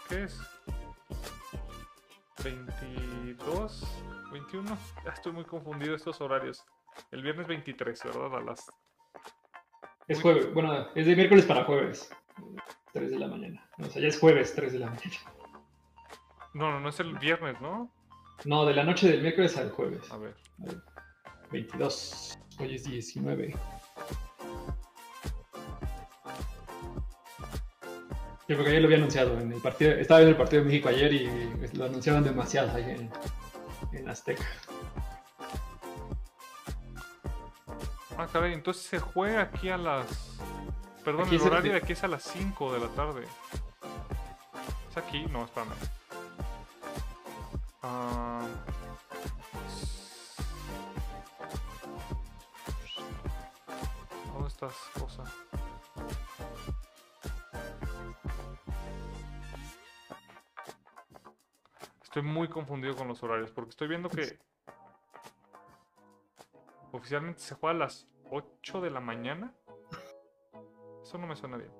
¿Qué 0.09 0.25
es? 0.25 0.41
22, 2.43 3.87
21. 4.33 4.79
Ya 5.05 5.11
estoy 5.11 5.33
muy 5.33 5.45
confundido 5.45 5.95
estos 5.95 6.21
horarios. 6.21 6.65
El 7.11 7.23
viernes 7.23 7.47
23, 7.47 8.03
¿verdad? 8.05 8.37
A 8.37 8.41
las... 8.41 8.71
Es 10.09 10.21
jueves, 10.21 10.53
bueno, 10.53 10.89
es 10.95 11.07
de 11.07 11.17
miércoles 11.17 11.47
para 11.47 11.65
jueves. 11.65 12.11
3 12.93 13.11
de 13.11 13.19
la 13.19 13.29
mañana. 13.29 13.67
o 13.79 13.85
sea, 13.85 14.03
ya 14.03 14.09
es 14.09 14.19
jueves, 14.19 14.55
3 14.55 14.73
de 14.73 14.79
la 14.81 14.87
mañana. 14.87 15.17
No, 16.53 16.71
no, 16.71 16.81
no 16.81 16.89
es 16.89 17.01
el 17.01 17.17
viernes, 17.19 17.61
¿no? 17.61 17.91
No, 18.45 18.67
de 18.67 18.75
la 18.75 18.85
noche 18.85 19.09
del 19.09 19.23
miércoles 19.23 19.57
al 19.57 19.71
jueves. 19.71 20.11
A 20.13 20.19
ver. 20.19 20.37
A 20.61 20.67
ver. 20.67 20.94
22. 21.55 22.39
Hoy 22.59 22.75
es 22.75 22.85
19. 22.85 23.55
Yo 28.47 28.57
creo 28.57 28.65
que 28.65 28.73
ya 28.73 28.81
lo 28.81 28.87
había 28.87 28.99
anunciado 28.99 29.39
en 29.39 29.53
el 29.53 29.61
partido. 29.61 29.93
Estaba 29.93 30.23
en 30.23 30.29
el 30.29 30.37
partido 30.37 30.63
de 30.63 30.69
México 30.69 30.89
ayer 30.89 31.13
y 31.13 31.77
lo 31.77 31.85
anunciaron 31.85 32.25
demasiado 32.25 32.73
ahí 32.75 32.83
en, 32.91 33.11
en 33.93 34.09
Azteca. 34.09 34.45
Ah, 38.19 38.27
caray, 38.33 38.53
entonces 38.53 38.85
se 38.85 38.99
juega 38.99 39.43
aquí 39.43 39.69
a 39.69 39.77
las. 39.77 40.41
Perdón, 41.05 41.33
el 41.33 41.41
horario 41.41 41.73
de 41.73 41.79
aquí 41.79 41.93
es 41.93 42.03
a 42.03 42.09
las 42.09 42.25
5 42.25 42.73
de 42.73 42.81
la 42.81 42.89
tarde. 42.89 43.25
¿Es 44.91 44.97
aquí? 44.97 45.25
No, 45.31 45.45
espérame. 45.45 45.75
Ah. 47.83 48.45
Estas 54.67 55.03
cosas. 55.03 55.29
Estoy 62.03 62.23
muy 62.23 62.49
confundido 62.49 62.95
con 62.95 63.09
los 63.09 63.23
horarios 63.23 63.51
porque 63.51 63.71
estoy 63.71 63.89
viendo 63.89 64.09
que 64.09 64.39
oficialmente 66.93 67.41
se 67.41 67.55
juega 67.57 67.75
a 67.75 67.79
las 67.79 68.07
8 68.31 68.81
de 68.81 68.91
la 68.91 69.01
mañana. 69.01 69.53
Eso 71.03 71.19
no 71.19 71.27
me 71.27 71.37
suena 71.37 71.57
bien. 71.57 71.73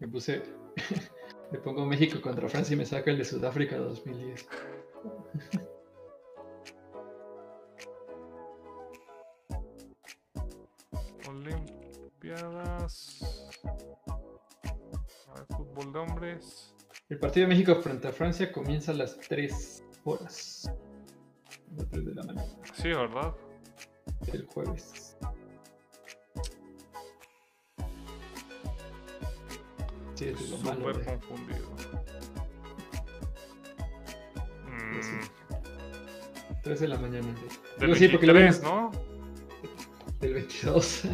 Me 0.00 0.08
puse. 0.08 0.42
Le 1.52 1.58
pongo 1.58 1.84
México 1.84 2.20
contra 2.20 2.48
Francia 2.48 2.72
y 2.74 2.78
me 2.78 2.86
saca 2.86 3.10
el 3.10 3.18
de 3.18 3.24
Sudáfrica 3.24 3.76
2010. 3.76 4.48
hombres. 16.42 16.74
El 17.08 17.18
partido 17.18 17.46
de 17.46 17.54
México 17.54 17.74
frente 17.82 18.08
a 18.08 18.12
Francia 18.12 18.50
comienza 18.52 18.92
a 18.92 18.94
las 18.94 19.18
3 19.18 19.84
horas. 20.04 20.64
A 20.68 21.76
las 21.80 21.88
3 21.90 22.04
de 22.06 22.14
la 22.14 22.22
mañana. 22.24 22.48
Sí, 22.74 22.88
¿verdad? 22.88 23.34
El 24.32 24.46
jueves. 24.46 25.16
Sí, 30.14 30.26
es 30.26 30.50
lo 30.50 30.58
malo. 30.58 30.80
Súper 30.80 30.96
de- 30.98 31.04
confundido. 31.04 31.68
Pues 34.92 35.06
sí. 35.06 35.12
Mm, 35.12 36.62
3 36.62 36.80
de 36.80 36.88
la 36.88 36.98
mañana. 36.98 37.26
del 37.78 37.80
Digo, 37.80 37.94
sí, 37.94 38.08
porque 38.08 38.26
lo 38.26 38.34
23, 38.34 38.60
vimos 38.62 38.62
¿no? 38.62 38.90
Del 40.20 40.34
22. 40.34 41.04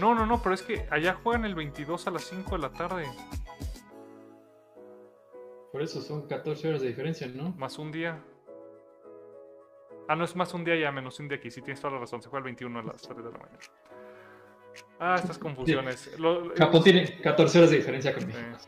No, 0.00 0.12
no, 0.14 0.26
no, 0.26 0.42
pero 0.42 0.54
es 0.56 0.62
que 0.62 0.86
allá 0.90 1.14
juegan 1.22 1.44
el 1.44 1.54
22 1.54 2.06
a 2.08 2.10
las 2.10 2.24
5 2.24 2.56
de 2.56 2.58
la 2.62 2.72
tarde. 2.72 3.06
Por 5.74 5.82
eso 5.82 6.00
son 6.00 6.28
14 6.28 6.68
horas 6.68 6.82
de 6.82 6.86
diferencia, 6.86 7.26
¿no? 7.26 7.50
Más 7.58 7.80
un 7.80 7.90
día. 7.90 8.22
Ah, 10.06 10.14
no, 10.14 10.22
es 10.22 10.36
más 10.36 10.54
un 10.54 10.62
día 10.64 10.76
ya, 10.76 10.92
menos 10.92 11.18
un 11.18 11.26
día 11.26 11.36
aquí. 11.38 11.50
Sí, 11.50 11.62
tienes 11.62 11.80
toda 11.80 11.94
la 11.94 11.98
razón. 11.98 12.22
Se 12.22 12.28
fue 12.28 12.38
el 12.38 12.44
21 12.44 12.78
a 12.78 12.82
las 12.84 13.02
3 13.02 13.16
de 13.16 13.24
la 13.24 13.30
mañana. 13.30 13.58
Ah, 15.00 15.16
estas 15.18 15.36
confusiones. 15.36 16.16
Lo- 16.20 16.54
Japón 16.54 16.84
tiene 16.84 17.20
14 17.20 17.58
horas 17.58 17.70
de 17.72 17.78
diferencia 17.78 18.12
con 18.12 18.20
Sí. 18.20 18.26
México. 18.28 18.58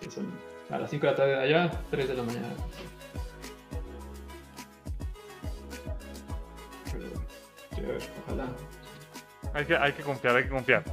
Sí, 0.00 0.10
son 0.10 0.32
a 0.70 0.78
las 0.78 0.88
5 0.88 1.04
de 1.04 1.12
la 1.12 1.16
tarde 1.18 1.30
de 1.32 1.42
allá, 1.42 1.70
3 1.90 2.08
de 2.08 2.14
la 2.14 2.22
mañana. 2.22 2.48
Pero, 7.76 8.00
sí, 8.00 8.08
ojalá. 8.26 8.48
Hay 9.52 9.64
que, 9.66 9.76
hay 9.76 9.92
que 9.92 10.02
confiar, 10.04 10.36
hay 10.36 10.44
que 10.44 10.48
confiar. 10.48 10.84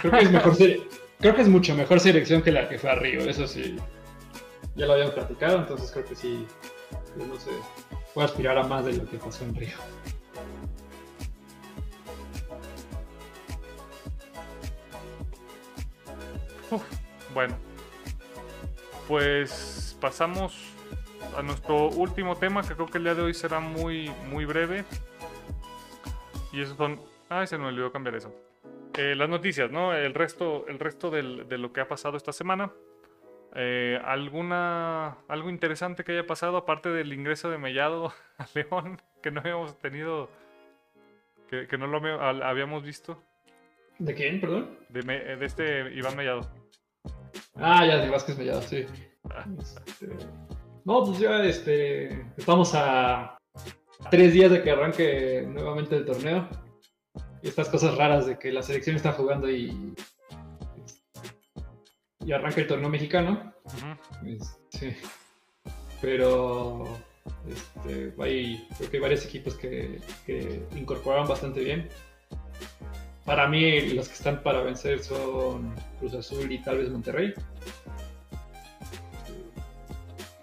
Creo 0.00 0.12
que 0.14 0.18
es 0.18 0.30
mejor 0.32 0.52
sele- 0.56 0.82
creo 1.22 1.36
que 1.36 1.42
es 1.42 1.48
mucho 1.48 1.74
mejor 1.74 2.00
selección 2.00 2.42
que 2.42 2.50
la 2.50 2.68
que 2.68 2.78
fue 2.78 2.90
a 2.90 2.96
Río, 2.96 3.20
eso 3.20 3.46
sí. 3.46 3.76
Ya 4.74 4.86
lo 4.86 4.94
habíamos 4.94 5.14
platicado, 5.14 5.58
entonces 5.58 5.90
creo 5.92 6.04
que 6.04 6.16
sí. 6.16 6.46
no 7.16 7.38
sé. 7.38 7.50
Puedo 8.12 8.26
aspirar 8.26 8.58
a 8.58 8.64
más 8.64 8.84
de 8.84 8.94
lo 8.94 9.08
que 9.08 9.16
pasó 9.18 9.44
en 9.44 9.54
Río. 9.54 9.76
Uf, 16.70 16.82
bueno. 17.32 17.56
Pues 19.06 19.96
pasamos 20.00 20.54
a 21.36 21.42
nuestro 21.42 21.88
último 21.90 22.36
tema, 22.36 22.62
que 22.62 22.74
creo 22.74 22.86
que 22.86 22.98
el 22.98 23.04
día 23.04 23.14
de 23.14 23.22
hoy 23.22 23.34
será 23.34 23.60
muy, 23.60 24.10
muy 24.28 24.44
breve. 24.44 24.84
Y 26.52 26.62
esos 26.62 26.76
son. 26.76 27.00
Ay, 27.28 27.46
se 27.46 27.56
me 27.58 27.66
olvidó 27.66 27.92
cambiar 27.92 28.16
eso. 28.16 28.34
Eh, 28.98 29.14
las 29.16 29.28
noticias, 29.28 29.70
¿no? 29.70 29.94
El 29.94 30.12
resto, 30.14 30.66
el 30.68 30.78
resto 30.78 31.10
del- 31.10 31.48
de 31.48 31.58
lo 31.58 31.72
que 31.72 31.80
ha 31.80 31.88
pasado 31.88 32.16
esta 32.16 32.32
semana. 32.32 32.70
Eh, 33.54 33.98
¿Alguna. 34.04 35.18
algo 35.28 35.50
interesante 35.50 36.04
que 36.04 36.12
haya 36.12 36.26
pasado, 36.26 36.56
aparte 36.56 36.88
del 36.90 37.12
ingreso 37.12 37.50
de 37.50 37.58
Mellado 37.58 38.12
a 38.38 38.46
León, 38.54 39.00
que 39.22 39.30
no 39.30 39.40
habíamos 39.40 39.78
tenido. 39.78 40.28
que, 41.48 41.66
que 41.68 41.76
no 41.76 41.86
lo 41.86 41.98
había- 41.98 42.48
habíamos 42.48 42.82
visto? 42.82 43.22
¿De 43.98 44.14
quién, 44.14 44.40
perdón? 44.40 44.78
De, 44.88 45.02
de 45.02 45.44
este 45.46 45.92
Iván 45.94 46.16
Mellado. 46.16 46.50
Ah, 47.56 47.84
ya, 47.86 47.98
de 47.98 48.08
Vázquez 48.08 48.38
Mellado, 48.38 48.62
sí. 48.62 48.86
Este, 49.58 50.06
No, 50.84 51.04
pues 51.04 51.18
ya 51.18 51.44
este, 51.44 52.22
estamos 52.38 52.72
a 52.74 53.36
tres 54.10 54.32
días 54.32 54.50
de 54.50 54.62
que 54.62 54.70
arranque 54.70 55.44
nuevamente 55.46 55.94
el 55.96 56.06
torneo. 56.06 56.48
Y 57.42 57.48
estas 57.48 57.68
cosas 57.68 57.96
raras 57.96 58.26
de 58.26 58.38
que 58.38 58.52
la 58.52 58.62
selección 58.62 58.96
está 58.96 59.12
jugando 59.12 59.50
y, 59.50 59.94
y 62.24 62.32
arranca 62.32 62.60
el 62.60 62.68
torneo 62.68 62.88
mexicano. 62.88 63.52
Este, 64.24 64.96
pero 66.00 66.84
este, 67.48 68.14
hay, 68.20 68.66
creo 68.76 68.90
que 68.90 68.96
hay 68.96 69.02
varios 69.02 69.24
equipos 69.24 69.54
que, 69.54 70.00
que 70.24 70.64
incorporaron 70.76 71.26
bastante 71.26 71.60
bien. 71.60 71.88
Para 73.24 73.48
mí, 73.48 73.92
los 73.92 74.08
que 74.08 74.14
están 74.14 74.42
para 74.42 74.62
vencer 74.62 75.00
son 75.00 75.74
Cruz 75.98 76.14
Azul 76.14 76.50
y 76.50 76.60
tal 76.60 76.78
vez 76.78 76.90
Monterrey. 76.90 77.34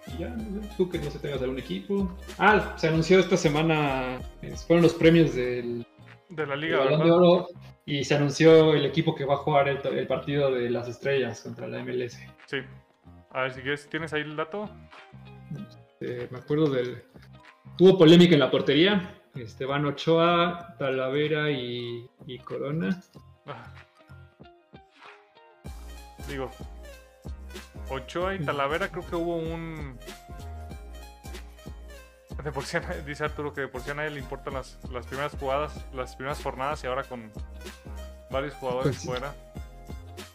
Y 0.07 0.17
ya, 0.19 0.35
tú 0.77 0.89
que 0.89 0.97
no 0.97 1.11
sé, 1.11 1.19
tengas 1.19 1.41
algún 1.41 1.59
equipo. 1.59 2.17
Ah, 2.37 2.75
se 2.77 2.87
anunció 2.87 3.19
esta 3.19 3.35
semana, 3.35 4.19
fueron 4.65 4.83
los 4.83 4.93
premios 4.93 5.35
del, 5.35 5.85
De 6.29 6.45
la 6.45 6.55
liga, 6.55 6.77
Balón 6.77 6.99
¿verdad? 6.99 7.05
de 7.05 7.11
Oro 7.11 7.47
y 7.85 8.03
se 8.03 8.15
anunció 8.15 8.73
el 8.73 8.85
equipo 8.85 9.15
que 9.15 9.25
va 9.25 9.33
a 9.33 9.37
jugar 9.37 9.67
el, 9.67 9.85
el 9.85 10.07
partido 10.07 10.51
de 10.51 10.69
las 10.69 10.87
estrellas 10.87 11.41
contra 11.41 11.67
la 11.67 11.83
MLS. 11.83 12.19
Sí. 12.45 12.57
A 13.31 13.41
ver, 13.41 13.53
si 13.53 13.61
quieres, 13.61 13.89
¿tienes 13.89 14.13
ahí 14.13 14.21
el 14.21 14.35
dato? 14.35 14.69
Eh, 16.01 16.27
me 16.31 16.37
acuerdo 16.37 16.69
del. 16.69 17.03
Hubo 17.79 17.97
polémica 17.97 18.33
en 18.33 18.39
la 18.39 18.51
portería. 18.51 19.15
Esteban 19.35 19.85
Ochoa, 19.85 20.75
Talavera 20.77 21.51
y, 21.51 22.07
y 22.25 22.39
Corona. 22.39 23.01
Ah. 23.45 23.73
Digo, 26.27 26.51
Ochoa 27.89 28.35
y 28.35 28.39
Talavera 28.39 28.89
creo 28.89 29.05
que 29.07 29.15
hubo 29.15 29.37
un... 29.37 29.97
De 32.43 32.51
por 32.51 32.63
sí, 32.65 32.77
dice 33.05 33.23
Arturo 33.25 33.53
que 33.53 33.61
de 33.61 33.67
por 33.67 33.81
sí 33.81 33.91
a 33.91 33.93
nadie 33.93 34.11
le 34.11 34.19
importan 34.19 34.53
las, 34.53 34.77
las 34.91 35.05
primeras 35.05 35.33
jugadas, 35.39 35.73
las 35.93 36.15
primeras 36.15 36.41
jornadas 36.41 36.83
y 36.83 36.87
ahora 36.87 37.03
con 37.03 37.31
varios 38.31 38.53
jugadores 38.55 38.95
Pues 38.97 39.05
fuera. 39.05 39.33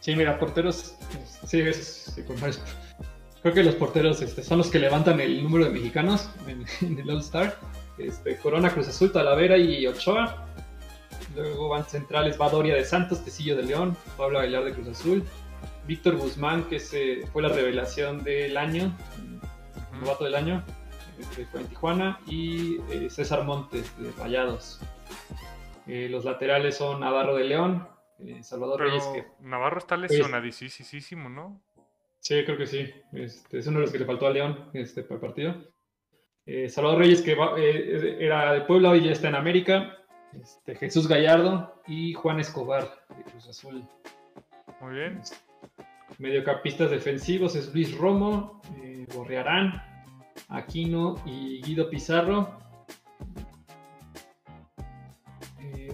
Sí, 0.01 0.15
mira, 0.15 0.37
porteros. 0.37 0.95
Sí, 1.47 1.61
es- 1.61 2.11
sí, 2.15 2.23
con 2.23 2.39
varios- 2.39 2.61
Creo 3.41 3.53
que 3.53 3.63
los 3.63 3.75
porteros 3.75 4.21
este, 4.21 4.43
son 4.43 4.57
los 4.59 4.69
que 4.71 4.79
levantan 4.79 5.19
el 5.19 5.43
número 5.43 5.65
de 5.65 5.71
mexicanos 5.71 6.29
en, 6.47 6.65
en 6.81 6.99
el 6.99 7.09
All-Star. 7.09 7.55
Este, 7.97 8.37
Corona, 8.37 8.69
Cruz 8.71 8.87
Azul, 8.87 9.11
Talavera 9.11 9.57
y 9.57 9.85
Ochoa. 9.87 10.45
Luego 11.35 11.69
van 11.69 11.85
centrales, 11.85 12.39
va 12.39 12.49
Doria 12.49 12.75
de 12.75 12.85
Santos, 12.85 13.23
Tecillo 13.23 13.55
de 13.55 13.63
León, 13.63 13.97
Pablo 14.17 14.39
Aguilar 14.39 14.63
de 14.65 14.73
Cruz 14.73 14.87
Azul, 14.89 15.23
Víctor 15.87 16.15
Guzmán, 16.17 16.63
que 16.65 16.79
se, 16.79 17.25
fue 17.33 17.41
la 17.41 17.49
revelación 17.49 18.23
del 18.23 18.57
año, 18.57 18.95
novato 19.99 20.23
del 20.23 20.35
año, 20.35 20.63
este, 21.19 21.45
fue 21.45 21.61
en 21.61 21.67
Tijuana, 21.67 22.19
y 22.27 22.77
eh, 22.91 23.09
César 23.09 23.43
Montes 23.43 23.97
de 23.99 24.11
Rayados. 24.13 24.79
Eh, 25.87 26.07
los 26.09 26.25
laterales 26.25 26.75
son 26.77 26.99
Navarro 27.01 27.35
de 27.35 27.43
León, 27.43 27.87
eh, 28.19 28.43
Salvador 28.43 28.77
Pero 28.79 28.89
Reyes, 28.89 29.05
que 29.13 29.25
Navarro 29.45 29.77
está 29.77 29.97
lesionadísimo, 29.97 31.29
¿no? 31.29 31.61
sí, 32.19 32.43
creo 32.43 32.57
que 32.57 32.65
sí, 32.65 32.89
este, 33.13 33.59
es 33.59 33.67
uno 33.67 33.77
de 33.79 33.83
los 33.83 33.91
que 33.91 33.99
le 33.99 34.05
faltó 34.05 34.25
a 34.25 34.31
León 34.31 34.69
este, 34.73 35.03
para 35.03 35.15
el 35.15 35.21
partido. 35.21 35.55
Eh, 36.47 36.69
Salvador 36.69 36.99
Reyes, 36.99 37.21
que 37.21 37.35
va- 37.35 37.53
era 37.59 38.53
de 38.53 38.61
Puebla, 38.61 38.89
hoy 38.89 39.03
ya 39.03 39.11
está 39.11 39.27
en 39.29 39.35
América. 39.35 39.95
Este, 40.33 40.75
Jesús 40.75 41.07
Gallardo 41.07 41.81
y 41.87 42.13
Juan 42.13 42.39
Escobar 42.39 43.05
de 43.15 43.23
Cruz 43.23 43.47
Azul. 43.47 43.87
Muy 44.81 44.93
bien. 44.95 45.21
Mediocampistas 46.17 46.91
defensivos 46.91 47.55
es 47.55 47.73
Luis 47.73 47.97
Romo, 47.97 48.61
eh, 48.83 49.05
Borrearán, 49.13 49.81
Aquino 50.49 51.15
y 51.25 51.61
Guido 51.61 51.89
Pizarro. 51.89 52.57
Eh, 55.59 55.91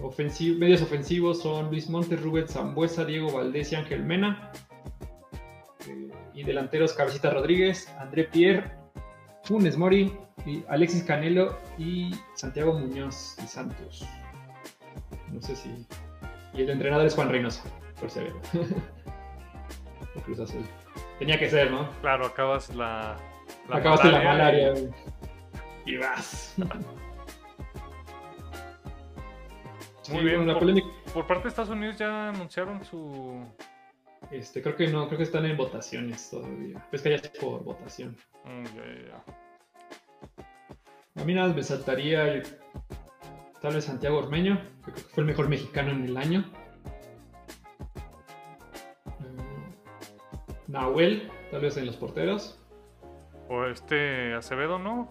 medios 0.58 0.82
ofensivos 0.82 1.42
son 1.42 1.70
Luis 1.70 1.88
Montes, 1.88 2.22
Rubén 2.22 2.48
Zambuesa, 2.48 3.04
Diego 3.04 3.32
Valdés 3.32 3.72
y 3.72 3.76
Ángel 3.76 4.04
Mena. 4.04 4.52
Eh, 5.88 6.10
y 6.34 6.42
delanteros 6.42 6.92
Cabecita 6.92 7.30
Rodríguez, 7.30 7.88
André 7.98 8.24
Pierre, 8.24 8.70
Funes 9.44 9.76
Mori, 9.76 10.12
Alexis 10.68 11.04
Canelo 11.04 11.56
y 11.78 12.14
Santiago 12.34 12.78
Muñoz 12.78 13.36
y 13.42 13.46
Santos. 13.46 14.06
No 15.30 15.40
sé 15.40 15.56
si. 15.56 15.86
Y 16.54 16.62
el 16.62 16.70
entrenador 16.70 17.06
es 17.06 17.14
Juan 17.14 17.30
Reynoso, 17.30 17.62
por 17.98 18.10
si 18.10 18.20
Cruz. 20.24 20.52
Tenía 21.18 21.38
que 21.38 21.48
ser, 21.48 21.70
¿no? 21.70 21.88
Claro, 22.00 22.26
acabas 22.26 22.74
la... 22.74 23.16
la 23.68 23.76
Acabaste 23.76 24.10
la 24.10 24.22
malaria 24.22 24.70
güey. 24.72 24.88
Y 25.86 25.96
vas. 25.98 26.54
Sí, 30.02 30.12
Muy 30.14 30.24
bien, 30.24 30.36
bueno, 30.38 30.52
la 30.52 30.58
por- 30.58 30.62
polémica. 30.62 30.88
Por 31.14 31.26
parte 31.28 31.44
de 31.44 31.48
Estados 31.50 31.70
Unidos 31.70 31.96
ya 31.96 32.30
anunciaron 32.30 32.84
su... 32.84 33.40
Este, 34.32 34.60
creo 34.60 34.74
que 34.74 34.88
no, 34.88 35.06
creo 35.06 35.18
que 35.18 35.22
están 35.24 35.44
en 35.46 35.56
votaciones 35.56 36.28
todavía. 36.28 36.84
Es 36.90 37.02
que 37.02 37.10
ya 37.10 37.16
es 37.16 37.28
por 37.28 37.62
votación. 37.62 38.16
Mm, 38.44 38.64
ya, 38.64 38.84
ya, 38.84 39.06
ya. 41.14 41.22
A 41.22 41.24
mí 41.24 41.34
nada 41.34 41.46
más 41.48 41.56
me 41.56 41.62
saltaría 41.62 42.26
el- 42.26 42.42
tal 43.60 43.74
vez 43.74 43.84
Santiago 43.84 44.18
Ormeño, 44.18 44.60
que 44.84 44.90
creo 44.90 44.94
que 45.06 45.12
fue 45.14 45.22
el 45.22 45.28
mejor 45.28 45.48
mexicano 45.48 45.92
en 45.92 46.04
el 46.04 46.16
año. 46.16 46.50
Mm, 49.20 50.72
Nahuel, 50.72 51.30
tal 51.52 51.60
vez 51.60 51.76
en 51.76 51.86
los 51.86 51.96
porteros. 51.96 52.58
O 53.52 53.66
este 53.66 54.32
Acevedo, 54.34 54.78
¿no? 54.78 55.08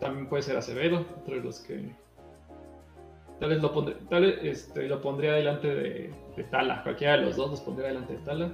También 0.00 0.28
puede 0.28 0.42
ser 0.42 0.56
Acevedo, 0.56 1.06
otro 1.20 1.36
de 1.36 1.40
los 1.42 1.60
que 1.60 1.94
tal 3.38 3.50
vez 3.50 3.62
lo 3.62 3.72
pondré, 3.72 3.94
tal 4.10 4.22
vez, 4.22 4.38
este, 4.42 4.88
lo 4.88 5.00
pondría 5.00 5.34
delante 5.34 5.68
de, 5.72 6.14
de 6.36 6.44
Tala. 6.44 6.82
Cualquiera 6.82 7.16
de 7.18 7.22
los 7.22 7.36
dos 7.36 7.50
los 7.50 7.60
pondría 7.60 7.88
delante 7.88 8.14
de 8.14 8.18
Tala. 8.24 8.50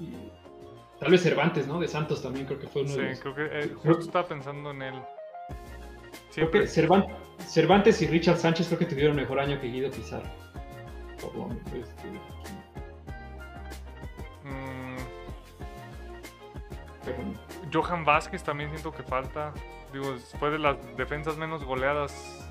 Y 0.00 0.14
tal 0.98 1.10
vez 1.12 1.22
Cervantes, 1.22 1.68
¿no? 1.68 1.78
De 1.78 1.86
Santos 1.86 2.22
también 2.22 2.46
creo 2.46 2.58
que 2.58 2.66
fue 2.66 2.82
uno 2.82 2.90
Sí, 2.90 3.00
de 3.00 3.10
los. 3.10 3.20
creo 3.20 3.34
que 3.36 3.46
eh, 3.60 3.68
justo 3.74 4.00
estaba 4.00 4.26
pensando 4.26 4.72
en 4.72 4.82
él. 4.82 4.94
Creo 6.34 6.50
que 6.50 6.66
Cervantes 6.66 8.02
y 8.02 8.06
Richard 8.08 8.38
Sánchez 8.38 8.66
creo 8.68 8.78
que 8.80 8.86
tuvieron 8.86 9.14
mejor 9.16 9.38
año 9.38 9.60
que 9.60 9.68
Guido 9.68 9.90
Pizarro. 9.90 10.28
Por 11.20 11.36
lo 11.36 11.46
menos, 11.48 11.62
este, 11.72 12.08
Johan 17.72 18.04
Vázquez 18.04 18.42
también 18.42 18.70
siento 18.70 18.92
que 18.92 19.02
falta. 19.02 19.52
Digo, 19.92 20.12
después 20.12 20.52
de 20.52 20.58
las 20.58 20.76
defensas 20.96 21.36
menos 21.36 21.64
goleadas 21.64 22.46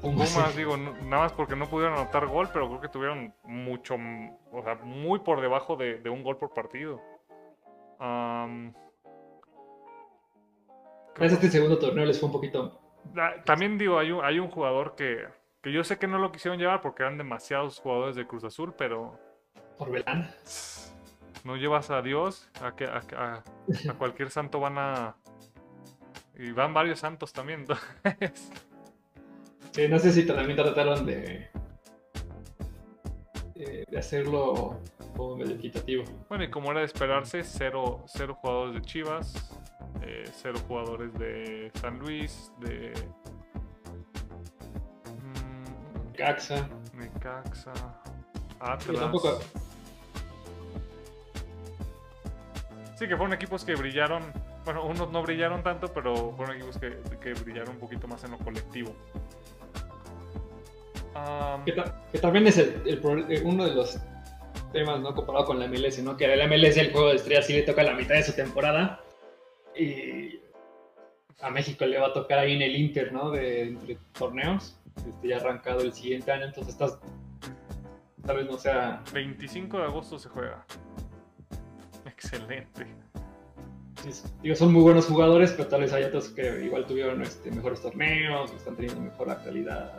Pumas, 0.00 0.54
digo, 0.56 0.76
no- 0.76 0.92
nada 1.08 1.24
más 1.24 1.32
porque 1.32 1.56
no 1.56 1.66
pudieron 1.68 1.98
anotar 1.98 2.26
gol, 2.28 2.48
pero 2.52 2.68
creo 2.68 2.80
que 2.80 2.88
tuvieron 2.88 3.34
mucho, 3.42 3.96
o 4.52 4.62
sea, 4.62 4.76
muy 4.76 5.18
por 5.18 5.40
debajo 5.40 5.74
de, 5.76 5.98
de 5.98 6.08
un 6.08 6.22
gol 6.22 6.36
por 6.36 6.54
partido. 6.54 7.00
Am, 7.98 8.72
Parece 11.16 11.34
este 11.34 11.50
segundo 11.50 11.78
torneo 11.80 12.04
les 12.04 12.20
fue 12.20 12.28
un 12.28 12.32
poquito. 12.32 12.80
También 13.44 13.76
digo, 13.76 13.98
hay 13.98 14.12
un, 14.12 14.24
hay 14.24 14.38
un 14.38 14.48
jugador 14.48 14.94
que, 14.94 15.26
que 15.62 15.72
yo 15.72 15.82
sé 15.82 15.98
que 15.98 16.06
no 16.06 16.18
lo 16.18 16.30
quisieron 16.30 16.60
llevar 16.60 16.80
porque 16.80 17.02
eran 17.02 17.18
demasiados 17.18 17.80
jugadores 17.80 18.14
de 18.14 18.24
Cruz 18.24 18.44
Azul, 18.44 18.74
pero 18.78 19.18
Por 19.76 19.90
Belán. 19.90 20.30
No 21.48 21.56
llevas 21.56 21.90
a 21.90 22.02
Dios, 22.02 22.48
a, 22.62 22.76
que, 22.76 22.84
a, 22.84 23.02
a- 23.16 23.42
a 23.90 23.92
cualquier 23.98 24.30
santo 24.30 24.60
van 24.60 24.76
a... 24.78 25.16
Y 26.36 26.52
van 26.52 26.72
varios 26.74 27.00
santos 27.00 27.32
también. 27.32 27.60
entonces, 28.04 28.50
Sí, 29.72 29.88
no 29.88 29.98
sé 29.98 30.12
si 30.12 30.24
también 30.26 30.56
trataron 30.56 31.04
de. 31.06 31.48
eh, 33.56 33.84
de 33.88 33.98
hacerlo 33.98 34.78
como 35.16 35.36
medio 35.36 35.56
equitativo. 35.56 36.04
bueno, 36.28 36.44
y 36.44 36.50
como 36.50 36.70
era 36.70 36.80
de 36.80 36.86
esperarse, 36.86 37.42
cero, 37.44 38.04
cero 38.06 38.34
jugadores 38.40 38.74
de 38.74 38.82
Chivas, 38.82 39.58
eh, 40.02 40.24
cero 40.32 40.58
jugadores 40.68 41.12
de 41.14 41.70
San 41.80 41.98
Luis, 41.98 42.50
de... 42.60 42.92
mm, 45.06 46.12
Caxa. 46.16 46.68
Necaxa, 46.94 47.72
Yo 47.74 48.64
Atlas. 48.64 49.00
tampoco. 49.00 49.38
Sí, 52.98 53.06
que 53.06 53.16
fueron 53.16 53.32
equipos 53.32 53.64
que 53.64 53.74
brillaron. 53.76 54.22
Bueno, 54.64 54.84
unos 54.84 55.10
no 55.12 55.22
brillaron 55.22 55.62
tanto, 55.62 55.92
pero 55.92 56.32
fueron 56.36 56.56
equipos 56.56 56.78
que, 56.78 56.98
que 57.20 57.32
brillaron 57.34 57.70
un 57.76 57.78
poquito 57.78 58.08
más 58.08 58.24
en 58.24 58.32
lo 58.32 58.38
colectivo. 58.38 58.92
Am, 61.14 61.64
Que, 61.64 61.72
ta- 61.72 62.02
que 62.12 62.18
también 62.18 62.46
es 62.46 62.58
el, 62.58 62.82
eh, 62.86 63.42
uno 63.44 63.64
de 63.64 63.74
los 63.74 63.98
temas, 64.72 65.00
¿no? 65.00 65.14
Comparado 65.14 65.44
con 65.46 65.58
la 65.58 65.66
MLS, 65.68 66.02
¿no? 66.02 66.16
Que 66.16 66.26
a 66.26 66.36
la 66.36 66.46
MLS 66.46 66.76
el 66.76 66.92
juego 66.92 67.08
de 67.10 67.16
estrellas 67.16 67.46
sí 67.46 67.52
le 67.54 67.62
toca 67.62 67.82
la 67.82 67.94
mitad 67.94 68.14
de 68.16 68.22
su 68.24 68.32
temporada. 68.34 69.00
Y 69.76 70.40
a 71.40 71.50
México 71.50 71.86
le 71.86 71.98
va 71.98 72.08
a 72.08 72.12
tocar 72.12 72.40
ahí 72.40 72.54
en 72.56 72.62
el 72.62 72.76
Inter, 72.76 73.12
¿no? 73.12 73.30
De 73.30 73.62
entre 73.62 73.98
torneos. 74.18 74.76
Este, 74.96 75.28
ya 75.28 75.36
arrancado 75.36 75.80
el 75.82 75.92
siguiente 75.92 76.32
año, 76.32 76.46
entonces 76.46 76.72
estás. 76.74 76.98
Tal 78.26 78.36
vez 78.38 78.46
no 78.46 78.58
sea. 78.58 79.02
25 79.14 79.78
de 79.78 79.84
agosto 79.84 80.18
se 80.18 80.28
juega. 80.28 80.64
Excelente. 82.20 82.84
sí, 84.02 84.22
digo, 84.42 84.56
son 84.56 84.72
muy 84.72 84.82
buenos 84.82 85.06
jugadores, 85.06 85.52
pero 85.52 85.68
tal 85.68 85.82
vez 85.82 85.92
hay 85.92 86.02
otros 86.02 86.28
que 86.30 86.64
igual 86.64 86.84
tuvieron 86.84 87.22
este, 87.22 87.50
mejores 87.52 87.80
torneos, 87.80 88.50
están 88.52 88.74
teniendo 88.74 89.00
mejor 89.00 89.30
actualidad. 89.30 89.92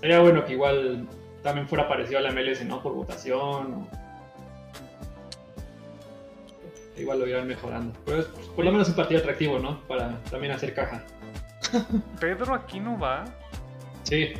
Sería 0.00 0.20
bueno 0.20 0.44
que 0.44 0.54
igual 0.54 1.06
también 1.44 1.68
fuera 1.68 1.88
parecido 1.88 2.18
a 2.18 2.22
la 2.22 2.32
MLS, 2.32 2.64
¿no? 2.64 2.82
Por 2.82 2.94
votación. 2.94 3.74
o- 3.74 3.88
Igual 6.98 7.20
lo 7.20 7.26
irán 7.26 7.46
mejorando. 7.46 7.96
Pero 8.06 8.20
es 8.20 8.26
por 8.26 8.64
lo 8.64 8.72
menos 8.72 8.88
un 8.88 8.94
partido 8.96 9.20
atractivo, 9.20 9.58
¿no? 9.58 9.80
Para 9.82 10.18
también 10.30 10.52
hacer 10.52 10.74
caja. 10.74 11.04
Pedro 12.20 12.54
Aquino 12.54 12.98
va. 12.98 13.24
Sí, 14.02 14.32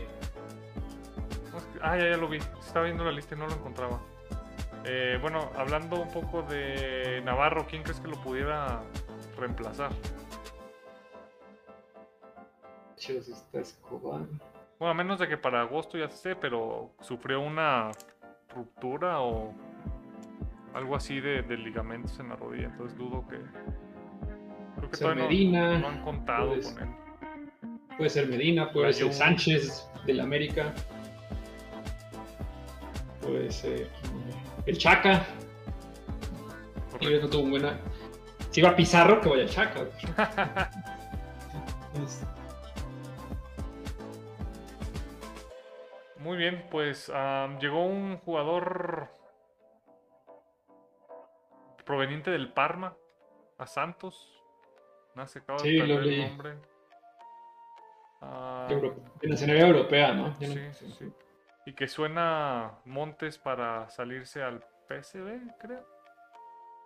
Ah, 1.82 1.96
ya, 1.96 2.10
ya 2.10 2.16
lo 2.16 2.28
vi. 2.28 2.38
Estaba 2.60 2.86
viendo 2.86 3.04
la 3.04 3.12
lista 3.12 3.34
y 3.34 3.38
no 3.38 3.46
lo 3.46 3.52
encontraba. 3.54 4.00
Eh, 4.88 5.18
bueno, 5.20 5.50
hablando 5.56 6.00
un 6.00 6.10
poco 6.10 6.42
de 6.42 7.20
Navarro, 7.24 7.66
¿quién 7.68 7.82
crees 7.82 7.98
que 8.00 8.08
lo 8.08 8.16
pudiera 8.22 8.80
reemplazar? 9.36 9.90
Está 12.96 13.60
Escobar. 13.60 14.22
Bueno, 14.78 14.90
a 14.90 14.94
menos 14.94 15.18
de 15.18 15.28
que 15.28 15.36
para 15.36 15.60
agosto 15.62 15.96
ya 15.98 16.08
sé, 16.08 16.34
pero 16.36 16.90
sufrió 17.00 17.40
una 17.40 17.90
ruptura 18.54 19.20
o 19.20 19.52
algo 20.74 20.96
así 20.96 21.20
de, 21.20 21.42
de 21.42 21.56
ligamentos 21.56 22.18
en 22.18 22.28
la 22.30 22.36
rodilla, 22.36 22.66
entonces 22.66 22.96
dudo 22.98 23.24
que. 23.28 23.38
Creo 24.76 24.90
que 24.90 24.96
todavía 24.98 25.24
Medina, 25.24 25.78
no, 25.78 25.88
han 25.88 26.02
contado 26.02 26.48
puedes- 26.48 26.72
con 26.72 26.82
él. 26.82 26.88
Puede 27.96 28.10
ser 28.10 28.28
Medina, 28.28 28.70
puede 28.72 28.92
ser. 28.92 29.12
Sánchez 29.12 29.88
del 30.04 30.20
América. 30.20 30.72
Puede 33.22 33.50
ser 33.50 33.88
el 34.66 34.78
Chaca. 34.78 35.24
Correcto. 36.90 37.22
no 37.26 37.30
tuvo 37.30 37.50
buena. 37.50 37.78
Si 38.50 38.62
va 38.62 38.74
Pizarro, 38.74 39.20
que 39.20 39.28
vaya 39.28 39.42
el 39.42 39.50
Chaca. 39.50 39.86
Es- 42.02 42.24
Muy 46.18 46.36
bien, 46.36 46.66
pues 46.70 47.10
llegó 47.60 47.84
un 47.86 48.18
jugador 48.18 49.08
proveniente 51.84 52.30
del 52.32 52.52
Parma 52.52 52.96
a 53.58 53.66
Santos. 53.66 54.32
No 55.14 55.26
se 55.28 55.38
acaba 55.38 55.60
Sí, 55.60 55.72
de 55.78 55.86
lo 55.86 55.94
perder 55.96 56.12
el 56.12 56.26
nombre. 56.28 56.54
Ah, 58.20 58.66
Euro- 58.70 58.96
de 59.20 59.28
nacionalidad 59.28 59.68
europea, 59.68 60.12
no- 60.14 60.34
sí, 60.36 60.46
sí, 60.72 60.90
sí. 60.98 61.12
Y 61.66 61.74
que 61.74 61.88
suena 61.88 62.78
Montes 62.84 63.38
para 63.38 63.88
salirse 63.90 64.42
al 64.42 64.64
PSV, 64.88 65.58
creo. 65.58 65.84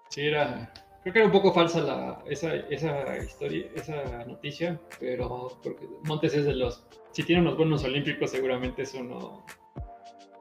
Sí, 0.09 0.27
era. 0.27 0.73
Creo 1.03 1.13
que 1.15 1.19
era 1.21 1.27
un 1.27 1.33
poco 1.33 1.53
falsa 1.53 1.81
la, 1.81 2.23
esa, 2.27 2.55
esa 2.55 3.17
historia, 3.19 3.67
esa 3.75 4.25
noticia, 4.25 4.79
pero 4.99 5.49
porque 5.63 5.87
Montes 6.05 6.35
es 6.35 6.45
de 6.47 6.55
los. 6.55 6.87
Si 7.13 7.23
tiene 7.23 7.43
unos 7.43 7.57
buenos 7.57 7.85
olímpicos, 7.85 8.31
seguramente 8.31 8.83
es 8.83 8.95
uno 8.95 9.45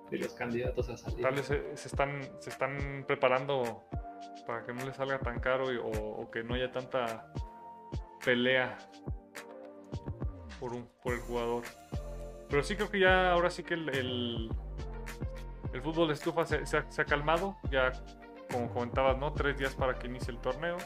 de 0.10 0.18
los 0.18 0.34
candidatos 0.34 0.90
a 0.90 0.98
salir. 0.98 1.22
Tal 1.22 1.36
vez 1.36 1.46
se, 1.46 1.78
se 1.78 1.88
están, 1.88 2.22
se 2.40 2.50
están 2.50 3.04
preparando 3.08 3.84
para 4.48 4.66
que 4.66 4.74
no 4.74 4.86
les 4.86 4.96
salga 4.96 5.20
tan 5.20 5.40
caro 5.40 5.72
y- 5.72 5.78
o, 5.78 5.88
o 5.90 6.32
que 6.32 6.44
no 6.44 6.56
haya 6.56 6.72
tanta 6.72 7.32
pelea 8.26 8.78
por, 10.60 10.74
un, 10.74 10.90
por 11.04 11.14
el 11.14 11.20
jugador. 11.22 11.64
Pero 12.50 12.64
sí 12.64 12.76
creo 12.76 12.90
que 12.90 13.00
ya 13.00 13.32
ahora 13.32 13.50
sí 13.50 13.64
que 13.64 13.76
el, 13.76 13.90
el, 13.90 14.50
el 15.74 15.82
fútbol 15.82 16.08
de 16.08 16.16
estufa 16.16 16.46
se, 16.46 16.66
se 16.66 16.78
ha, 16.78 16.92
se 16.92 17.02
ha 17.02 17.06
calmado. 17.06 17.58
Ya, 17.72 17.92
como 18.52 18.70
comentabas, 18.74 19.18
¿no? 19.20 19.32
Tres 19.34 19.58
días 19.58 19.76
para 19.76 19.94
que 19.94 20.08
inicie 20.08 20.32
el 20.34 20.40
torneo. 20.40 20.78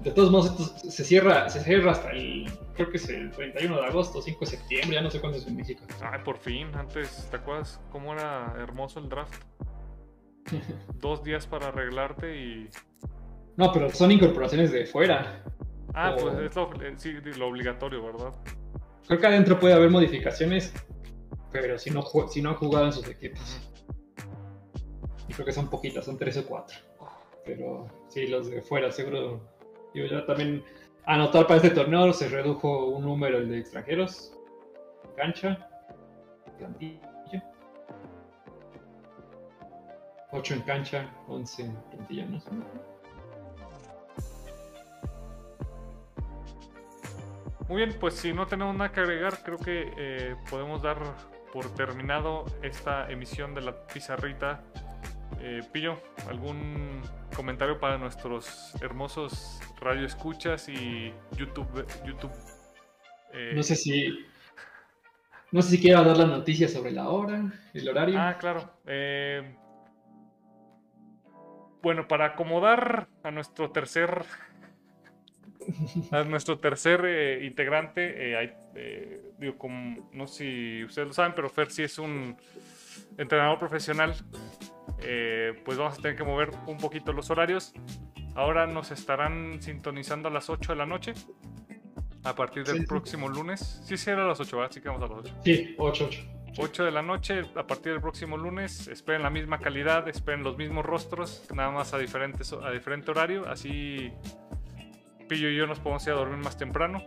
De 0.00 0.10
todos 0.10 0.30
modos, 0.30 0.46
esto 0.50 0.90
se 0.90 1.04
cierra, 1.04 1.48
se 1.48 1.60
cierra 1.60 1.92
hasta 1.92 2.10
el. 2.10 2.50
Creo 2.74 2.90
que 2.90 2.96
es 2.96 3.08
el 3.08 3.30
31 3.30 3.76
de 3.80 3.86
agosto, 3.86 4.20
5 4.20 4.40
de 4.40 4.46
septiembre, 4.46 4.94
ya 4.96 5.02
no 5.02 5.10
sé 5.10 5.20
cuándo 5.20 5.38
es 5.38 5.46
en 5.46 5.56
México. 5.56 5.84
Ay, 6.02 6.20
por 6.24 6.36
fin. 6.38 6.74
Antes, 6.74 7.28
¿te 7.30 7.36
acuerdas 7.36 7.80
cómo 7.90 8.12
era 8.12 8.52
hermoso 8.58 8.98
el 8.98 9.08
draft? 9.08 9.44
Dos 11.00 11.22
días 11.22 11.46
para 11.46 11.68
arreglarte 11.68 12.36
y... 12.36 12.68
No, 13.56 13.72
pero 13.72 13.88
son 13.90 14.10
incorporaciones 14.10 14.72
de 14.72 14.84
fuera. 14.84 15.44
Ah, 15.94 16.14
O- 16.18 16.20
pues 16.20 16.38
es 16.40 16.56
lo, 16.56 16.72
eh, 16.82 16.94
sí, 16.96 17.12
lo 17.38 17.46
obligatorio, 17.48 18.04
¿verdad? 18.04 18.32
Creo 19.06 19.20
que 19.20 19.26
adentro 19.26 19.58
puede 19.58 19.74
haber 19.74 19.90
modificaciones, 19.90 20.72
pero 21.52 21.78
si 21.78 21.90
no, 21.90 22.02
si 22.28 22.40
no 22.40 22.50
han 22.50 22.56
jugado 22.56 22.86
en 22.86 22.92
sus 22.92 23.08
equipos. 23.08 23.60
Y 25.28 25.32
creo 25.34 25.46
que 25.46 25.52
son 25.52 25.68
poquitas, 25.68 26.04
son 26.04 26.16
3 26.18 26.38
o 26.38 26.46
4. 26.46 26.78
Pero 27.44 27.86
sí, 28.08 28.26
los 28.26 28.50
de 28.50 28.62
fuera, 28.62 28.90
seguro. 28.90 29.40
Digo, 29.92 30.06
ya 30.06 30.24
también 30.26 30.64
anotar 31.04 31.46
para 31.46 31.56
este 31.56 31.70
torneo 31.70 32.12
se 32.12 32.28
redujo 32.28 32.86
un 32.86 33.04
número 33.04 33.38
el 33.38 33.48
de 33.48 33.58
extranjeros. 33.58 34.32
Cancha, 35.16 35.68
plantilla. 36.58 37.14
8 40.32 40.54
en 40.54 40.60
cancha, 40.62 41.14
11 41.28 41.62
en 41.62 41.76
plantilla, 41.90 42.26
¿no? 42.26 42.42
Muy 47.68 47.78
bien, 47.78 47.96
pues 47.98 48.14
si 48.14 48.32
no 48.32 48.46
tenemos 48.46 48.74
nada 48.76 48.92
que 48.92 49.00
agregar, 49.00 49.42
creo 49.42 49.58
que 49.58 49.92
eh, 49.96 50.36
podemos 50.50 50.82
dar 50.82 50.98
por 51.52 51.74
terminado 51.74 52.44
esta 52.62 53.10
emisión 53.10 53.54
de 53.54 53.62
la 53.62 53.86
pizarrita. 53.86 54.62
Eh, 55.40 55.62
Pillo, 55.72 56.00
¿algún 56.28 57.00
comentario 57.34 57.78
para 57.78 57.96
nuestros 57.96 58.74
hermosos 58.82 59.60
radioescuchas 59.80 60.68
y 60.68 61.12
YouTube, 61.36 61.86
YouTube 62.04 62.32
Eh, 63.32 63.52
no 63.54 63.62
sé 63.62 63.74
si. 63.76 64.26
No 65.50 65.62
sé 65.62 65.70
si 65.70 65.80
quiero 65.80 66.04
dar 66.04 66.16
las 66.16 66.28
noticias 66.28 66.72
sobre 66.72 66.92
la 66.92 67.08
hora, 67.08 67.52
el 67.72 67.88
horario. 67.88 68.20
Ah, 68.20 68.36
claro. 68.38 68.70
Eh, 68.86 69.56
bueno, 71.82 72.08
para 72.08 72.26
acomodar 72.26 73.08
a 73.22 73.30
nuestro 73.30 73.70
tercer 73.70 74.24
a 76.10 76.24
nuestro 76.24 76.58
tercer 76.58 77.04
eh, 77.04 77.44
integrante, 77.44 78.12
eh, 78.16 79.32
digo, 79.38 79.56
como, 79.58 80.08
no 80.12 80.26
sé 80.26 80.44
si 80.44 80.84
ustedes 80.84 81.08
lo 81.08 81.14
saben, 81.14 81.32
pero 81.34 81.48
Fer 81.48 81.70
sí 81.70 81.82
es 81.82 81.98
un 81.98 82.36
entrenador 83.18 83.58
profesional. 83.58 84.14
pues 85.64 85.78
vamos 85.78 85.98
a 85.98 86.02
tener 86.02 86.16
que 86.16 86.24
mover 86.24 86.50
un 86.66 86.78
poquito 86.78 87.12
los 87.12 87.30
horarios. 87.30 87.72
Ahora 88.34 88.66
nos 88.66 88.90
estarán 88.90 89.62
sintonizando 89.62 90.28
a 90.28 90.30
las 90.32 90.50
8 90.50 90.72
de 90.72 90.76
la 90.76 90.86
noche. 90.86 91.14
A 92.24 92.34
partir 92.34 92.64
del 92.64 92.86
próximo 92.86 93.28
lunes. 93.28 93.82
Sí, 93.84 93.98
sí, 93.98 94.10
era 94.10 94.24
a 94.24 94.28
las 94.28 94.40
8, 94.40 94.56
¿verdad? 94.56 94.72
Sí, 94.72 94.80
que 94.80 94.88
vamos 94.88 95.02
a 95.02 95.08
las 95.08 95.18
8. 95.18 95.34
Sí, 95.44 95.74
8, 95.78 96.06
8. 96.08 96.34
8 96.56 96.84
de 96.84 96.90
la 96.90 97.02
noche, 97.02 97.42
a 97.54 97.66
partir 97.66 97.92
del 97.92 98.00
próximo 98.00 98.36
lunes. 98.36 98.88
Esperen 98.88 99.22
la 99.22 99.30
misma 99.30 99.58
calidad, 99.58 100.08
esperen 100.08 100.42
los 100.42 100.56
mismos 100.56 100.84
rostros, 100.84 101.44
nada 101.54 101.70
más 101.70 101.94
a, 101.94 101.98
diferentes, 101.98 102.52
a 102.52 102.70
diferente 102.70 103.10
horario. 103.10 103.46
Así 103.48 104.12
Y 105.34 105.56
yo 105.56 105.66
nos 105.66 105.80
podemos 105.80 106.06
ir 106.06 106.12
a 106.12 106.16
dormir 106.16 106.38
más 106.38 106.56
temprano. 106.56 107.02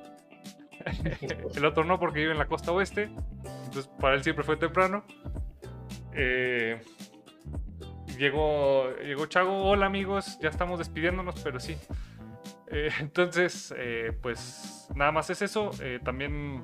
el 1.55 1.65
otro 1.65 1.83
no, 1.83 1.99
porque 1.99 2.19
vive 2.19 2.31
en 2.31 2.37
la 2.37 2.47
costa 2.47 2.71
oeste. 2.71 3.09
Entonces, 3.65 3.87
para 3.99 4.15
él 4.15 4.23
siempre 4.23 4.43
fue 4.43 4.57
temprano. 4.57 5.03
Eh, 6.13 6.81
llegó, 8.17 8.91
llegó 8.97 9.25
Chago. 9.27 9.69
Hola, 9.69 9.85
amigos. 9.85 10.37
Ya 10.41 10.49
estamos 10.49 10.79
despidiéndonos, 10.79 11.41
pero 11.41 11.59
sí. 11.59 11.77
Eh, 12.71 12.89
entonces, 12.99 13.73
eh, 13.77 14.17
pues 14.21 14.87
nada 14.95 15.11
más 15.11 15.29
es 15.29 15.41
eso. 15.41 15.71
también 16.03 16.63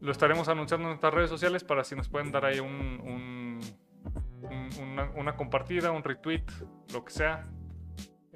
lo 0.00 0.10
estaremos 0.10 0.48
anunciando 0.48 0.88
en 0.88 0.90
nuestras 0.90 1.14
redes 1.14 1.30
sociales 1.30 1.62
para 1.62 1.84
si 1.84 1.94
nos 1.94 2.08
pueden 2.08 2.32
dar 2.32 2.44
ahí 2.44 2.58
un, 2.58 3.60
una, 4.80 5.10
una, 5.14 5.36
compartida, 5.36 5.92
un 5.92 6.02
retweet, 6.02 6.44
lo 6.92 7.04
que 7.04 7.12
sea. 7.12 7.46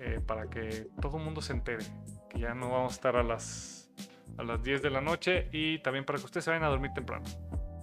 Eh, 0.06 0.20
para 0.24 0.48
que 0.48 0.86
todo 1.02 1.18
el 1.18 1.24
mundo 1.24 1.40
se 1.40 1.52
entere 1.52 1.84
que 2.30 2.38
ya 2.38 2.54
no 2.54 2.70
vamos 2.70 2.92
a 2.92 2.94
estar 2.94 3.16
a 3.16 3.24
las, 3.24 3.90
a 4.38 4.44
las 4.44 4.62
10 4.62 4.80
de 4.80 4.90
la 4.90 5.00
noche 5.00 5.48
y 5.50 5.80
también 5.80 6.04
para 6.04 6.20
que 6.20 6.26
ustedes 6.26 6.44
se 6.44 6.50
vayan 6.50 6.62
a 6.62 6.68
dormir 6.68 6.92
temprano. 6.94 7.24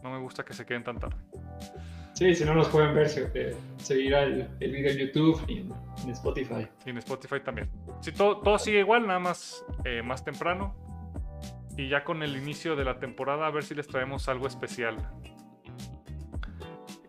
No 0.02 0.10
me 0.10 0.20
gusta 0.20 0.46
que 0.46 0.54
se 0.54 0.66
queden 0.66 0.86
tan 0.86 1.00
tarde. 1.00 1.18
Sí, 2.14 2.34
si 2.34 2.46
no 2.46 2.54
nos 2.54 2.70
pueden 2.70 2.96
ver, 2.96 3.10
seguirá 3.78 4.24
el, 4.24 4.48
el 4.62 4.72
video 4.72 4.92
en 4.92 4.98
YouTube 5.00 5.44
y 5.50 5.58
en, 5.58 6.12
Spotify. 6.12 6.66
Y 6.86 6.92
en 6.92 6.98
Spotify 7.00 7.42
también. 7.44 7.70
Si 8.00 8.14
todo, 8.14 8.38
todo 8.38 8.58
sigue 8.58 8.80
igual, 8.80 9.06
nada 9.06 9.20
más 9.20 9.66
eh, 9.84 10.02
más 10.02 10.24
temprano. 10.24 10.76
Y 11.76 11.90
ya 11.90 12.06
con 12.06 12.24
el 12.24 12.38
inicio 12.38 12.78
de 12.78 12.86
la 12.86 13.00
temporada, 13.00 13.48
a 13.48 13.52
ver 13.52 13.64
si 13.64 13.76
les 13.76 13.88
traemos 13.88 14.30
algo 14.30 14.48
especial. 14.48 14.96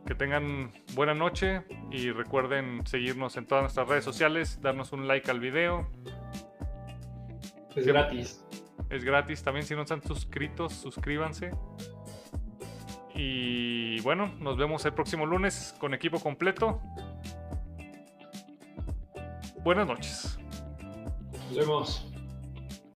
Que 0.06 0.14
tengan 0.14 0.70
buena 0.94 1.14
noche 1.14 1.62
y 1.90 2.10
recuerden 2.10 2.86
seguirnos 2.86 3.36
en 3.36 3.46
todas 3.46 3.62
nuestras 3.62 3.88
redes 3.88 4.04
sociales, 4.04 4.60
darnos 4.60 4.92
un 4.92 5.08
like 5.08 5.30
al 5.30 5.40
video. 5.40 5.88
Es 7.74 7.86
gratis. 7.86 8.44
Es 8.90 9.02
gratis. 9.02 9.42
También 9.42 9.64
si 9.64 9.74
no 9.74 9.82
están 9.82 10.02
suscritos, 10.02 10.74
suscríbanse. 10.74 11.52
Y 13.14 14.00
bueno, 14.00 14.34
nos 14.40 14.56
vemos 14.56 14.84
el 14.84 14.92
próximo 14.92 15.24
lunes 15.24 15.74
con 15.78 15.94
equipo 15.94 16.20
completo. 16.20 16.80
Buenas 19.62 19.86
noches. 19.86 20.38
Nos 21.32 21.56
vemos. 21.56 22.13